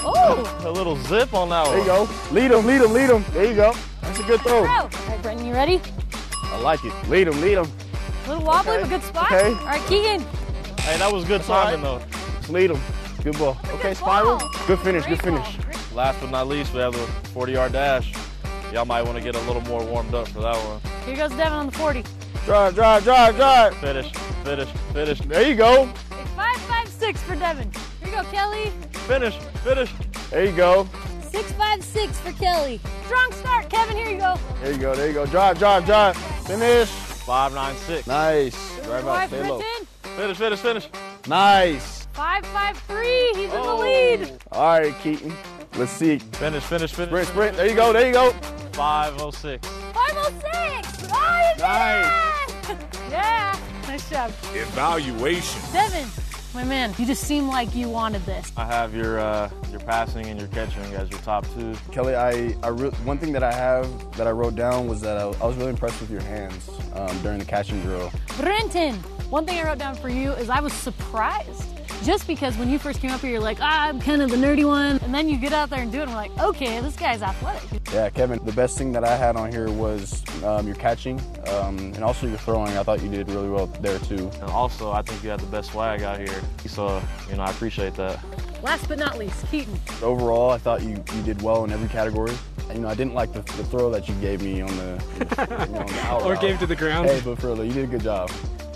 Oh, 0.03 0.59
A 0.65 0.71
little 0.71 0.95
zip 1.03 1.33
on 1.33 1.49
that 1.49 1.67
one. 1.67 1.71
There 1.75 1.79
you 1.79 1.85
go. 1.85 2.09
Lead 2.31 2.51
him, 2.51 2.65
lead 2.65 2.81
him, 2.81 2.93
lead 2.93 3.09
him. 3.09 3.25
There 3.33 3.45
you 3.45 3.55
go. 3.55 3.73
That's 4.01 4.19
a 4.19 4.23
good 4.23 4.39
throw. 4.41 4.63
throw. 4.63 4.73
All 4.73 4.89
right, 5.07 5.21
Brenton, 5.21 5.45
you 5.45 5.53
ready? 5.53 5.81
I 6.45 6.57
like 6.59 6.83
it. 6.83 6.93
Lead 7.09 7.27
him, 7.27 7.39
lead 7.41 7.57
him. 7.57 7.67
A 8.25 8.29
little 8.29 8.43
wobbly, 8.43 8.71
Okay. 8.73 8.81
but 8.81 8.89
good 8.89 9.03
spot. 9.03 9.31
Okay. 9.31 9.49
All 9.49 9.65
right, 9.65 9.81
Keegan. 9.87 10.21
Hey, 10.79 10.97
that 10.97 11.11
was 11.11 11.23
good 11.25 11.41
That's 11.41 11.47
timing, 11.47 11.83
right. 11.83 11.99
though. 11.99 12.37
Just 12.37 12.49
lead 12.49 12.71
him. 12.71 12.79
Good 13.23 13.37
ball. 13.37 13.57
Okay, 13.75 13.93
spiral. 13.93 14.39
ball. 14.39 14.49
Good 14.65 14.79
finish, 14.79 15.05
Great 15.05 15.19
good 15.21 15.23
finish. 15.23 15.57
ball. 15.57 15.75
Last 15.93 16.19
but 16.21 16.31
not 16.31 16.47
least, 16.47 16.73
we 16.73 16.79
have 16.79 16.93
the 16.93 16.99
40 17.33 17.51
yard 17.51 17.73
dash. 17.73 18.11
Y'all 18.71 18.85
might 18.85 19.01
want 19.01 19.17
to 19.17 19.23
get 19.23 19.35
a 19.35 19.39
little 19.41 19.61
more 19.63 19.83
warmed 19.83 20.13
up 20.13 20.27
for 20.29 20.39
that 20.41 20.55
one. 20.55 20.79
Here 21.05 21.15
goes 21.15 21.31
Devin 21.31 21.51
on 21.53 21.65
the 21.65 21.71
40. 21.73 22.03
Drive, 22.45 22.73
drive, 22.73 23.03
drive, 23.03 23.35
drive. 23.35 23.75
Finish, 23.77 24.11
finish, 24.43 24.69
finish, 24.93 25.19
There 25.19 25.47
you 25.47 25.55
go. 25.55 25.89
It's 26.19 26.29
five, 26.31 26.55
five, 26.61 26.87
six 26.87 27.21
for 27.23 27.35
Devin. 27.35 27.69
Here 28.03 28.09
you 28.09 28.15
go, 28.15 28.23
Kelly. 28.31 28.71
finish, 29.07 29.35
finish. 29.63 29.91
There 30.29 30.45
you 30.45 30.51
go. 30.55 30.87
Six, 31.29 31.51
five, 31.53 31.83
six 31.83 32.17
for 32.19 32.31
Kelly. 32.33 32.79
Strong 33.05 33.31
start, 33.33 33.69
Kevin. 33.69 33.95
Here 33.97 34.09
you 34.09 34.17
go. 34.17 34.35
There 34.61 34.71
you 34.71 34.77
go, 34.77 34.95
there 34.95 35.07
you 35.07 35.13
go. 35.13 35.25
Drive, 35.25 35.59
drive, 35.59 35.85
drive. 35.85 36.15
Finish. 36.47 36.89
596. 36.89 38.07
Nice. 38.07 38.79
Drive 38.83 39.07
out, 39.07 39.27
stay 39.27 39.47
low. 39.49 39.61
Finish, 40.15 40.37
finish, 40.37 40.59
finish. 40.59 40.89
Nice. 41.27 42.05
Five, 42.13 42.45
five, 42.47 42.77
three. 42.87 43.31
He's 43.35 43.45
in 43.45 43.49
the 43.51 43.57
Oh. 43.61 43.79
lead. 43.79 44.31
All 44.51 44.79
right, 44.79 44.93
Keaton. 45.01 45.33
Let's 45.81 45.93
see. 45.93 46.19
Finish, 46.19 46.63
finish, 46.65 46.93
finish. 46.93 47.09
Sprint, 47.09 47.27
sprint. 47.29 47.57
There 47.57 47.67
you 47.67 47.73
go, 47.73 47.91
there 47.91 48.05
you 48.05 48.13
go. 48.13 48.33
506. 48.73 49.67
506. 49.67 51.09
Oh, 51.11 51.53
you 51.55 51.57
Nice. 51.57 52.77
Yeah. 53.09 53.59
Nice 53.87 54.07
job. 54.07 54.31
Evaluation. 54.53 55.59
Devin, 55.73 56.07
my 56.53 56.63
man, 56.63 56.93
you 56.99 57.07
just 57.07 57.23
seem 57.23 57.47
like 57.47 57.73
you 57.73 57.89
wanted 57.89 58.23
this. 58.27 58.51
I 58.55 58.65
have 58.65 58.93
your 58.93 59.19
uh, 59.19 59.49
your 59.71 59.79
passing 59.79 60.27
and 60.27 60.39
your 60.39 60.49
catching 60.49 60.83
as 60.93 61.09
your 61.09 61.19
top 61.21 61.51
two. 61.55 61.73
Kelly, 61.91 62.13
I, 62.13 62.55
I 62.61 62.67
re- 62.67 62.91
one 63.03 63.17
thing 63.17 63.33
that 63.33 63.41
I 63.41 63.51
have 63.51 64.15
that 64.17 64.27
I 64.27 64.31
wrote 64.31 64.53
down 64.53 64.87
was 64.87 65.01
that 65.01 65.17
I, 65.17 65.23
I 65.23 65.47
was 65.47 65.55
really 65.55 65.71
impressed 65.71 65.99
with 65.99 66.11
your 66.11 66.21
hands 66.21 66.69
um, 66.93 67.19
during 67.23 67.39
the 67.39 67.45
catching 67.45 67.81
drill. 67.81 68.11
Brenton, 68.37 68.93
one 69.31 69.47
thing 69.47 69.57
I 69.59 69.63
wrote 69.63 69.79
down 69.79 69.95
for 69.95 70.09
you 70.09 70.33
is 70.33 70.47
I 70.47 70.59
was 70.59 70.73
surprised. 70.73 71.70
Just 72.03 72.25
because 72.25 72.57
when 72.57 72.67
you 72.69 72.79
first 72.79 72.99
came 72.99 73.11
up 73.11 73.21
here, 73.21 73.29
you're 73.31 73.39
like, 73.39 73.59
ah, 73.61 73.87
I'm 73.87 73.99
kind 74.01 74.23
of 74.23 74.31
the 74.31 74.35
nerdy 74.35 74.65
one. 74.65 74.97
And 75.03 75.13
then 75.13 75.29
you 75.29 75.37
get 75.37 75.53
out 75.53 75.69
there 75.69 75.81
and 75.81 75.91
do 75.91 75.99
it, 75.99 76.03
and 76.03 76.11
we're 76.11 76.17
like, 76.17 76.35
okay, 76.39 76.79
this 76.81 76.95
guy's 76.95 77.21
athletic. 77.21 77.79
Yeah, 77.93 78.09
Kevin, 78.09 78.43
the 78.43 78.51
best 78.53 78.75
thing 78.77 78.91
that 78.93 79.03
I 79.03 79.15
had 79.15 79.35
on 79.35 79.51
here 79.51 79.69
was 79.69 80.23
um, 80.43 80.65
your 80.65 80.75
catching 80.75 81.19
um, 81.47 81.77
and 81.77 82.03
also 82.03 82.25
your 82.25 82.39
throwing. 82.39 82.75
I 82.75 82.81
thought 82.81 83.03
you 83.03 83.09
did 83.09 83.29
really 83.29 83.49
well 83.49 83.67
there 83.67 83.99
too. 83.99 84.31
And 84.41 84.49
also, 84.49 84.91
I 84.91 85.03
think 85.03 85.23
you 85.23 85.29
have 85.29 85.41
the 85.41 85.47
best 85.47 85.71
swag 85.73 86.01
out 86.01 86.17
here. 86.17 86.41
So, 86.65 87.01
you 87.29 87.35
know, 87.35 87.43
I 87.43 87.51
appreciate 87.51 87.93
that. 87.95 88.19
Last 88.63 88.87
but 88.87 88.97
not 88.97 89.17
least, 89.19 89.45
Keaton. 89.51 89.79
Overall, 90.01 90.49
I 90.51 90.57
thought 90.57 90.81
you, 90.81 91.03
you 91.15 91.21
did 91.23 91.41
well 91.43 91.63
in 91.65 91.71
every 91.71 91.89
category. 91.89 92.33
You 92.73 92.79
know, 92.79 92.87
I 92.87 92.95
didn't 92.95 93.13
like 93.13 93.31
the, 93.33 93.41
the 93.41 93.63
throw 93.65 93.91
that 93.91 94.07
you 94.07 94.15
gave 94.15 94.41
me 94.41 94.61
on 94.61 94.75
the, 94.77 95.03
you 95.19 95.73
know, 95.73 95.79
on 95.81 95.85
the 95.87 96.01
out 96.05 96.21
Or 96.23 96.31
route. 96.31 96.41
gave 96.41 96.59
to 96.59 96.67
the 96.67 96.75
ground. 96.75 97.07
Hey, 97.09 97.21
but 97.23 97.37
for 97.39 97.47
real, 97.53 97.63
you 97.65 97.73
did 97.73 97.83
a 97.83 97.87
good 97.87 98.01
job. 98.03 98.31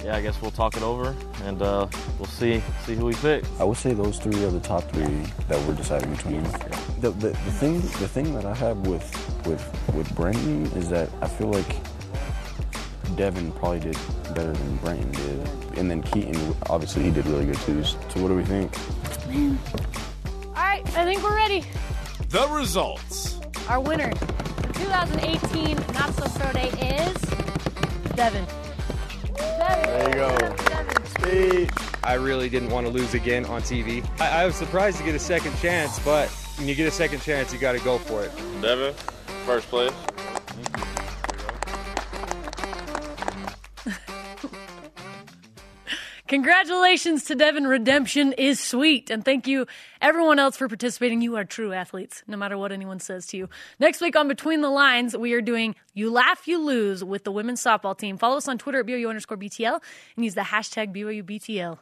Yeah, 0.06 0.16
I 0.16 0.22
guess 0.22 0.40
we'll 0.40 0.52
talk 0.52 0.78
it 0.78 0.84
over 0.84 1.16
and 1.46 1.64
uh, 1.64 1.88
we'll 2.20 2.28
see 2.28 2.62
see 2.86 2.94
who 2.94 3.08
we 3.08 3.16
pick. 3.16 3.44
I 3.60 3.64
would 3.64 3.78
say 3.78 3.92
those 3.94 4.20
three 4.20 4.44
are 4.44 4.52
the 4.52 4.60
top 4.60 4.84
three 4.92 5.24
that 5.48 5.60
we're 5.68 5.74
deciding 5.74 6.12
between. 6.14 6.44
The, 7.02 7.10
the, 7.10 7.30
the 7.30 7.34
thing 7.34 7.82
the 7.82 8.08
thing 8.08 8.36
that 8.36 8.46
I 8.46 8.54
have 8.54 8.86
with 8.86 9.04
with 9.48 9.64
with 9.96 10.16
Brenton 10.16 10.68
is 10.78 10.90
that 10.90 11.10
I 11.22 11.28
feel 11.28 11.48
like 11.48 11.76
Devin 13.16 13.52
probably 13.54 13.80
did 13.80 13.98
better 14.36 14.52
than 14.52 14.76
Brenton 14.78 15.12
did, 15.12 15.80
and 15.80 15.90
then 15.90 16.04
Keaton 16.04 16.56
obviously 16.70 17.02
he 17.02 17.10
did 17.10 17.26
really 17.26 17.48
good 17.48 17.62
too. 17.62 17.84
So 17.84 18.22
what 18.22 18.28
do 18.28 18.36
we 18.36 18.46
think? 18.46 18.72
All 20.50 20.54
right, 20.54 20.86
I 20.96 21.04
think 21.04 21.24
we're 21.24 21.36
ready. 21.36 21.66
The 22.30 22.48
results. 22.50 23.40
Our 23.68 23.80
winner, 23.80 24.14
the 24.14 24.74
2018 24.74 25.78
Not 25.96 26.14
So 26.14 26.30
Pro 26.40 26.52
Day 26.54 26.70
is 26.94 27.16
Devin. 28.16 28.46
There 29.58 30.10
you 30.10 30.16
go. 30.16 30.56
I 32.04 32.14
really 32.14 32.50
didn't 32.50 32.70
want 32.70 32.86
to 32.86 32.94
lose 32.94 33.14
again 33.14 33.46
on 33.46 33.62
TV. 33.62 34.08
I, 34.22 34.44
I 34.44 34.46
was 34.46 34.56
surprised 34.56 35.00
to 35.00 35.04
get 35.04 35.16
a 35.16 35.20
second 35.20 35.58
chance, 35.58 35.98
but 36.00 36.30
when 36.58 36.68
you 36.68 36.76
get 36.76 36.88
a 36.88 36.92
second 36.92 37.22
chance, 37.22 37.52
you 37.52 37.60
got 37.60 37.72
to 37.72 37.80
go 37.80 37.98
for 37.98 38.24
it. 38.24 38.32
Devin, 38.62 38.94
first 39.46 39.68
place. 39.70 39.92
Congratulations 46.28 47.26
to 47.26 47.36
Devin. 47.36 47.68
Redemption 47.68 48.34
is 48.34 48.60
sweet. 48.60 49.12
And 49.12 49.24
thank 49.24 49.48
you, 49.48 49.68
everyone 50.02 50.40
else, 50.40 50.58
for 50.58 50.68
participating. 50.68 51.22
You 51.22 51.36
are 51.36 51.46
true 51.46 51.72
athletes, 51.72 52.24
no 52.26 52.36
matter 52.36 52.58
what 52.58 52.72
anyone 52.72 53.00
says 53.00 53.28
to 53.28 53.38
you. 53.38 53.50
Next 53.80 54.02
week 54.02 54.16
on 54.16 54.28
Between 54.28 54.62
the 54.62 54.70
Lines, 54.70 55.16
we 55.16 55.34
are 55.34 55.42
doing 55.42 55.76
You 55.94 56.10
Laugh, 56.10 56.48
You 56.48 56.58
Lose 56.58 57.04
with 57.04 57.26
the 57.26 57.32
women's 57.32 57.62
softball 57.64 57.96
team. 57.96 58.18
Follow 58.18 58.38
us 58.38 58.48
on 58.48 58.58
Twitter 58.58 58.80
at 58.80 58.88
BYU 58.88 59.08
underscore 59.08 59.38
BTL 59.38 59.80
and 60.16 60.26
use 60.26 60.34
the 60.34 60.42
hashtag 60.42 60.96
BYU 60.96 61.22
BTL. 61.22 61.74
M- 61.74 61.78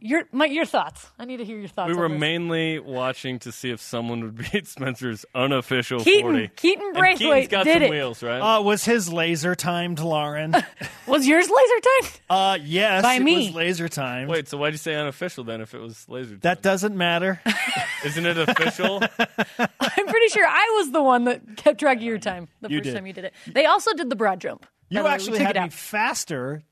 Your, 0.00 0.24
my, 0.32 0.46
your 0.46 0.64
thoughts. 0.64 1.06
I 1.20 1.24
need 1.24 1.36
to 1.36 1.44
hear 1.44 1.56
your 1.56 1.68
thoughts. 1.68 1.88
We 1.88 1.94
were 1.96 2.08
mainly 2.08 2.80
watching 2.80 3.38
to 3.40 3.52
see 3.52 3.70
if 3.70 3.80
someone 3.80 4.22
would 4.24 4.50
beat 4.50 4.66
Spencer's 4.66 5.24
unofficial 5.36 6.00
Keaton- 6.00 6.22
40. 6.32 6.48
Keaton 6.56 6.84
And 6.86 6.96
Braithwaite 6.96 7.18
Keaton's 7.18 7.48
got 7.48 7.64
did 7.64 7.74
some 7.74 7.82
it. 7.84 7.90
wheels, 7.90 8.22
right? 8.22 8.40
Uh, 8.40 8.62
was 8.62 8.84
his 8.84 9.12
laser 9.12 9.54
timed, 9.54 10.00
Lauren? 10.00 10.52
Was 11.06 11.26
yours 11.26 11.48
laser 11.48 11.80
time? 11.80 12.20
Uh, 12.30 12.58
yes, 12.62 13.02
By 13.02 13.14
it 13.14 13.22
me. 13.22 13.46
was 13.46 13.54
laser 13.54 13.88
timed. 13.88 14.28
Wait, 14.28 14.48
so 14.48 14.58
why'd 14.58 14.74
you 14.74 14.78
say 14.78 14.94
unofficial 14.94 15.44
then 15.44 15.62
if 15.62 15.72
it 15.74 15.78
was 15.78 16.06
laser? 16.10 16.36
That 16.36 16.60
doesn't 16.60 16.94
matter. 16.94 17.40
Isn't 18.04 18.26
it 18.26 18.36
official? 18.36 19.00
I'm 19.18 20.06
pretty 20.06 20.28
sure 20.28 20.46
I 20.46 20.74
was 20.78 20.90
the 20.92 21.02
one 21.02 21.24
that 21.24 21.56
kept 21.56 21.80
track 21.80 21.96
of 21.96 22.02
your 22.02 22.18
time 22.18 22.48
the 22.60 22.68
You 22.68 22.78
first 22.78 22.84
did. 22.90 22.94
time 22.94 23.06
you 23.06 23.14
did 23.14 23.24
it. 23.24 23.32
They 23.46 23.64
also 23.64 23.94
did 23.94 24.10
the 24.10 24.16
broad 24.16 24.40
jump. 24.40 24.66
You 24.90 24.98
the 24.98 25.04
way. 25.04 25.08
We 25.10 25.14
actually 25.14 25.38
took 25.38 25.46
had 25.46 25.56
it 25.56 25.62
me 25.62 25.68
faster 25.70 26.62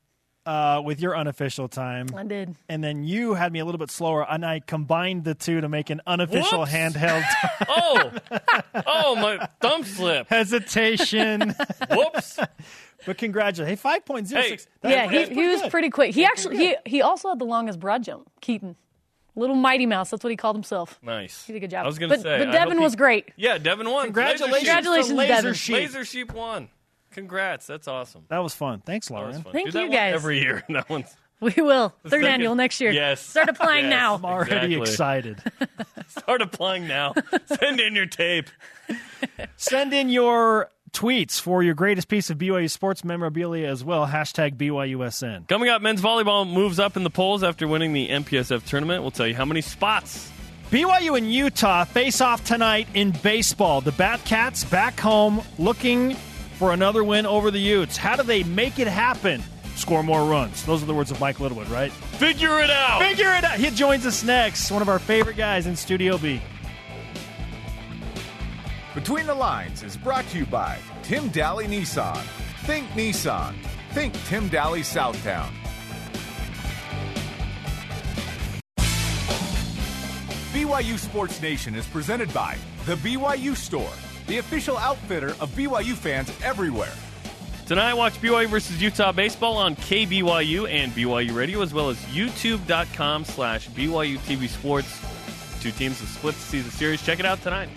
uh, 0.47 0.81
with 0.83 0.99
your 1.01 1.15
unofficial 1.15 1.67
time. 1.67 2.07
I 2.15 2.23
did. 2.23 2.55
And 2.69 2.83
then 2.83 3.03
you 3.03 3.33
had 3.33 3.51
me 3.51 3.59
a 3.59 3.65
little 3.65 3.77
bit 3.79 3.91
slower, 3.91 4.25
and 4.27 4.45
I 4.45 4.61
combined 4.61 5.23
the 5.25 5.35
two 5.35 5.61
to 5.61 5.67
make 5.69 5.89
an 5.89 6.01
unofficial 6.07 6.59
Whoops. 6.59 6.71
handheld 6.71 7.23
oh, 7.69 8.11
oh, 8.87 9.15
my 9.17 9.47
thumb 9.61 9.83
slip. 9.83 10.27
hesitation. 10.29 11.53
Whoops. 11.91 12.39
but 13.05 13.17
congratulations. 13.17 13.81
Hey, 13.81 13.89
5.06. 13.99 14.29
Hey, 14.31 14.49
That's 14.49 14.67
yeah, 14.83 15.07
pretty- 15.07 15.35
he, 15.35 15.41
he 15.41 15.47
was 15.49 15.61
good. 15.63 15.71
pretty 15.71 15.89
quick. 15.89 16.15
He 16.15 16.25
actually 16.25 16.57
he 16.57 16.75
he 16.85 17.01
also 17.01 17.29
had 17.29 17.39
the 17.39 17.45
longest 17.45 17.79
broad 17.79 18.03
jump. 18.03 18.29
Keaton, 18.41 18.75
little 19.35 19.55
mighty 19.55 19.85
mouse. 19.85 20.09
That's 20.09 20.23
what 20.23 20.31
he 20.31 20.37
called 20.37 20.55
himself. 20.55 20.97
Nice. 21.03 21.45
He 21.45 21.53
did 21.53 21.57
a 21.57 21.59
good 21.61 21.71
job. 21.71 21.83
I 21.83 21.87
was 21.87 21.99
going 21.99 22.09
to 22.11 22.15
But- 22.17 22.23
say. 22.23 22.37
but 22.45 22.51
Devin 22.51 22.69
hope 22.69 22.77
he- 22.79 22.83
was 22.83 22.95
great. 22.95 23.31
Yeah, 23.35 23.57
Devin 23.57 23.89
won. 23.89 24.05
Congratulations, 24.05 24.51
Laser 24.53 24.65
Congratulations, 24.65 25.09
to 25.09 25.15
Laser 25.15 25.33
Devin. 25.35 25.53
Sheep. 25.53 25.75
Laser 25.75 26.05
Sheep 26.05 26.33
won. 26.33 26.69
Congrats. 27.17 27.65
That's 27.65 27.87
awesome. 27.87 28.25
That 28.29 28.43
was 28.43 28.53
fun. 28.53 28.81
Thanks, 28.85 29.07
That 29.07 29.15
was 29.15 29.21
Lauren. 29.21 29.41
fun. 29.43 29.53
Thank 29.53 29.65
Do 29.67 29.71
that 29.71 29.79
you, 29.81 29.87
one 29.89 29.97
guys. 29.97 30.13
Every 30.13 30.39
year. 30.39 30.63
That 30.69 30.87
one's 30.89 31.15
We 31.39 31.51
will 31.57 31.89
third 32.03 32.11
second- 32.11 32.27
annual 32.27 32.53
next 32.55 32.79
year. 32.79 32.91
Yes. 32.91 33.21
start 33.21 33.49
applying 33.49 33.85
Yes. 33.85 33.91
now. 33.91 34.15
I'm 34.15 34.25
already 34.25 34.75
Exactly. 34.75 34.81
excited. 34.81 35.43
start 36.09 36.41
applying 36.43 36.87
now. 36.87 37.13
Send 37.45 37.79
in 37.79 37.95
your 37.95 38.05
tape. 38.05 38.49
Send 39.55 39.93
in 39.93 40.09
your 40.09 40.69
tweets 40.91 41.39
for 41.41 41.61
your 41.63 41.73
greatest 41.73 42.07
piece 42.07 42.29
of 42.29 42.37
BYU 42.37 42.69
sports 42.69 43.03
memorabilia 43.03 43.67
as 43.67 43.83
well. 43.83 44.07
Hashtag 44.07 44.55
BYUSN. 44.57 45.47
Coming 45.47 45.69
up, 45.69 45.81
men's 45.81 46.01
volleyball 46.01 46.47
moves 46.51 46.79
up 46.79 46.95
in 46.97 47.03
the 47.03 47.09
polls 47.09 47.43
after 47.43 47.67
winning 47.67 47.93
the 47.93 48.09
MPSF 48.09 48.63
tournament. 48.65 49.01
We'll 49.01 49.11
tell 49.11 49.27
you 49.27 49.35
how 49.35 49.45
many 49.45 49.61
spots. 49.61 50.31
BYU 50.71 51.17
and 51.17 51.31
Utah 51.31 51.85
face 51.85 52.19
off 52.19 52.43
tonight 52.45 52.87
in 52.93 53.11
baseball. 53.11 53.81
The 53.81 53.91
Batcats 53.91 54.69
back 54.69 54.99
home 54.99 55.41
looking 55.57 56.15
for 56.57 56.73
another 56.73 57.03
win 57.03 57.25
over 57.25 57.51
the 57.51 57.59
Utes. 57.59 57.97
How 57.97 58.15
do 58.15 58.23
they 58.23 58.43
make 58.43 58.79
it 58.79 58.87
happen? 58.87 59.43
Score 59.75 60.01
more 60.01 60.25
runs. 60.25 60.65
Those 60.65 60.81
are 60.81 60.87
the 60.87 60.93
words 60.93 61.11
of 61.11 61.19
Mike 61.19 61.39
Littlewood, 61.39 61.69
right? 61.69 61.91
Figure 61.91 62.59
it 62.59 62.71
out. 62.71 62.99
Figure 63.01 63.31
it 63.31 63.43
out. 63.43 63.59
He 63.59 63.69
joins 63.69 64.05
us 64.07 64.23
next. 64.23 64.71
One 64.71 64.81
of 64.81 64.89
our 64.89 64.97
favorite 64.97 65.37
guys 65.37 65.67
in 65.67 65.75
Studio 65.75 66.17
B. 66.17 66.41
Between 68.95 69.27
the 69.27 69.35
Lines 69.35 69.83
is 69.83 69.95
brought 69.95 70.27
to 70.29 70.39
you 70.39 70.45
by 70.47 70.79
Tim 71.03 71.29
Dahle 71.29 71.67
Nissan. 71.67 72.17
Think 72.63 72.87
Nissan. 72.89 73.53
Think 73.93 74.13
Tim 74.25 74.49
Dahle 74.49 74.79
Southtown. 74.79 75.51
BYU 80.51 80.97
Sports 80.97 81.39
Nation 81.39 81.75
is 81.75 81.85
presented 81.85 82.33
by 82.33 82.57
The 82.87 82.95
BYU 82.95 83.55
Store, 83.55 83.93
the 84.27 84.37
official 84.37 84.77
outfitter 84.77 85.29
of 85.39 85.49
BYU 85.55 85.93
fans 85.93 86.31
everywhere. 86.43 86.93
Tonight, 87.65 87.95
watch 87.95 88.13
BYU 88.21 88.47
versus 88.47 88.81
Utah 88.81 89.11
baseball 89.11 89.57
on 89.57 89.75
KBYU 89.75 90.69
and 90.69 90.91
BYU 90.93 91.35
Radio, 91.35 91.61
as 91.61 91.73
well 91.73 91.89
as 91.89 91.97
YouTube.com 92.05 93.25
slash 93.25 93.67
BYU 93.69 94.17
TV 94.19 94.47
Sports. 94.47 95.01
Two 95.61 95.71
teams 95.71 95.99
have 95.99 96.07
split 96.07 96.35
to 96.35 96.41
see 96.41 96.61
the 96.61 96.71
series. 96.71 97.03
Check 97.03 97.19
it 97.19 97.25
out 97.25 97.41
tonight. 97.41 97.67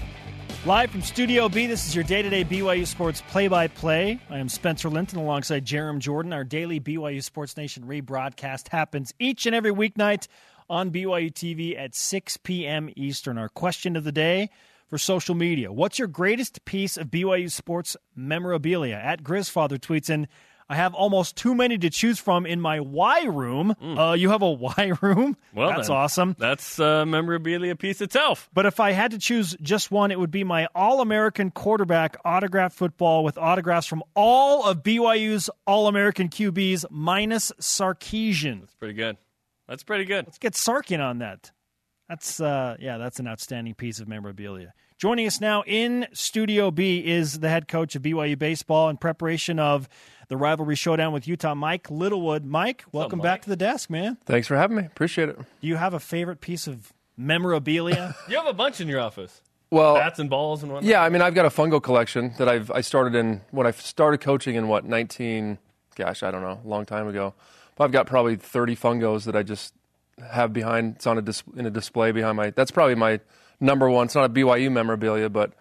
Live 0.67 0.91
from 0.91 1.01
Studio 1.01 1.49
B, 1.49 1.67
this 1.67 1.89
is 1.89 1.95
your 1.95 2.05
day 2.05 2.21
to 2.21 2.29
day 2.29 2.45
BYU 2.45 2.87
Sports 2.87 3.23
play 3.31 3.49
by 3.49 3.67
play. 3.67 4.21
I 4.29 4.39
am 4.39 4.49
Spencer 4.49 4.91
Linton 4.91 5.19
alongside 5.19 5.65
Jarom 5.65 5.99
Jordan. 5.99 6.33
Our 6.33 6.45
daily 6.45 6.79
BYU 6.79 7.25
Sports 7.25 7.57
Nation 7.57 7.85
rebroadcast 7.85 8.69
happens 8.69 9.15
each 9.19 9.47
and 9.47 9.57
every 9.57 9.73
weeknight 9.73 10.29
on 10.69 10.91
BYU 10.91 11.33
TV 11.33 11.79
at 11.79 11.95
6 11.95 12.37
p.m. 12.39 12.91
Eastern. 12.95 13.39
Our 13.39 13.49
question 13.49 13.97
of 13.97 14.05
the 14.05 14.13
day 14.13 14.51
for 14.91 14.99
social 14.99 15.35
media 15.35 15.73
What's 15.73 15.99
your 15.99 16.09
greatest 16.09 16.65
piece 16.65 16.97
of 16.97 17.09
BYU 17.09 17.51
Sports 17.51 17.97
memorabilia? 18.15 18.97
At 18.97 19.23
Grizzfather 19.23 19.79
tweets 19.79 20.11
in, 20.11 20.29
I 20.69 20.77
have 20.77 20.95
almost 20.95 21.37
too 21.37 21.55
many 21.55 21.79
to 21.79 21.91
choose 21.91 22.19
from 22.21 22.47
in 22.47 22.61
my 22.61 22.79
Y 22.79 23.23
room. 23.25 23.75
Uh, 23.81 24.13
you 24.13 24.31
have 24.31 24.43
a 24.43 24.51
Y 24.79 24.93
room? 25.01 25.37
Well, 25.53 25.71
That's 25.71 25.89
then, 25.89 25.97
awesome. 25.97 26.37
That's 26.39 26.79
a 26.79 27.05
memorabilia 27.07 27.75
piece 27.75 28.01
itself. 28.01 28.49
But 28.53 28.67
if 28.67 28.79
I 28.79 28.93
had 28.93 29.11
to 29.11 29.19
choose 29.19 29.57
just 29.61 29.91
one, 29.91 30.11
it 30.11 30.19
would 30.21 30.31
be 30.31 30.45
my 30.45 30.69
All 30.75 31.01
American 31.01 31.51
quarterback 31.51 32.17
autographed 32.25 32.77
football 32.77 33.25
with 33.25 33.37
autographs 33.39 33.87
from 33.87 34.03
all 34.15 34.65
of 34.65 34.83
BYU's 34.83 35.51
All 35.67 35.89
American 35.89 36.29
QBs 36.29 36.85
minus 36.91 37.51
Sarkisian. 37.61 38.61
That's 38.61 38.75
pretty 38.75 38.95
good. 38.95 39.17
That's 39.67 39.83
pretty 39.83 40.05
good. 40.05 40.27
Let's 40.27 40.39
get 40.39 40.53
Sarkin 40.53 41.01
on 41.01 41.19
that. 41.19 41.53
That's 42.11 42.41
uh, 42.41 42.77
yeah, 42.81 42.99
that's 42.99 43.21
an 43.21 43.29
outstanding 43.29 43.75
piece 43.75 44.01
of 44.01 44.09
memorabilia. 44.09 44.75
Joining 44.99 45.29
us 45.29 45.41
now 45.41 45.63
in 45.65 46.09
Studio 46.13 46.73
B 46.73 46.99
is 47.07 47.39
the 47.39 47.49
head 47.49 47.69
coach 47.69 47.95
of 47.95 48.03
BYU 48.03 48.37
baseball 48.37 48.89
in 48.89 48.97
preparation 48.97 49.61
of 49.61 49.89
the 50.27 50.37
rivalry 50.37 50.75
showdown 50.75 51.13
with 51.13 51.29
Utah, 51.29 51.55
Mike 51.55 51.89
Littlewood. 51.89 52.45
Mike, 52.45 52.85
welcome 52.91 53.21
back 53.21 53.43
to 53.43 53.49
the 53.49 53.55
desk, 53.55 53.91
man. 53.91 54.19
Thanks 54.27 54.49
for 54.49 54.57
having 54.57 54.77
me. 54.77 54.87
Appreciate 54.87 55.29
it. 55.29 55.39
Do 55.39 55.69
you 55.69 55.77
have 55.77 55.95
a 55.95 56.01
favorite 56.01 56.41
piece 56.41 56.67
of 56.67 56.93
memorabilia? 57.17 58.17
You 58.29 58.39
have 58.39 58.47
a 58.49 58.53
bunch 58.53 58.81
in 58.81 58.89
your 58.89 58.99
office. 58.99 59.41
Well, 59.71 59.95
Bats 59.95 60.19
and 60.19 60.29
balls 60.29 60.65
and 60.65 60.73
whatnot. 60.73 60.91
yeah, 60.91 61.03
I 61.05 61.11
mean, 61.11 61.23
I've 61.23 61.35
got 61.35 61.47
a 61.47 61.49
fungo 61.49 61.81
collection 61.81 62.35
that 62.39 62.49
I've 62.49 62.73
I 62.73 62.81
started 62.81 63.15
in 63.15 63.43
when 63.53 63.69
I 63.69 63.71
started 63.71 64.21
coaching 64.21 64.57
in 64.57 64.67
what 64.67 64.85
19, 64.85 65.59
gosh, 65.95 66.25
I 66.25 66.33
don't 66.33 66.43
know, 66.43 66.61
a 66.65 66.69
long 66.69 66.87
time 66.87 67.07
ago. 67.07 67.35
But 67.77 67.85
I've 67.85 67.93
got 67.93 68.09
probably 68.09 68.35
30 68.35 68.75
fungos 68.75 69.27
that 69.27 69.37
I 69.37 69.45
just 69.45 69.75
have 70.31 70.53
behind. 70.53 70.97
It's 70.97 71.07
on 71.07 71.19
a 71.19 71.23
dis, 71.23 71.43
in 71.57 71.67
a 71.67 71.71
display 71.71 72.13
behind 72.13 72.37
my. 72.37 72.51
That's 72.51 72.71
probably 72.71 72.95
my 72.97 73.21
number 73.61 73.89
one. 73.91 74.07
It's 74.07 74.15
not 74.15 74.25
a 74.25 74.29
BYU 74.33 74.71
memorabilia, 74.73 75.29
but 75.29 75.53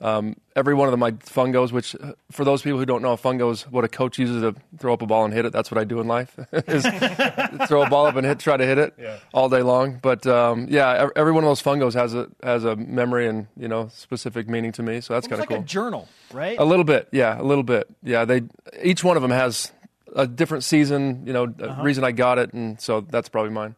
um, 0.00 0.36
every 0.54 0.74
one 0.74 0.86
of 0.86 0.92
them, 0.92 1.00
my 1.00 1.10
fungos. 1.12 1.72
Which, 1.72 1.96
for 2.30 2.44
those 2.44 2.62
people 2.62 2.78
who 2.78 2.86
don't 2.86 3.02
know, 3.02 3.12
a 3.14 3.16
fungo 3.18 3.50
is 3.50 3.62
what 3.62 3.84
a 3.84 3.88
coach 3.88 4.18
uses 4.18 4.42
to 4.42 4.54
throw 4.78 4.92
up 4.94 5.02
a 5.02 5.06
ball 5.06 5.24
and 5.24 5.34
hit 5.34 5.44
it. 5.44 5.52
That's 5.52 5.70
what 5.72 5.78
I 5.78 5.84
do 5.84 5.98
in 6.00 6.06
life: 6.06 6.38
is 6.52 6.84
throw 7.68 7.82
a 7.82 7.90
ball 7.90 8.06
up 8.06 8.14
and 8.16 8.24
hit, 8.26 8.38
try 8.38 8.56
to 8.56 8.64
hit 8.64 8.78
it 8.78 8.94
Yeah. 8.98 9.18
all 9.34 9.48
day 9.48 9.62
long. 9.62 9.98
But 10.00 10.24
um, 10.26 10.66
yeah, 10.70 11.08
every 11.16 11.32
one 11.32 11.42
of 11.42 11.48
those 11.50 11.62
fungos 11.62 11.94
has 11.94 12.14
a 12.14 12.28
has 12.42 12.64
a 12.64 12.76
memory 12.76 13.26
and 13.26 13.48
you 13.56 13.66
know 13.68 13.88
specific 13.92 14.48
meaning 14.48 14.70
to 14.72 14.82
me. 14.82 15.00
So 15.00 15.14
that's 15.14 15.26
kind 15.26 15.40
of 15.42 15.48
like 15.48 15.48
cool. 15.48 15.58
a 15.64 15.66
journal, 15.66 16.08
right? 16.32 16.58
A 16.58 16.64
little 16.64 16.84
bit, 16.84 17.08
yeah, 17.10 17.40
a 17.40 17.42
little 17.42 17.64
bit. 17.64 17.88
Yeah, 18.04 18.24
they 18.24 18.42
each 18.82 19.02
one 19.02 19.16
of 19.16 19.22
them 19.22 19.32
has 19.32 19.72
a 20.14 20.26
different 20.26 20.64
season, 20.64 21.24
you 21.26 21.32
know, 21.34 21.44
Uh-huh. 21.44 21.82
reason 21.82 22.02
I 22.04 22.12
got 22.12 22.38
it, 22.38 22.52
and 22.54 22.80
so 22.80 23.00
that's 23.02 23.28
probably 23.28 23.50
mine. 23.50 23.74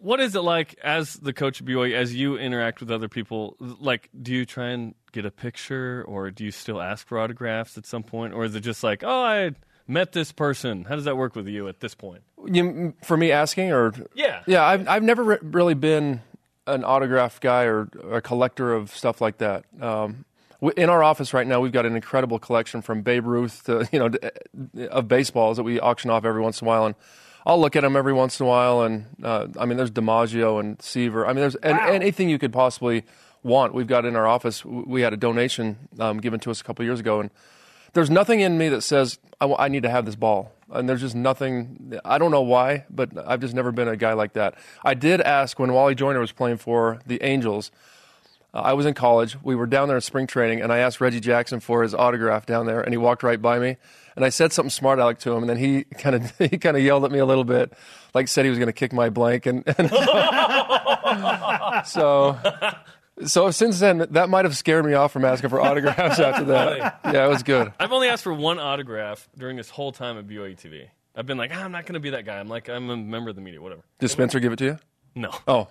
What 0.00 0.20
is 0.20 0.34
it 0.34 0.40
like 0.40 0.76
as 0.82 1.14
the 1.14 1.32
coach 1.32 1.60
of 1.60 1.66
BYU, 1.66 1.94
as 1.94 2.14
you 2.14 2.36
interact 2.38 2.80
with 2.80 2.90
other 2.90 3.08
people? 3.08 3.56
Like, 3.60 4.08
do 4.20 4.32
you 4.32 4.46
try 4.46 4.68
and 4.68 4.94
get 5.12 5.26
a 5.26 5.30
picture, 5.30 6.04
or 6.08 6.30
do 6.30 6.44
you 6.44 6.50
still 6.50 6.80
ask 6.80 7.06
for 7.06 7.18
autographs 7.18 7.76
at 7.76 7.84
some 7.86 8.02
point, 8.02 8.32
or 8.32 8.44
is 8.44 8.54
it 8.54 8.60
just 8.60 8.82
like, 8.82 9.02
oh, 9.04 9.22
I 9.22 9.52
met 9.86 10.12
this 10.12 10.32
person? 10.32 10.84
How 10.84 10.94
does 10.96 11.04
that 11.04 11.16
work 11.16 11.34
with 11.36 11.48
you 11.48 11.68
at 11.68 11.80
this 11.80 11.94
point? 11.94 12.22
You, 12.46 12.94
for 13.04 13.16
me 13.16 13.30
asking, 13.32 13.72
or 13.72 13.92
Yeah. 14.14 14.42
yeah, 14.46 14.64
I've 14.64 14.88
I've 14.88 15.02
never 15.02 15.22
re- 15.22 15.38
really 15.42 15.74
been 15.74 16.22
an 16.66 16.84
autograph 16.84 17.40
guy 17.40 17.64
or 17.64 17.88
a 18.10 18.20
collector 18.22 18.72
of 18.72 18.94
stuff 18.96 19.20
like 19.20 19.38
that. 19.38 19.64
Um, 19.80 20.24
in 20.76 20.88
our 20.90 21.02
office 21.02 21.32
right 21.34 21.46
now, 21.46 21.60
we've 21.60 21.72
got 21.72 21.84
an 21.86 21.96
incredible 21.96 22.38
collection 22.38 22.80
from 22.82 23.02
Babe 23.02 23.26
Ruth 23.26 23.64
to 23.64 23.86
you 23.92 23.98
know 23.98 24.08
d- 24.08 24.86
of 24.88 25.08
baseballs 25.08 25.56
that 25.58 25.62
we 25.64 25.78
auction 25.80 26.10
off 26.10 26.24
every 26.24 26.40
once 26.40 26.62
in 26.62 26.66
a 26.66 26.68
while, 26.68 26.86
and 26.86 26.94
I'll 27.46 27.60
look 27.60 27.76
at 27.76 27.82
them 27.82 27.96
every 27.96 28.12
once 28.12 28.38
in 28.38 28.46
a 28.46 28.48
while. 28.48 28.82
And 28.82 29.06
uh, 29.22 29.48
I 29.58 29.66
mean, 29.66 29.76
there's 29.76 29.90
DiMaggio 29.90 30.60
and 30.60 30.80
Seaver. 30.80 31.26
I 31.26 31.28
mean, 31.28 31.40
there's 31.40 31.56
an 31.56 31.78
anything 31.78 32.28
you 32.28 32.38
could 32.38 32.52
possibly 32.52 33.04
want. 33.42 33.74
We've 33.74 33.86
got 33.86 34.04
in 34.04 34.16
our 34.16 34.26
office. 34.26 34.64
We 34.64 35.02
had 35.02 35.12
a 35.12 35.16
donation 35.16 35.88
um, 35.98 36.18
given 36.20 36.40
to 36.40 36.50
us 36.50 36.60
a 36.60 36.64
couple 36.64 36.84
years 36.84 37.00
ago, 37.00 37.20
and 37.20 37.30
there's 37.92 38.10
nothing 38.10 38.40
in 38.40 38.58
me 38.58 38.68
that 38.68 38.82
says 38.82 39.18
I, 39.40 39.68
need 39.68 39.82
to 39.84 39.90
have 39.90 40.04
this 40.04 40.16
ball. 40.16 40.52
And 40.70 40.88
there's 40.88 41.00
just 41.00 41.16
nothing. 41.16 41.98
I 42.04 42.18
don't 42.18 42.30
know 42.30 42.42
why, 42.42 42.84
but 42.90 43.10
I've 43.26 43.40
just 43.40 43.54
never 43.54 43.72
been 43.72 43.88
a 43.88 43.96
guy 43.96 44.12
like 44.12 44.34
that. 44.34 44.54
I 44.84 44.94
did 44.94 45.20
ask 45.20 45.58
when 45.58 45.72
Wally 45.72 45.94
Joyner 45.94 46.20
was 46.20 46.32
playing 46.32 46.58
for 46.58 47.00
the 47.06 47.22
Angels. 47.22 47.72
Uh, 48.52 48.58
I 48.58 48.72
was 48.74 48.86
in 48.86 48.94
college. 48.94 49.36
We 49.42 49.56
were 49.56 49.66
down 49.66 49.88
there 49.88 49.96
in 49.96 50.00
spring 50.00 50.26
training, 50.26 50.60
and 50.60 50.72
I 50.72 50.78
asked 50.78 51.00
Reggie 51.00 51.20
Jackson 51.20 51.60
for 51.60 51.82
his 51.82 51.94
autograph 51.94 52.46
down 52.46 52.66
there, 52.66 52.80
and 52.80 52.92
he 52.92 52.98
walked 52.98 53.22
right 53.22 53.40
by 53.40 53.58
me. 53.58 53.76
And 54.20 54.26
I 54.26 54.28
said 54.28 54.52
something 54.52 54.68
smart 54.68 54.98
aleck 54.98 55.18
to 55.20 55.32
him, 55.32 55.42
and 55.42 55.48
then 55.48 55.56
he 55.56 55.84
kind 55.84 56.14
of 56.14 56.36
he 56.38 56.58
kind 56.58 56.76
of 56.76 56.82
yelled 56.82 57.06
at 57.06 57.10
me 57.10 57.20
a 57.20 57.24
little 57.24 57.42
bit, 57.42 57.72
like 58.12 58.28
said 58.28 58.44
he 58.44 58.50
was 58.50 58.58
going 58.58 58.66
to 58.66 58.72
kick 58.74 58.92
my 58.92 59.08
blank, 59.08 59.46
and, 59.46 59.64
and 59.78 59.88
so 61.86 62.38
so 63.24 63.50
since 63.50 63.80
then 63.80 64.06
that 64.10 64.28
might 64.28 64.44
have 64.44 64.54
scared 64.58 64.84
me 64.84 64.92
off 64.92 65.12
from 65.12 65.24
asking 65.24 65.48
for 65.48 65.58
autographs 65.62 66.18
after 66.20 66.44
that. 66.44 67.00
Yeah, 67.02 67.24
it 67.24 67.28
was 67.30 67.42
good. 67.42 67.72
I've 67.80 67.92
only 67.92 68.08
asked 68.08 68.22
for 68.24 68.34
one 68.34 68.58
autograph 68.58 69.26
during 69.38 69.56
this 69.56 69.70
whole 69.70 69.90
time 69.90 70.18
at 70.18 70.26
BYU 70.26 70.54
TV. 70.54 70.88
I've 71.16 71.24
been 71.24 71.38
like, 71.38 71.50
ah, 71.54 71.64
I'm 71.64 71.72
not 71.72 71.86
going 71.86 71.94
to 71.94 72.00
be 72.00 72.10
that 72.10 72.26
guy. 72.26 72.38
I'm 72.38 72.48
like, 72.48 72.68
I'm 72.68 72.90
a 72.90 72.98
member 72.98 73.30
of 73.30 73.36
the 73.36 73.42
media, 73.42 73.62
whatever. 73.62 73.80
Did 74.00 74.10
Spencer 74.10 74.38
give 74.38 74.52
it 74.52 74.56
to 74.58 74.64
you? 74.66 74.78
No. 75.14 75.30
Oh, 75.48 75.68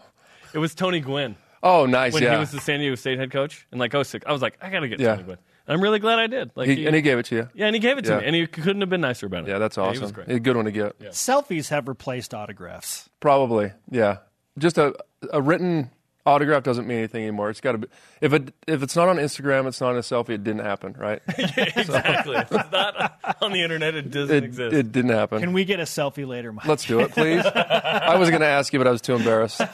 It 0.56 0.58
was 0.58 0.74
Tony 0.74 1.02
Gwynn. 1.02 1.36
oh, 1.62 1.86
nice. 1.86 2.14
when 2.14 2.24
yeah, 2.24 2.34
he 2.34 2.40
was 2.40 2.50
the 2.50 2.60
San 2.60 2.80
Diego 2.80 2.96
State 2.96 3.20
head 3.20 3.30
coach, 3.30 3.68
and 3.72 3.80
like, 3.80 3.94
oh, 3.94 4.02
sick. 4.02 4.24
I 4.26 4.32
was 4.32 4.42
like, 4.42 4.58
I 4.60 4.72
got 4.72 4.80
to 4.80 4.88
get 4.90 5.00
Yeah. 5.00 5.12
Tony 5.12 5.24
Gwynn. 5.24 5.38
And 5.70 5.76
I'm 5.78 5.84
really 5.84 6.00
glad 6.00 6.18
I 6.18 6.26
did. 6.26 6.50
Like, 6.56 6.68
He- 6.68 6.88
and 6.88 6.96
he 6.96 7.02
gave 7.04 7.20
it 7.20 7.26
to 7.28 7.36
you. 7.36 7.50
Yeah, 7.54 7.68
and 7.68 7.76
he 7.76 7.80
gave 7.80 8.00
it 8.00 8.06
to 8.06 8.14
Yeah. 8.14 8.20
me, 8.22 8.26
and 8.26 8.36
he 8.36 8.48
couldn't 8.48 8.82
have 8.82 8.90
been 8.90 9.02
nicer 9.02 9.28
about 9.28 9.44
it. 9.48 9.50
Yeah, 9.52 9.60
that's 9.60 9.78
Yeah, 9.78 9.84
awesome. 9.84 9.94
he 9.94 10.00
was 10.02 10.12
great. 10.12 10.28
A 10.30 10.40
good 10.40 10.56
one 10.56 10.66
to 10.66 10.72
get. 10.72 11.00
Selfies 11.12 11.70
have 11.70 11.88
replaced 11.88 12.34
autographs. 12.34 13.08
Probably, 13.20 13.72
yeah. 13.92 14.18
Just 14.58 14.78
a 14.80 14.96
a 15.32 15.42
written 15.42 15.92
autograph 16.26 16.64
doesn't 16.64 16.88
mean 16.88 17.00
anything 17.00 17.24
anymore. 17.24 17.50
It's 17.50 17.62
got 17.62 17.74
to 17.74 17.78
be 17.80 17.88
if 18.22 18.34
it 18.34 18.54
if 18.68 18.84
it's 18.84 18.96
not 18.96 19.10
on 19.10 19.18
Instagram, 19.18 19.68
it's 19.68 19.82
not 19.82 19.96
a 19.96 20.00
selfie. 20.00 20.30
It 20.30 20.44
didn't 20.44 20.66
happen, 20.66 20.96
right? 20.98 21.22
yeah, 21.38 21.72
exactly. 21.76 22.36
If 22.36 22.52
it's 22.52 22.72
not 22.72 23.38
on 23.42 23.52
the 23.52 23.62
internet, 23.62 23.96
it 23.96 24.12
doesn't 24.12 24.36
it, 24.36 24.44
exist. 24.44 24.76
it 24.76 24.92
didn't 24.92 25.12
happen. 25.12 25.40
Can 25.40 25.54
we 25.54 25.66
get 25.66 25.80
a 25.80 25.84
selfie 25.84 26.28
later, 26.28 26.52
Mike? 26.52 26.66
Let's 26.66 26.86
do 26.86 27.00
it, 27.00 27.12
please. 27.12 27.46
I 27.46 28.16
was 28.18 28.30
going 28.30 28.42
to 28.42 28.48
ask 28.48 28.74
you, 28.74 28.80
but 28.80 28.88
I 28.88 28.92
was 28.92 29.02
too 29.02 29.16
embarrassed. 29.16 29.62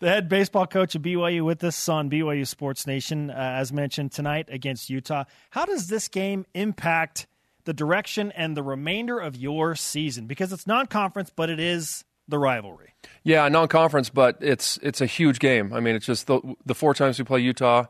The 0.00 0.08
head 0.08 0.28
baseball 0.28 0.66
coach 0.68 0.94
of 0.94 1.02
BYU 1.02 1.44
with 1.44 1.64
us 1.64 1.88
on 1.88 2.08
BYU 2.08 2.46
Sports 2.46 2.86
Nation, 2.86 3.30
uh, 3.30 3.34
as 3.34 3.72
mentioned 3.72 4.12
tonight 4.12 4.46
against 4.48 4.88
Utah. 4.90 5.24
How 5.50 5.64
does 5.64 5.88
this 5.88 6.06
game 6.06 6.46
impact 6.54 7.26
the 7.64 7.72
direction 7.72 8.30
and 8.32 8.56
the 8.56 8.62
remainder 8.62 9.18
of 9.18 9.34
your 9.36 9.74
season? 9.74 10.26
Because 10.26 10.52
it's 10.52 10.68
non-conference, 10.68 11.30
but 11.34 11.50
it 11.50 11.58
is 11.58 12.04
the 12.28 12.38
rivalry. 12.38 12.94
Yeah, 13.24 13.48
non-conference, 13.48 14.10
but 14.10 14.38
it's 14.40 14.78
it's 14.82 15.00
a 15.00 15.06
huge 15.06 15.38
game. 15.38 15.72
I 15.72 15.80
mean, 15.80 15.96
it's 15.96 16.06
just 16.06 16.26
the 16.26 16.40
the 16.64 16.74
four 16.74 16.94
times 16.94 17.18
we 17.18 17.24
play 17.24 17.40
Utah 17.40 17.86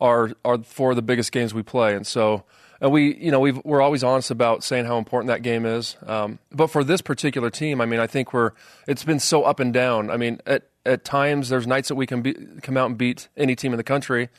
are 0.00 0.32
are 0.44 0.58
four 0.62 0.90
of 0.90 0.96
the 0.96 1.02
biggest 1.02 1.32
games 1.32 1.52
we 1.52 1.62
play, 1.62 1.94
and 1.94 2.06
so 2.06 2.44
and 2.80 2.90
we 2.92 3.16
you 3.16 3.30
know 3.30 3.40
we 3.40 3.52
we're 3.52 3.82
always 3.82 4.02
honest 4.02 4.30
about 4.30 4.64
saying 4.64 4.86
how 4.86 4.98
important 4.98 5.28
that 5.28 5.42
game 5.42 5.66
is. 5.66 5.96
Um, 6.06 6.38
but 6.50 6.68
for 6.68 6.82
this 6.82 7.00
particular 7.00 7.50
team, 7.50 7.80
I 7.80 7.86
mean, 7.86 8.00
I 8.00 8.06
think 8.06 8.32
we're 8.32 8.52
it's 8.86 9.04
been 9.04 9.20
so 9.20 9.42
up 9.44 9.60
and 9.60 9.72
down. 9.72 10.10
I 10.10 10.16
mean, 10.16 10.40
at 10.46 10.68
at 10.86 11.04
times 11.04 11.48
there's 11.48 11.66
nights 11.66 11.88
that 11.88 11.94
we 11.94 12.06
can 12.06 12.22
be, 12.22 12.34
come 12.62 12.76
out 12.76 12.86
and 12.86 12.96
beat 12.96 13.28
any 13.36 13.54
team 13.54 13.72
in 13.72 13.76
the 13.76 13.84
country, 13.84 14.30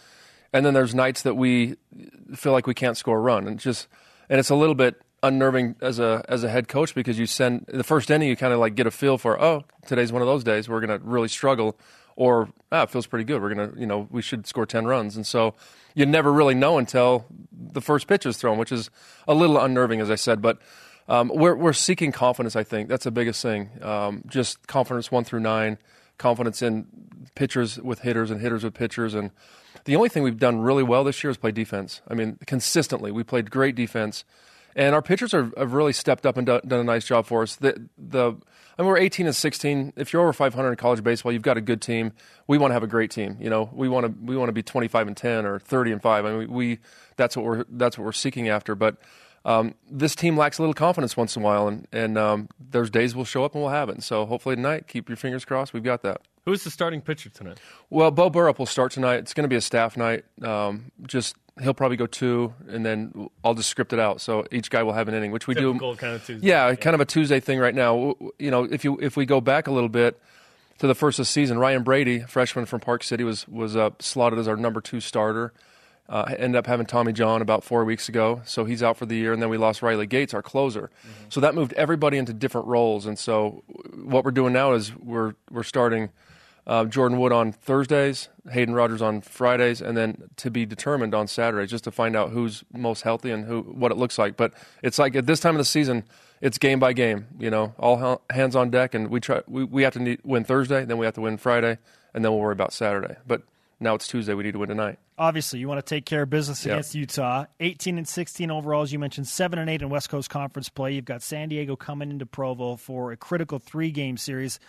and 0.52 0.66
then 0.66 0.74
there's 0.74 0.96
nights 0.96 1.22
that 1.22 1.36
we 1.36 1.76
feel 2.36 2.52
like 2.52 2.68
we 2.68 2.74
can't 2.74 2.98
score 2.98 3.18
a 3.18 3.22
run, 3.22 3.48
and 3.48 3.60
just 3.60 3.88
and 4.30 4.40
it's 4.40 4.50
a 4.50 4.56
little 4.56 4.76
bit 4.76 5.02
unnerving 5.24 5.76
as 5.82 6.00
a 6.00 6.26
as 6.28 6.44
a 6.44 6.50
head 6.50 6.68
coach 6.68 6.96
because 6.96 7.20
you 7.20 7.26
send 7.26 7.66
the 7.68 7.84
first 7.84 8.10
inning 8.10 8.28
you 8.28 8.36
kind 8.36 8.54
of 8.54 8.60
like 8.60 8.74
get 8.74 8.88
a 8.88 8.92
feel 8.92 9.20
for 9.20 9.40
oh 9.40 9.64
today's 9.86 10.12
one 10.12 10.22
of 10.22 10.28
those 10.28 10.44
days 10.44 10.68
we're 10.68 10.80
going 10.80 11.00
to 11.00 11.06
really 11.06 11.28
struggle 11.28 11.78
or 12.16 12.50
ah, 12.72 12.84
it 12.84 12.90
feels 12.90 13.08
pretty 13.08 13.26
good. 13.26 13.42
We're 13.42 13.54
going 13.54 13.72
to 13.72 13.80
you 13.80 13.86
know 13.86 14.08
we 14.12 14.22
should 14.22 14.48
score 14.48 14.66
10 14.66 14.86
runs. 14.86 15.16
And 15.16 15.26
so 15.26 15.56
you 15.96 16.06
never 16.06 16.32
really 16.32 16.56
know 16.56 16.78
until 16.78 17.26
the 17.52 17.82
first 17.82 18.08
pitch 18.08 18.26
is 18.26 18.38
thrown 18.38 18.58
which 18.58 18.72
is 18.72 18.90
a 19.28 19.34
little 19.34 19.60
unnerving 19.60 20.02
as 20.02 20.12
I 20.12 20.16
said. 20.16 20.42
But 20.42 20.60
um, 21.08 21.32
we're 21.34 21.56
we're 21.56 21.74
seeking 21.74 22.12
confidence 22.12 22.56
I 22.56 22.64
think. 22.64 22.90
That's 22.90 23.06
the 23.06 23.12
biggest 23.12 23.42
thing. 23.42 23.70
Um, 23.82 24.24
just 24.28 24.68
confidence 24.68 25.12
one 25.12 25.24
through 25.24 25.42
nine 25.42 25.78
confidence 26.18 26.62
in 26.62 26.86
pitchers 27.34 27.80
with 27.80 28.02
hitters 28.02 28.30
and 28.30 28.40
hitters 28.40 28.64
with 28.64 28.76
pitchers. 28.76 29.16
And 29.16 29.32
the 29.86 29.96
only 29.96 30.10
thing 30.10 30.22
we've 30.22 30.38
done 30.38 30.60
really 30.60 30.84
well 30.84 31.04
this 31.04 31.24
year 31.24 31.32
is 31.32 31.38
play 31.38 31.52
defense. 31.52 32.02
I 32.08 32.14
mean 32.14 32.38
consistently. 32.46 33.12
We 33.12 33.24
played 33.24 33.50
great 33.50 33.76
defense 33.76 34.24
and 34.76 34.96
our 34.96 35.02
pitchers 35.02 35.34
are, 35.34 35.52
have 35.58 35.74
really 35.74 35.94
stepped 35.94 36.26
up 36.26 36.38
and 36.38 36.46
done, 36.46 36.62
done 36.66 36.80
a 36.80 36.84
nice 36.84 37.06
job 37.06 37.26
for 37.26 37.44
us. 37.44 37.56
The, 37.56 37.88
the, 37.98 38.34
I 38.78 38.82
mean, 38.82 38.88
we're 38.88 38.98
18 38.98 39.26
and 39.26 39.36
16. 39.36 39.94
If 39.96 40.14
you're 40.14 40.22
over 40.22 40.34
500 40.34 40.70
in 40.70 40.76
college 40.76 41.04
baseball, 41.04 41.32
you've 41.32 41.42
got 41.42 41.58
a 41.58 41.62
good 41.62 41.82
team. 41.82 42.14
We 42.48 42.58
want 42.58 42.72
to 42.72 42.74
have 42.74 42.84
a 42.84 42.88
great 42.88 43.12
team. 43.12 43.38
You 43.40 43.50
know, 43.50 43.70
we 43.74 43.90
want 43.90 44.06
to 44.06 44.26
we 44.26 44.36
want 44.38 44.50
to 44.50 44.54
be 44.54 44.64
25 44.64 45.08
and 45.08 45.18
10 45.18 45.46
or 45.46 45.60
30 45.60 45.92
and 45.94 46.02
5. 46.02 46.26
I 46.26 46.32
mean, 46.32 46.52
we 46.52 46.80
that's 47.16 47.36
what 47.36 47.46
we're 47.46 47.66
that's 47.70 47.98
what 47.98 48.06
we're 48.06 48.12
seeking 48.12 48.50
after. 48.50 48.76
But 48.76 48.98
um, 49.44 49.76
this 49.90 50.16
team 50.16 50.38
lacks 50.38 50.58
a 50.58 50.62
little 50.62 50.74
confidence 50.74 51.18
once 51.18 51.36
in 51.36 51.42
a 51.42 51.46
while, 51.46 51.68
and 51.68 51.88
and 51.92 52.18
um, 52.18 52.50
there's 52.60 52.90
days 52.90 53.16
we'll 53.16 53.26
show 53.26 53.44
up 53.44 53.54
and 53.54 53.64
we'll 53.64 53.72
have 53.72 53.90
it. 53.90 53.96
And 53.96 54.04
so 54.04 54.26
hopefully 54.26 54.56
tonight, 54.56 54.88
keep 54.88 55.10
your 55.10 55.16
fingers 55.16 55.46
crossed. 55.46 55.74
We've 55.74 55.84
got 55.84 56.04
that. 56.04 56.22
Who's 56.46 56.64
the 56.64 56.72
starting 56.72 57.02
pitcher 57.02 57.30
tonight? 57.30 57.60
Well, 57.90 58.10
Bo 58.10 58.32
Burrup 58.32 58.58
will 58.58 58.66
start 58.66 58.92
tonight. 58.92 59.18
It's 59.18 59.34
going 59.34 59.44
to 59.44 59.50
be 59.50 59.56
a 59.56 59.62
staff 59.62 59.96
night. 59.96 60.26
Um, 60.42 60.92
just 61.06 61.36
he'll 61.62 61.74
probably 61.74 61.98
go 61.98 62.06
two, 62.06 62.54
and 62.68 62.86
then 62.86 63.30
I'll 63.44 63.54
just 63.54 63.70
script 63.70 63.94
it 63.94 64.00
out. 64.00 64.22
So 64.22 64.46
each 64.52 64.70
guy 64.70 64.84
will 64.84 64.94
have 64.94 65.08
an 65.08 65.14
inning, 65.14 65.32
which 65.32 65.48
we 65.48 65.56
Typical 65.56 65.94
do. 65.94 65.98
kind 65.98 66.16
of 66.16 66.26
Tuesday. 66.26 66.48
Yeah, 66.48 66.74
kind 66.76 66.94
of 66.94 67.02
a 67.02 67.06
Tuesday 67.06 67.40
thing 67.40 67.60
right 67.60 67.76
now. 67.76 68.16
You 68.40 68.52
know, 68.52 68.64
if 68.64 68.84
you 68.84 68.98
if 69.02 69.18
we 69.18 69.26
go 69.26 69.42
back 69.42 69.68
a 69.68 69.72
little 69.72 69.90
bit 69.90 70.20
to 70.80 70.88
the 70.88 70.96
first 70.96 71.20
of 71.20 71.24
the 71.24 71.28
season, 71.28 71.60
Ryan 71.60 71.84
Brady, 71.84 72.20
freshman 72.20 72.66
from 72.66 72.80
Park 72.80 73.04
City, 73.04 73.24
was 73.24 73.48
was 73.48 73.76
uh, 73.76 73.92
slotted 74.00 74.40
as 74.40 74.48
our 74.48 74.56
number 74.56 74.82
two 74.82 75.00
starter. 75.00 75.54
Uh, 76.10 76.26
ended 76.38 76.58
up 76.58 76.68
having 76.68 76.86
Tommy 76.86 77.14
John 77.14 77.42
about 77.42 77.64
four 77.64 77.86
weeks 77.86 78.10
ago, 78.10 78.42
so 78.44 78.66
he's 78.66 78.84
out 78.84 78.98
for 78.98 79.06
the 79.06 79.16
year. 79.16 79.32
And 79.32 79.42
then 79.42 79.48
we 79.48 79.58
lost 79.58 79.82
Riley 79.82 80.08
Gates, 80.08 80.34
our 80.34 80.42
closer. 80.42 80.90
So 81.30 81.40
that 81.40 81.56
moved 81.56 81.72
everybody 81.74 82.18
into 82.18 82.34
different 82.34 82.68
roles. 82.68 83.06
And 83.06 83.18
so 83.18 83.64
what 83.96 84.26
we're 84.26 84.32
doing 84.32 84.52
now 84.52 84.74
is 84.74 84.94
we're 84.94 85.36
we're 85.50 85.64
starting 85.64 86.10
uh, 86.68 86.86
Jordan 86.86 87.20
Wood 87.20 87.32
on 87.32 87.52
Thursdays, 87.52 88.30
Hayden 88.52 88.74
Rogers 88.76 89.02
on 89.02 89.22
Fridays, 89.22 89.82
and 89.82 89.98
then 89.98 90.30
to 90.38 90.52
be 90.52 90.66
determined 90.66 91.16
on 91.16 91.28
Saturdays, 91.28 91.70
just 91.70 91.84
to 91.86 91.92
find 91.92 92.16
out 92.16 92.30
who's 92.30 92.64
most 92.74 93.02
healthy 93.02 93.32
and 93.32 93.46
who 93.46 93.62
what 93.62 93.92
it 93.92 93.98
looks 93.98 94.18
like. 94.18 94.38
But 94.38 94.54
it's 94.84 95.00
like 95.00 95.16
at 95.16 95.26
this 95.26 95.40
time 95.40 95.56
of 95.56 95.60
the 95.60 95.66
season, 95.66 96.04
it's 96.40 96.58
game 96.58 96.80
by 96.80 96.94
game. 96.94 97.28
You 97.40 97.50
know, 97.50 97.74
all 97.80 98.22
hands 98.30 98.56
on 98.56 98.70
deck, 98.70 98.94
and 98.94 99.10
we 99.10 99.20
try. 99.20 99.42
We, 99.48 99.64
we 99.64 99.84
have 99.84 99.94
to 99.94 100.00
need, 100.00 100.20
win 100.24 100.44
Thursday, 100.44 100.86
then 100.86 100.98
we 100.98 101.06
have 101.06 101.16
to 101.16 101.22
win 101.22 101.38
Friday, 101.38 101.78
and 102.14 102.24
then 102.24 102.32
we'll 102.32 102.42
worry 102.42 102.54
about 102.54 102.74
Saturday. 102.74 103.16
But 103.26 103.42
now 103.80 103.96
it's 103.96 104.08
Tuesday. 104.08 104.34
We 104.36 104.44
need 104.44 104.54
to 104.54 104.60
win 104.60 104.70
tonight. 104.70 105.00
Obviously, 105.18 105.60
you 105.60 105.68
want 105.68 105.84
to 105.86 105.96
take 105.96 106.06
care 106.06 106.24
of 106.24 106.30
business 106.32 106.66
Yep. 106.66 106.74
against 106.74 106.96
Utah. 106.96 107.46
18 107.60 107.98
and 107.98 108.08
16 108.08 108.50
overall, 108.50 108.82
as 108.82 108.92
you 108.94 108.98
mentioned, 109.00 109.28
7 109.28 109.60
and 109.60 109.70
8 109.70 109.82
in 109.84 109.90
West 109.90 110.10
Coast 110.10 110.30
Conference 110.32 110.70
play. 110.70 110.94
You've 110.94 111.06
got 111.06 111.22
San 111.22 111.50
Diego 111.50 111.76
coming 111.76 112.10
into 112.10 112.26
Provo 112.26 112.76
for 112.76 113.12
a 113.12 113.18
critical 113.18 113.60
three 113.60 113.92
game 113.92 114.18
series. 114.18 114.60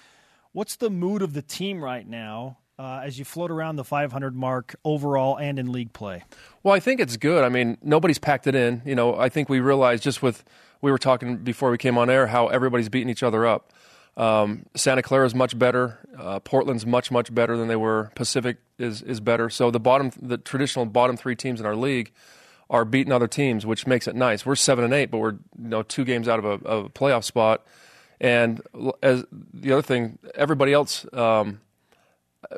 What's 0.52 0.76
the 0.76 0.90
mood 0.90 1.22
of 1.22 1.32
the 1.32 1.40
team 1.40 1.82
right 1.82 2.06
now 2.06 2.58
uh, 2.78 3.00
as 3.02 3.18
you 3.18 3.24
float 3.24 3.50
around 3.50 3.76
the 3.76 3.84
500 3.84 4.36
mark 4.36 4.74
overall 4.84 5.36
and 5.38 5.58
in 5.58 5.72
league 5.72 5.94
play? 5.94 6.24
Well, 6.62 6.74
I 6.74 6.80
think 6.80 7.00
it's 7.00 7.16
good. 7.16 7.42
I 7.42 7.48
mean, 7.48 7.78
nobody's 7.82 8.18
packed 8.18 8.46
it 8.46 8.54
in. 8.54 8.82
You 8.84 8.94
know, 8.94 9.16
I 9.16 9.30
think 9.30 9.48
we 9.48 9.60
realized 9.60 10.02
just 10.02 10.22
with 10.22 10.44
we 10.82 10.90
were 10.90 10.98
talking 10.98 11.38
before 11.38 11.70
we 11.70 11.78
came 11.78 11.96
on 11.96 12.10
air 12.10 12.26
how 12.26 12.48
everybody's 12.48 12.90
beating 12.90 13.08
each 13.08 13.22
other 13.22 13.46
up. 13.46 13.72
Um, 14.14 14.66
Santa 14.74 15.00
Clara 15.00 15.24
is 15.24 15.34
much 15.34 15.58
better. 15.58 15.98
Uh, 16.18 16.38
Portland's 16.40 16.84
much 16.84 17.10
much 17.10 17.34
better 17.34 17.56
than 17.56 17.68
they 17.68 17.76
were. 17.76 18.10
Pacific 18.14 18.58
is 18.78 19.00
is 19.00 19.20
better. 19.20 19.48
So 19.48 19.70
the 19.70 19.80
bottom, 19.80 20.12
the 20.20 20.36
traditional 20.36 20.84
bottom 20.84 21.16
three 21.16 21.34
teams 21.34 21.60
in 21.60 21.66
our 21.66 21.76
league 21.76 22.12
are 22.68 22.84
beating 22.84 23.12
other 23.12 23.28
teams, 23.28 23.64
which 23.64 23.86
makes 23.86 24.06
it 24.06 24.14
nice. 24.14 24.44
We're 24.44 24.56
seven 24.56 24.84
and 24.84 24.92
eight, 24.92 25.10
but 25.10 25.18
we're 25.18 25.32
you 25.32 25.68
know 25.68 25.82
two 25.82 26.04
games 26.04 26.28
out 26.28 26.38
of 26.38 26.44
a, 26.44 26.66
of 26.66 26.84
a 26.86 26.88
playoff 26.90 27.24
spot. 27.24 27.64
And 28.22 28.62
as 29.02 29.24
the 29.52 29.72
other 29.72 29.82
thing, 29.82 30.18
everybody 30.34 30.72
else. 30.72 31.04
Um, 31.12 31.60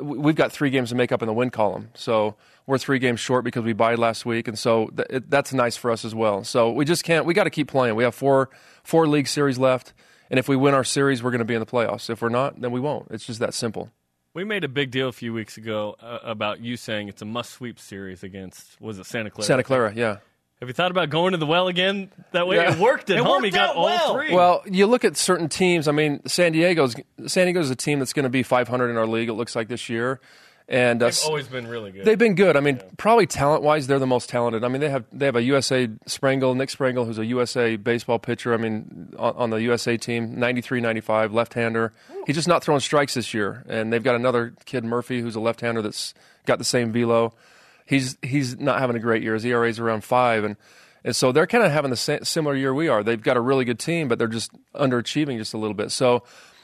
we- 0.01 0.19
we've 0.19 0.35
got 0.35 0.53
three 0.53 0.71
games 0.71 0.91
to 0.91 0.95
make 0.95 1.11
up 1.13 1.23
in 1.23 1.27
the 1.27 1.33
win 1.33 1.51
column. 1.51 1.89
So 1.95 2.37
we're 2.67 2.79
three 2.79 2.99
games 2.99 3.21
short 3.21 3.45
because 3.45 3.65
we 3.65 3.73
buyed 3.73 3.99
last 3.99 4.25
week, 4.27 4.47
and 4.49 4.59
so 4.59 4.89
th- 4.89 5.09
it, 5.11 5.31
that's 5.31 5.53
nice 5.53 5.77
for 5.77 5.91
us 5.91 6.05
as 6.05 6.15
well. 6.15 6.45
So 6.45 6.71
we 6.71 6.85
just 6.85 7.03
can't. 7.05 7.27
We 7.27 7.35
got 7.35 7.45
to 7.45 7.51
keep 7.51 7.69
playing. 7.69 7.95
We 7.95 8.05
have 8.05 8.15
four 8.15 8.51
four 8.83 9.07
league 9.07 9.27
series 9.29 9.59
left, 9.59 9.93
and 10.31 10.39
if 10.39 10.49
we 10.49 10.57
win 10.57 10.75
our 10.75 10.85
series, 10.85 11.23
we're 11.23 11.31
going 11.31 11.41
to 11.41 11.45
be 11.47 11.55
in 11.55 11.61
the 11.61 11.67
playoffs. 11.67 12.09
If 12.11 12.23
we're 12.23 12.29
not, 12.29 12.61
then 12.61 12.71
we 12.73 12.81
won't. 12.81 13.09
It's 13.11 13.27
just 13.27 13.41
that 13.41 13.55
simple. 13.55 13.91
We 14.35 14.43
made 14.45 14.65
a 14.65 14.69
big 14.69 14.91
deal 14.91 15.09
a 15.09 15.13
few 15.13 15.33
weeks 15.33 15.57
ago 15.57 15.95
uh, 16.03 16.19
about 16.25 16.61
you 16.61 16.77
saying 16.77 17.09
it's 17.09 17.23
a 17.23 17.27
must 17.27 17.53
sweep 17.53 17.79
series 17.79 18.23
against 18.25 18.81
was 18.81 18.99
it 18.99 19.07
Santa 19.07 19.31
Clara? 19.31 19.47
Santa 19.47 19.63
Clara, 19.63 19.93
yeah. 19.95 20.17
Have 20.65 20.69
you 20.71 20.75
thought 20.75 20.91
about 20.91 21.11
going 21.11 21.33
to 21.33 21.37
the 21.39 21.45
well 21.47 21.69
again 21.69 22.11
that 22.33 22.47
way? 22.47 22.57
Yeah. 22.57 22.73
It 22.73 22.79
worked 22.79 23.11
at 23.11 23.19
It 23.19 23.23
home. 23.23 23.33
worked 23.43 23.45
He 23.45 23.51
got 23.51 23.71
out 23.71 23.77
all 23.77 23.85
well. 23.85 24.15
three. 24.15 24.35
Well, 24.35 24.63
you 24.65 24.87
look 24.87 25.05
at 25.05 25.19
certain 25.19 25.51
teams. 25.51 25.87
I 25.89 25.93
mean, 25.93 26.27
San 26.27 26.53
Diego's 26.53 26.97
San 27.27 27.47
Diego's 27.47 27.69
a 27.69 27.77
team 27.77 27.99
that's 27.99 28.15
going 28.15 28.25
to 28.25 28.31
be 28.31 28.43
500 28.43 28.89
in 28.89 28.97
our 28.97 29.07
league. 29.07 29.29
It 29.29 29.35
looks 29.35 29.55
like 29.55 29.69
this 29.69 29.91
year, 29.91 30.21
And 30.67 31.03
uh, 31.03 31.07
They've 31.07 31.21
always 31.27 31.47
been 31.49 31.67
really 31.67 31.93
good. 31.93 32.07
They've 32.07 32.19
been 32.19 32.35
good. 32.35 32.57
I 32.57 32.61
mean, 32.61 32.81
probably 32.97 33.27
talent 33.27 33.63
wise, 33.63 33.87
they're 33.87 33.99
the 33.99 34.07
most 34.07 34.31
talented. 34.31 34.65
I 34.65 34.69
mean, 34.69 34.81
they 34.81 34.89
have 34.89 35.05
they 35.13 35.27
have 35.27 35.37
a 35.37 35.43
USA 35.43 35.89
Sprengel, 36.09 36.57
Nick 36.57 36.71
Sprengel, 36.71 37.05
who's 37.05 37.19
a 37.19 37.27
USA 37.27 37.77
baseball 37.77 38.19
pitcher. 38.19 38.55
I 38.55 38.57
mean, 38.57 39.13
on, 39.19 39.37
on 39.37 39.51
the 39.51 39.57
USA 39.59 39.99
team, 39.99 40.39
93, 40.41 40.81
95, 40.81 41.35
left 41.35 41.53
hander. 41.53 41.93
He's 42.27 42.37
just 42.37 42.49
not 42.49 42.65
throwing 42.65 42.81
strikes 42.81 43.13
this 43.13 43.35
year. 43.35 43.63
And 43.69 43.93
they've 43.93 44.03
got 44.03 44.15
another 44.15 44.55
kid, 44.65 44.83
Murphy, 44.85 45.21
who's 45.21 45.37
a 45.37 45.41
left 45.41 45.61
hander 45.61 45.83
that's 45.83 46.15
got 46.47 46.57
the 46.59 46.65
same 46.65 46.91
velo. 46.91 47.35
He's 47.85 48.17
he's 48.23 48.59
not 48.59 48.79
having 48.79 48.97
a 48.97 49.01
great 49.01 49.23
year. 49.23 49.35
His 49.35 49.45
ERA 49.45 49.69
is 49.69 49.79
around 49.79 50.05
five, 50.05 50.45
and 50.45 50.57
and 51.05 51.15
so 51.15 51.33
they're 51.33 51.47
kind 51.47 51.65
of 51.65 51.71
having 51.71 51.91
the 51.91 51.97
sa- 51.97 52.23
similar 52.23 52.55
year 52.55 52.73
we 52.73 52.89
are. 52.89 53.03
They've 53.03 53.21
got 53.21 53.37
a 53.37 53.41
really 53.41 53.65
good 53.65 53.79
team, 53.79 54.09
but 54.09 54.19
they're 54.19 54.29
just 54.29 54.51
underachieving 54.75 55.37
just 55.37 55.53
a 55.53 55.59
little 55.59 55.75
bit. 55.75 55.91
So 55.91 56.23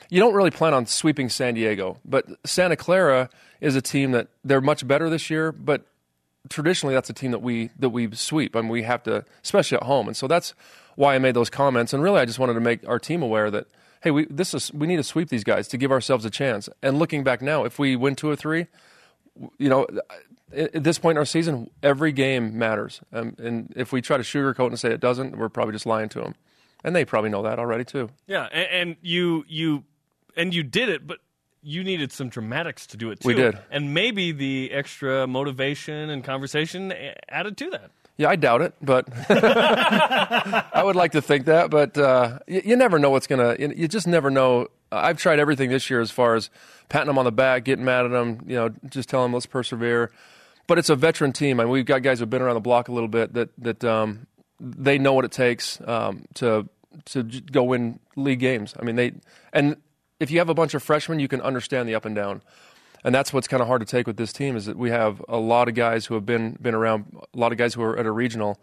you 0.09 0.18
don't 0.18 0.35
really 0.35 0.51
plan 0.51 0.75
on 0.75 0.87
sweeping 0.87 1.29
San 1.29 1.55
Diego, 1.55 1.99
but 2.05 2.27
Santa 2.45 2.77
Clara 2.77 3.29
is 3.61 3.77
a 3.77 3.83
team 3.83 4.12
that 4.12 4.29
they're 4.45 4.61
much 4.61 4.87
better 4.87 5.11
this 5.11 5.31
year, 5.31 5.53
but 5.53 5.87
traditionally 6.49 6.95
that's 6.95 7.11
a 7.11 7.12
team 7.12 7.33
that 7.33 7.43
we 7.43 7.71
that 7.79 7.91
we 7.91 8.14
sweep. 8.14 8.57
I 8.57 8.62
mean, 8.62 8.71
we 8.71 8.83
have 8.83 9.03
to, 9.05 9.25
especially 9.45 9.77
at 9.77 9.85
home, 9.85 10.09
and 10.09 10.16
so 10.16 10.27
that's 10.27 10.55
why 10.97 11.14
I 11.14 11.18
made 11.18 11.35
those 11.35 11.51
comments. 11.51 11.93
And 11.93 12.03
really, 12.03 12.21
I 12.21 12.25
just 12.25 12.39
wanted 12.39 12.55
to 12.55 12.61
make 12.61 12.87
our 12.89 12.99
team 12.99 13.23
aware 13.23 13.51
that 13.51 13.66
hey, 14.03 14.11
we 14.11 14.27
this 14.31 14.55
is 14.55 14.73
we 14.73 14.87
need 14.87 14.97
to 14.97 15.05
sweep 15.05 15.29
these 15.29 15.45
guys 15.45 15.68
to 15.68 15.77
give 15.77 15.93
ourselves 15.93 16.25
a 16.25 16.31
chance. 16.31 16.68
And 16.83 16.99
looking 16.99 17.25
back 17.25 17.43
now, 17.43 17.64
if 17.64 17.79
we 17.79 17.97
win 17.97 18.16
two 18.16 18.29
or 18.29 18.37
three, 18.37 18.66
you 19.59 19.68
know, 19.68 19.87
at 20.53 20.84
this 20.84 20.98
point 20.98 21.16
in 21.16 21.18
our 21.18 21.24
season, 21.24 21.70
every 21.82 22.12
game 22.12 22.59
matters. 22.59 23.01
Um, 23.12 23.34
and 23.38 23.72
if 23.76 23.92
we 23.92 24.01
try 24.03 24.16
to 24.16 24.22
sugarcoat 24.22 24.68
and 24.68 24.78
say 24.78 24.92
it 24.92 25.01
doesn't, 25.01 25.36
we're 25.36 25.48
probably 25.48 25.72
just 25.72 25.86
lying 25.86 26.09
to 26.11 26.20
them. 26.20 26.34
And 26.82 26.96
they 26.96 27.05
probably 27.05 27.30
know 27.30 27.42
that 27.42 27.59
already 27.59 27.84
too. 27.84 28.09
Yeah, 28.26 28.48
and, 28.53 28.68
and 28.70 28.96
you 29.03 29.44
you 29.48 29.84
and 30.36 30.55
you 30.55 30.62
did 30.62 30.88
it, 30.88 31.07
but 31.07 31.18
you 31.62 31.84
needed 31.84 32.11
some 32.11 32.30
dramatics 32.30 32.86
to 32.88 32.96
do 32.96 33.11
it 33.11 33.20
too. 33.20 33.28
We 33.28 33.34
did. 33.34 33.59
and 33.70 33.92
maybe 33.92 34.32
the 34.32 34.70
extra 34.72 35.26
motivation 35.26 36.09
and 36.09 36.24
conversation 36.24 36.92
added 37.28 37.59
to 37.59 37.70
that. 37.70 37.90
Yeah, 38.16 38.28
I 38.28 38.36
doubt 38.36 38.62
it, 38.62 38.74
but 38.82 39.07
I 39.30 40.82
would 40.84 40.96
like 40.96 41.12
to 41.12 41.22
think 41.22 41.46
that. 41.46 41.70
But 41.70 41.96
uh, 41.96 42.38
you, 42.46 42.62
you 42.64 42.76
never 42.76 42.98
know 42.98 43.11
what's 43.11 43.26
gonna. 43.26 43.57
You, 43.59 43.72
you 43.76 43.88
just 43.88 44.07
never 44.07 44.30
know. 44.30 44.68
I've 44.92 45.18
tried 45.18 45.38
everything 45.38 45.70
this 45.70 45.88
year 45.88 46.01
as 46.01 46.11
far 46.11 46.34
as 46.34 46.51
patting 46.88 47.07
them 47.07 47.18
on 47.18 47.24
the 47.24 47.32
back, 47.32 47.64
getting 47.64 47.84
mad 47.84 48.05
at 48.05 48.11
them, 48.11 48.40
you 48.46 48.57
know, 48.57 48.70
just 48.88 49.09
telling 49.09 49.26
them 49.26 49.34
let's 49.34 49.46
persevere. 49.46 50.11
But 50.71 50.79
it's 50.79 50.89
a 50.89 50.95
veteran 50.95 51.33
team, 51.33 51.59
I 51.59 51.64
and 51.64 51.73
we've 51.73 51.85
got 51.85 52.03
guys 52.03 52.21
who've 52.21 52.31
been 52.31 52.43
around 52.43 52.55
the 52.55 52.61
block 52.61 52.87
a 52.87 52.93
little 52.93 53.09
bit 53.09 53.35
that 53.35 53.49
that 53.59 53.85
um, 53.85 54.29
they 54.61 54.99
know 54.99 55.14
what 55.14 55.25
it 55.25 55.33
takes 55.33 55.81
um, 55.85 56.27
to 56.35 56.68
to 57.07 57.25
go 57.25 57.64
win 57.64 57.99
league 58.14 58.39
games. 58.39 58.75
I 58.79 58.85
mean, 58.85 58.95
they 58.95 59.14
and 59.53 59.79
if 60.21 60.31
you 60.31 60.39
have 60.39 60.49
a 60.49 60.55
bunch 60.55 60.75
of 60.75 60.83
freshmen, 60.85 61.18
you 61.18 61.27
can 61.27 61.41
understand 61.41 61.89
the 61.89 61.97
up 61.97 62.05
and 62.05 62.14
down 62.14 62.43
and 63.05 63.14
that's 63.14 63.33
what's 63.33 63.49
kind 63.49 63.61
of 63.61 63.66
hard 63.66 63.81
to 63.81 63.87
take 63.87 64.07
with 64.07 64.16
this 64.16 64.33
team 64.33 64.57
is 64.57 64.66
that 64.66 64.77
we 64.77 64.91
have 64.91 65.23
a 65.29 65.39
lot 65.39 65.68
of 65.68 65.75
guys 65.75 66.07
who 66.07 66.14
have 66.14 66.27
been 66.27 66.57
been 66.61 66.75
around, 66.75 67.16
a 67.35 67.39
lot 67.39 67.53
of 67.53 67.59
guys 67.59 67.75
who 67.75 67.83
are 67.83 67.99
at 67.99 68.07
a 68.07 68.12
regional, 68.12 68.61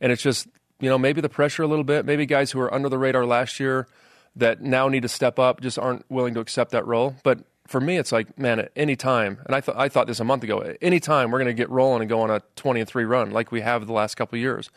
and 0.00 0.12
it's 0.12 0.22
just 0.22 0.48
you 0.80 0.88
know 0.88 0.98
maybe 0.98 1.20
the 1.20 1.28
pressure 1.28 1.62
a 1.62 1.66
little 1.66 1.84
bit, 1.84 2.04
maybe 2.04 2.26
guys 2.26 2.52
who 2.52 2.58
were 2.58 2.72
under 2.72 2.88
the 2.88 2.98
radar 2.98 3.26
last 3.26 3.60
year 3.60 3.88
that 4.36 4.60
now 4.62 4.88
need 4.88 5.02
to 5.02 5.08
step 5.08 5.38
up 5.38 5.60
just 5.60 5.78
aren't 5.78 6.08
willing 6.10 6.34
to 6.34 6.40
accept 6.40 6.70
that 6.70 6.86
role. 6.86 7.16
But 7.24 7.40
for 7.70 7.80
me, 7.80 7.98
it's 7.98 8.10
like 8.10 8.36
man, 8.36 8.58
at 8.58 8.72
any 8.74 8.96
time, 8.96 9.38
and 9.46 9.54
I 9.54 9.60
thought 9.60 9.76
I 9.78 9.88
thought 9.88 10.08
this 10.08 10.18
a 10.18 10.24
month 10.24 10.42
ago, 10.42 10.60
at 10.60 10.76
any 10.82 10.98
time 10.98 11.30
we're 11.30 11.38
going 11.38 11.46
to 11.46 11.54
get 11.54 11.70
rolling 11.70 12.02
and 12.02 12.08
go 12.08 12.20
on 12.20 12.30
a 12.30 12.42
twenty 12.56 12.80
and 12.80 12.88
three 12.88 13.04
run 13.04 13.30
like 13.30 13.52
we 13.52 13.60
have 13.60 13.86
the 13.86 13.92
last 13.92 14.16
couple 14.16 14.36
of 14.36 14.40
years, 14.40 14.68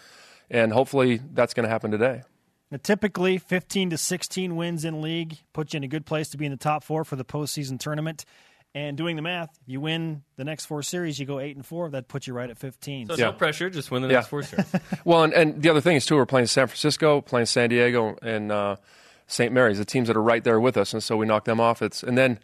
and 0.52 0.72
hopefully 0.72 1.20
that's 1.34 1.56
going 1.56 1.64
to 1.64 1.70
happen 1.70 1.90
today. 1.90 2.22
Now, 2.70 2.80
typically, 2.82 3.38
15 3.38 3.92
to 3.92 3.98
16 4.00 4.56
wins 4.56 4.84
in 4.84 5.00
league 5.00 5.38
puts 5.54 5.74
you 5.74 5.78
in 5.78 5.84
a 5.84 5.88
good 5.88 6.08
place 6.08 6.30
to 6.30 6.38
be 6.38 6.46
in 6.46 6.52
the 6.52 6.58
top 6.58 6.84
four 6.84 7.04
for 7.04 7.16
the 7.16 7.26
postseason 7.26 7.80
tournament. 7.80 8.26
And 8.74 8.98
doing 8.98 9.16
the 9.16 9.22
math, 9.22 9.50
if 9.62 9.70
you 9.70 9.80
win 9.80 10.24
the 10.38 10.44
next 10.44 10.66
four 10.66 10.82
series, 10.82 11.20
you 11.20 11.28
go 11.28 11.40
eight 11.40 11.56
and 11.56 11.64
four. 11.64 11.92
That 11.92 12.08
puts 12.08 12.26
you 12.26 12.34
right 12.34 12.50
at 12.50 12.58
15. 12.58 13.10
So 13.10 13.16
no 13.16 13.32
pressure, 13.32 13.70
just 13.70 13.92
win 13.92 14.02
the 14.02 14.08
next 14.08 14.28
four 14.28 14.42
series. 14.42 14.66
well, 15.06 15.22
and, 15.22 15.34
and 15.34 15.62
the 15.62 15.70
other 15.70 15.82
thing 15.82 15.96
is 15.98 16.08
too, 16.08 16.16
we're 16.16 16.26
playing 16.26 16.48
San 16.48 16.66
Francisco, 16.66 17.22
playing 17.22 17.46
San 17.46 17.70
Diego, 17.70 18.18
and 18.24 18.52
uh, 18.52 18.78
St. 19.28 19.54
Mary's, 19.54 19.78
the 19.78 19.86
teams 19.86 20.08
that 20.08 20.18
are 20.18 20.24
right 20.24 20.44
there 20.44 20.60
with 20.60 20.76
us, 20.76 20.94
and 20.94 21.04
so 21.04 21.16
we 21.16 21.28
knock 21.28 21.46
them 21.46 21.60
off. 21.60 21.84
It's 21.84 22.02
and 22.02 22.18
then 22.18 22.40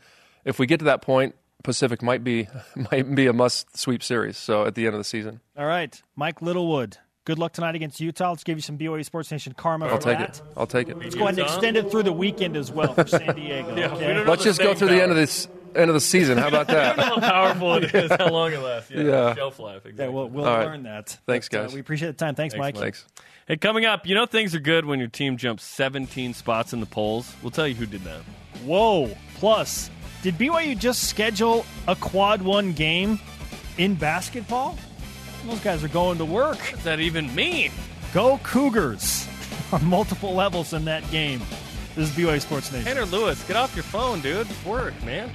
if 0.46 0.60
we 0.60 0.66
get 0.68 0.80
to 0.80 0.86
that 0.86 1.02
point, 1.02 1.36
Pacific 1.64 2.02
might 2.02 2.24
be 2.24 2.48
might 2.92 3.14
be 3.16 3.28
a 3.28 3.34
must 3.34 3.78
sweep 3.78 4.02
series. 4.04 4.38
So 4.38 4.66
at 4.66 4.76
the 4.76 4.86
end 4.86 4.96
of 4.96 5.00
the 5.00 5.04
season, 5.06 5.42
All 5.58 5.66
right, 5.66 6.02
Mike 6.16 6.42
Littlewood. 6.42 6.98
Good 7.26 7.38
luck 7.38 7.54
tonight 7.54 7.76
against 7.76 8.00
Utah. 8.00 8.32
Let's 8.32 8.44
give 8.44 8.58
you 8.58 8.62
some 8.64 8.78
BYU 8.78 9.06
Sports 9.06 9.30
Nation 9.32 9.54
karma 9.56 9.86
I'll 9.88 9.98
for 9.98 10.04
take 10.04 10.18
that. 10.18 10.30
it. 10.38 10.42
I'll 10.58 10.66
take 10.66 10.90
it. 10.90 10.98
Let's 10.98 11.14
go 11.14 11.26
ahead 11.28 11.38
and 11.38 11.48
extend 11.48 11.78
it 11.78 11.92
through 11.92 12.04
the 12.04 12.14
weekend 12.14 12.58
as 12.58 12.72
well 12.72 12.94
for 12.96 13.06
San 13.06 13.36
Diego. 13.36 13.76
Yeah, 13.78 13.94
okay? 13.94 14.22
we 14.22 14.26
Let's 14.26 14.44
just 14.44 14.60
go 14.60 14.74
through 14.74 14.88
the 14.88 15.02
end 15.04 15.12
of 15.12 15.18
this 15.18 15.48
end 15.76 15.92
of 15.92 15.94
the 15.94 16.00
season. 16.00 16.40
How 16.40 16.48
about 16.48 16.68
I 16.72 16.74
don't 16.96 16.98
know 16.98 17.16
that? 17.18 17.24
how 17.24 17.30
powerful 17.30 17.76
it 17.76 17.94
is, 17.94 18.10
how 18.12 18.30
long 18.30 18.52
it 18.54 18.58
lasts. 18.60 18.90
Yeah, 18.90 19.02
Yeah. 19.04 19.36
shelf 19.36 19.60
life. 19.60 19.86
Exactly. 19.86 20.06
Yeah, 20.06 20.10
we'll, 20.12 20.28
we'll 20.30 20.46
All 20.46 20.58
right. 20.58 20.66
learn 20.66 20.84
that. 20.84 21.20
Thanks, 21.28 21.50
But, 21.50 21.58
uh, 21.60 21.62
guys. 21.66 21.74
we 21.76 21.82
appreciate 21.82 22.08
the 22.08 22.14
time. 22.26 22.34
Thanks, 22.34 22.56
Mike. 22.56 22.76
Thanks. 22.78 23.06
Hey, 23.48 23.58
coming 23.58 23.86
up, 23.86 24.08
you 24.08 24.16
know 24.16 24.26
things 24.26 24.56
are 24.56 24.60
good 24.60 24.86
when 24.86 24.98
your 24.98 25.08
team 25.10 25.38
jumps 25.38 25.64
17 25.66 26.34
spots 26.34 26.74
in 26.74 26.80
the 26.80 26.86
polls. 26.88 27.36
We'll 27.44 27.52
tell 27.52 27.68
you 27.68 27.76
who 27.76 27.86
did 27.86 28.02
that. 28.06 28.22
Whoa. 28.66 29.16
Plus, 29.36 29.92
did 30.22 30.36
BYU 30.38 30.78
just 30.78 31.06
schedule 31.06 31.66
a 31.88 31.96
quad 31.96 32.42
one 32.42 32.74
game 32.74 33.20
in 33.78 33.96
basketball? 33.96 34.78
Those 35.46 35.60
guys 35.60 35.84
are 35.84 35.90
going 35.90 36.18
to 36.18 36.26
work. 36.26 36.58
What 36.58 36.72
does 36.76 36.84
that 36.84 37.00
even 37.00 37.34
mean? 37.34 37.72
Go 38.14 38.40
Cougars 38.44 39.28
on 39.72 39.86
multiple 39.86 40.34
levels 40.34 40.74
in 40.74 40.86
that 40.86 41.10
game. 41.12 41.42
This 41.96 42.10
is 42.10 42.16
BYU 42.16 42.42
Sports 42.42 42.72
Nation. 42.72 42.86
Tanner 42.86 43.06
Lewis, 43.06 43.42
get 43.48 43.56
off 43.56 43.76
your 43.76 43.84
phone, 43.84 44.22
dude. 44.22 44.48
Work, 44.66 44.94
man. 45.04 45.32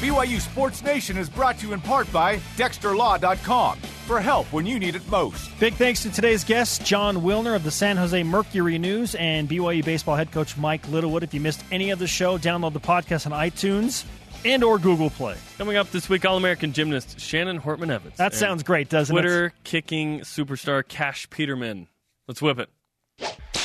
BYU 0.00 0.40
Sports 0.40 0.82
Nation 0.84 1.16
is 1.16 1.30
brought 1.30 1.58
to 1.58 1.66
you 1.66 1.72
in 1.72 1.80
part 1.80 2.12
by 2.12 2.36
DexterLaw.com 2.56 3.78
for 4.04 4.20
help 4.20 4.52
when 4.52 4.66
you 4.66 4.78
need 4.78 4.94
it 4.94 5.08
most. 5.08 5.50
Big 5.58 5.74
thanks 5.74 6.02
to 6.02 6.10
today's 6.10 6.44
guests, 6.44 6.78
Jon 6.78 7.16
Wilner 7.18 7.56
of 7.56 7.64
the 7.64 7.70
San 7.70 7.96
Jose 7.96 8.22
Mercury 8.22 8.78
News 8.78 9.14
and 9.16 9.48
BYU 9.48 9.84
baseball 9.84 10.16
head 10.16 10.30
coach 10.30 10.56
Mike 10.56 10.86
Littlewood. 10.88 11.22
If 11.22 11.34
you 11.34 11.40
missed 11.40 11.64
any 11.72 11.90
of 11.90 11.98
the 11.98 12.06
show, 12.06 12.38
download 12.38 12.72
the 12.72 12.80
podcast 12.80 13.26
on 13.26 13.32
iTunes 13.32 14.04
and 14.44 14.62
or 14.62 14.78
Google 14.78 15.10
Play. 15.10 15.36
Coming 15.58 15.76
up 15.76 15.90
this 15.90 16.08
week, 16.08 16.24
All 16.24 16.36
American 16.36 16.72
gymnast 16.72 17.18
Shannon 17.18 17.60
Hortman 17.60 17.90
Evans. 17.90 18.16
That 18.16 18.34
sounds 18.34 18.62
great, 18.62 18.88
doesn't 18.88 19.14
Twitter 19.14 19.46
it? 19.46 19.50
Twitter 19.50 19.54
kicking 19.64 20.20
superstar 20.20 20.86
Cash 20.86 21.30
Peterman. 21.30 21.88
Let's 22.28 22.40
whip 22.42 22.58
it. 22.58 22.70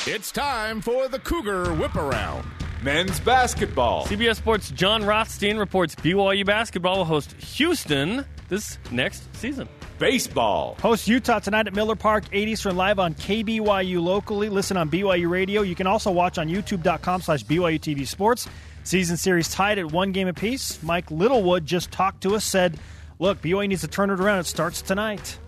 It's 0.06 0.32
time 0.32 0.80
for 0.80 1.08
the 1.08 1.18
Cougar 1.18 1.74
Whip 1.74 1.94
Around. 1.94 2.46
Men's 2.82 3.20
basketball. 3.20 4.06
CBS 4.06 4.36
Sports' 4.36 4.70
Jon 4.70 5.04
Rothstein 5.04 5.58
reports 5.58 5.94
BYU 5.94 6.46
basketball 6.46 6.98
will 6.98 7.04
host 7.04 7.32
Houston 7.32 8.24
this 8.48 8.78
next 8.90 9.34
season. 9.36 9.68
Baseball. 10.00 10.78
Host 10.80 11.06
Utah 11.06 11.40
tonight 11.40 11.66
at 11.66 11.74
Miller 11.74 11.94
Park, 11.94 12.24
8 12.32 12.48
Eastern, 12.48 12.74
live 12.74 12.98
on 12.98 13.14
KBYU 13.14 14.02
locally. 14.02 14.48
Listen 14.48 14.78
on 14.78 14.90
BYU 14.90 15.28
Radio. 15.28 15.60
You 15.60 15.74
can 15.74 15.86
also 15.86 16.10
watch 16.10 16.38
on 16.38 16.48
youtube.com 16.48 17.20
slash 17.20 17.44
BYU 17.44 17.78
TV 17.78 18.06
Sports. 18.06 18.48
Season 18.82 19.18
series 19.18 19.50
tied 19.50 19.78
at 19.78 19.92
one 19.92 20.12
game 20.12 20.26
apiece. 20.26 20.82
Mike 20.82 21.10
Littlewood 21.10 21.66
just 21.66 21.92
talked 21.92 22.22
to 22.22 22.34
us, 22.34 22.46
said, 22.46 22.78
look, 23.18 23.42
BYU 23.42 23.68
needs 23.68 23.82
to 23.82 23.88
turn 23.88 24.08
it 24.08 24.18
around. 24.18 24.38
It 24.38 24.46
starts 24.46 24.80
tonight. 24.80 25.38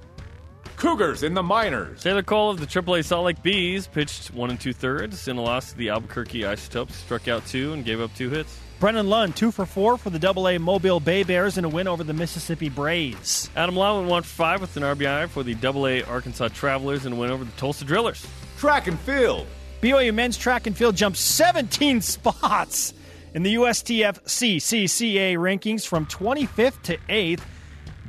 Cougars 0.82 1.22
in 1.22 1.34
the 1.34 1.44
minors. 1.44 2.02
Taylor 2.02 2.24
Cole 2.24 2.50
of 2.50 2.58
the 2.58 2.66
AAA 2.66 3.04
Salt 3.04 3.26
Lake 3.26 3.40
Bees 3.40 3.86
pitched 3.86 4.34
one 4.34 4.50
and 4.50 4.58
two 4.58 4.72
thirds 4.72 5.28
in 5.28 5.36
a 5.36 5.40
loss 5.40 5.70
to 5.70 5.78
the 5.78 5.90
Albuquerque 5.90 6.44
Isotopes. 6.44 6.96
Struck 6.96 7.28
out 7.28 7.46
two 7.46 7.72
and 7.72 7.84
gave 7.84 8.00
up 8.00 8.12
two 8.16 8.30
hits. 8.30 8.58
Brennan 8.80 9.08
Lund, 9.08 9.36
two 9.36 9.52
for 9.52 9.64
four 9.64 9.96
for 9.96 10.10
the 10.10 10.18
AA 10.28 10.58
Mobile 10.58 10.98
Bay 10.98 11.22
Bears 11.22 11.56
in 11.56 11.64
a 11.64 11.68
win 11.68 11.86
over 11.86 12.02
the 12.02 12.12
Mississippi 12.12 12.68
Braves. 12.68 13.48
Adam 13.54 13.76
Law 13.76 13.98
went 13.98 14.10
one 14.10 14.22
for 14.24 14.28
five 14.30 14.60
with 14.60 14.76
an 14.76 14.82
RBI 14.82 15.28
for 15.28 15.44
the 15.44 15.54
AA 15.54 16.04
Arkansas 16.12 16.48
Travelers 16.48 17.06
and 17.06 17.14
a 17.14 17.16
win 17.16 17.30
over 17.30 17.44
the 17.44 17.52
Tulsa 17.52 17.84
Drillers. 17.84 18.26
Track 18.58 18.88
and 18.88 18.98
field. 18.98 19.46
BYU 19.82 20.12
men's 20.12 20.36
track 20.36 20.66
and 20.66 20.76
field 20.76 20.96
jumped 20.96 21.16
17 21.16 22.00
spots 22.00 22.92
in 23.34 23.44
the 23.44 23.54
USTF 23.54 24.20
CCCA 24.24 25.36
rankings 25.36 25.86
from 25.86 26.06
25th 26.06 26.82
to 26.82 26.96
8th. 27.08 27.42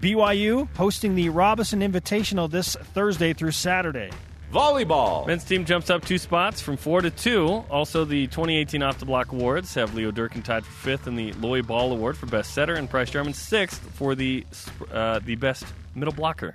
BYU 0.03 0.67
hosting 0.75 1.15
the 1.15 1.29
Robinson 1.29 1.79
Invitational 1.79 2.51
this 2.51 2.75
Thursday 2.75 3.31
through 3.31 3.51
Saturday. 3.51 4.09
Volleyball. 4.51 5.25
Men's 5.25 5.45
team 5.45 5.63
jumps 5.63 5.89
up 5.89 6.03
two 6.03 6.17
spots 6.17 6.59
from 6.59 6.75
four 6.75 6.99
to 6.99 7.09
two. 7.09 7.63
Also, 7.71 8.03
the 8.03 8.27
2018 8.27 8.83
Off 8.83 8.99
the 8.99 9.05
Block 9.05 9.31
Awards 9.31 9.73
have 9.75 9.95
Leo 9.95 10.11
Durkin 10.11 10.41
tied 10.41 10.65
for 10.65 10.73
fifth 10.73 11.07
in 11.07 11.15
the 11.15 11.31
Lloy 11.33 11.61
Ball 11.61 11.93
Award 11.93 12.17
for 12.17 12.25
Best 12.25 12.53
Setter 12.53 12.73
and 12.73 12.89
Price 12.89 13.11
Jarman 13.11 13.33
sixth 13.33 13.79
for 13.95 14.13
the 14.13 14.45
uh, 14.91 15.19
the 15.19 15.35
Best 15.35 15.65
Middle 15.95 16.13
Blocker. 16.13 16.53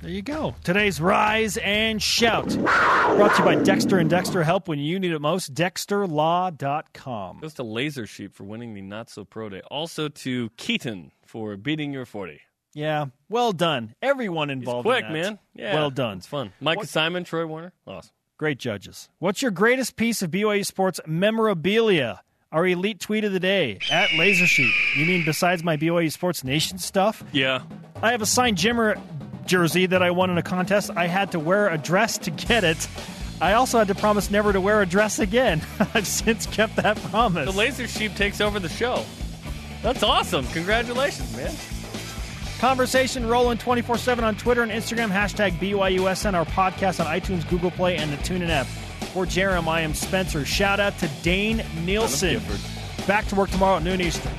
There 0.00 0.10
you 0.10 0.22
go. 0.22 0.54
Today's 0.64 1.02
Rise 1.02 1.58
and 1.58 2.02
Shout. 2.02 2.48
Brought 2.56 3.36
to 3.36 3.42
you 3.42 3.44
by 3.44 3.56
Dexter 3.56 3.98
and 3.98 4.08
Dexter 4.08 4.42
Help 4.42 4.68
when 4.68 4.78
you 4.78 4.98
need 4.98 5.12
it 5.12 5.18
most. 5.20 5.52
DexterLaw.com. 5.52 7.40
Goes 7.40 7.54
to 7.54 7.62
Laser 7.62 8.06
Sheep 8.06 8.34
for 8.34 8.44
winning 8.44 8.72
the 8.72 8.80
Not 8.80 9.10
So 9.10 9.26
Pro 9.26 9.50
Day. 9.50 9.60
Also 9.70 10.08
to 10.08 10.48
Keaton 10.56 11.12
for 11.26 11.58
beating 11.58 11.92
your 11.92 12.06
40. 12.06 12.40
Yeah, 12.74 13.06
well 13.28 13.52
done. 13.52 13.94
Everyone 14.00 14.50
involved. 14.50 14.84
Quick, 14.86 15.04
in 15.04 15.12
man. 15.12 15.38
Yeah. 15.54 15.74
Well 15.74 15.90
done. 15.90 16.18
It's 16.18 16.26
fun. 16.26 16.52
Micah 16.60 16.86
Simon, 16.86 17.24
Troy 17.24 17.46
Warner. 17.46 17.72
Awesome. 17.86 18.12
Great 18.38 18.58
judges. 18.58 19.08
What's 19.18 19.42
your 19.42 19.50
greatest 19.50 19.96
piece 19.96 20.22
of 20.22 20.30
BYU 20.30 20.64
sports 20.64 21.00
memorabilia? 21.06 22.22
Our 22.52 22.66
elite 22.66 22.98
tweet 22.98 23.22
of 23.24 23.32
the 23.32 23.38
day 23.38 23.78
at 23.92 24.08
Lasersheep. 24.10 24.72
You 24.96 25.06
mean 25.06 25.24
besides 25.24 25.62
my 25.62 25.76
BYU 25.76 26.10
Sports 26.10 26.42
Nation 26.42 26.78
stuff? 26.78 27.22
Yeah. 27.30 27.62
I 28.02 28.10
have 28.10 28.22
a 28.22 28.26
signed 28.26 28.56
Jimmer 28.56 29.00
jersey 29.46 29.86
that 29.86 30.02
I 30.02 30.10
won 30.10 30.30
in 30.30 30.38
a 30.38 30.42
contest. 30.42 30.90
I 30.96 31.06
had 31.06 31.30
to 31.32 31.38
wear 31.38 31.68
a 31.68 31.78
dress 31.78 32.18
to 32.18 32.32
get 32.32 32.64
it. 32.64 32.88
I 33.40 33.52
also 33.52 33.78
had 33.78 33.86
to 33.88 33.94
promise 33.94 34.30
never 34.30 34.52
to 34.52 34.60
wear 34.60 34.82
a 34.82 34.86
dress 34.86 35.20
again. 35.20 35.62
I've 35.94 36.06
since 36.08 36.46
kept 36.46 36.76
that 36.76 36.96
promise. 36.96 37.50
The 37.50 37.56
Laser 37.56 37.86
Sheep 37.86 38.14
takes 38.14 38.40
over 38.40 38.58
the 38.58 38.68
show. 38.68 39.04
That's 39.82 40.02
awesome. 40.02 40.46
Congratulations, 40.48 41.34
man. 41.36 41.54
Conversation 42.60 43.26
rolling 43.26 43.56
24 43.56 43.96
7 43.96 44.22
on 44.22 44.36
Twitter 44.36 44.62
and 44.62 44.70
Instagram. 44.70 45.08
Hashtag 45.08 45.52
BYUSN. 45.52 46.34
Our 46.34 46.44
podcast 46.44 47.02
on 47.02 47.06
iTunes, 47.06 47.48
Google 47.48 47.70
Play, 47.70 47.96
and 47.96 48.12
the 48.12 48.18
TuneIn 48.18 48.50
app. 48.50 48.66
For 49.14 49.24
Jarom, 49.24 49.66
I 49.66 49.80
am 49.80 49.94
Spencer. 49.94 50.44
Shout 50.44 50.78
out 50.78 50.98
to 50.98 51.08
Dane 51.22 51.64
Nielsen. 51.86 52.42
Back 53.06 53.26
to 53.28 53.34
work 53.34 53.48
tomorrow 53.48 53.78
at 53.78 53.82
noon 53.82 54.02
Eastern. 54.02 54.30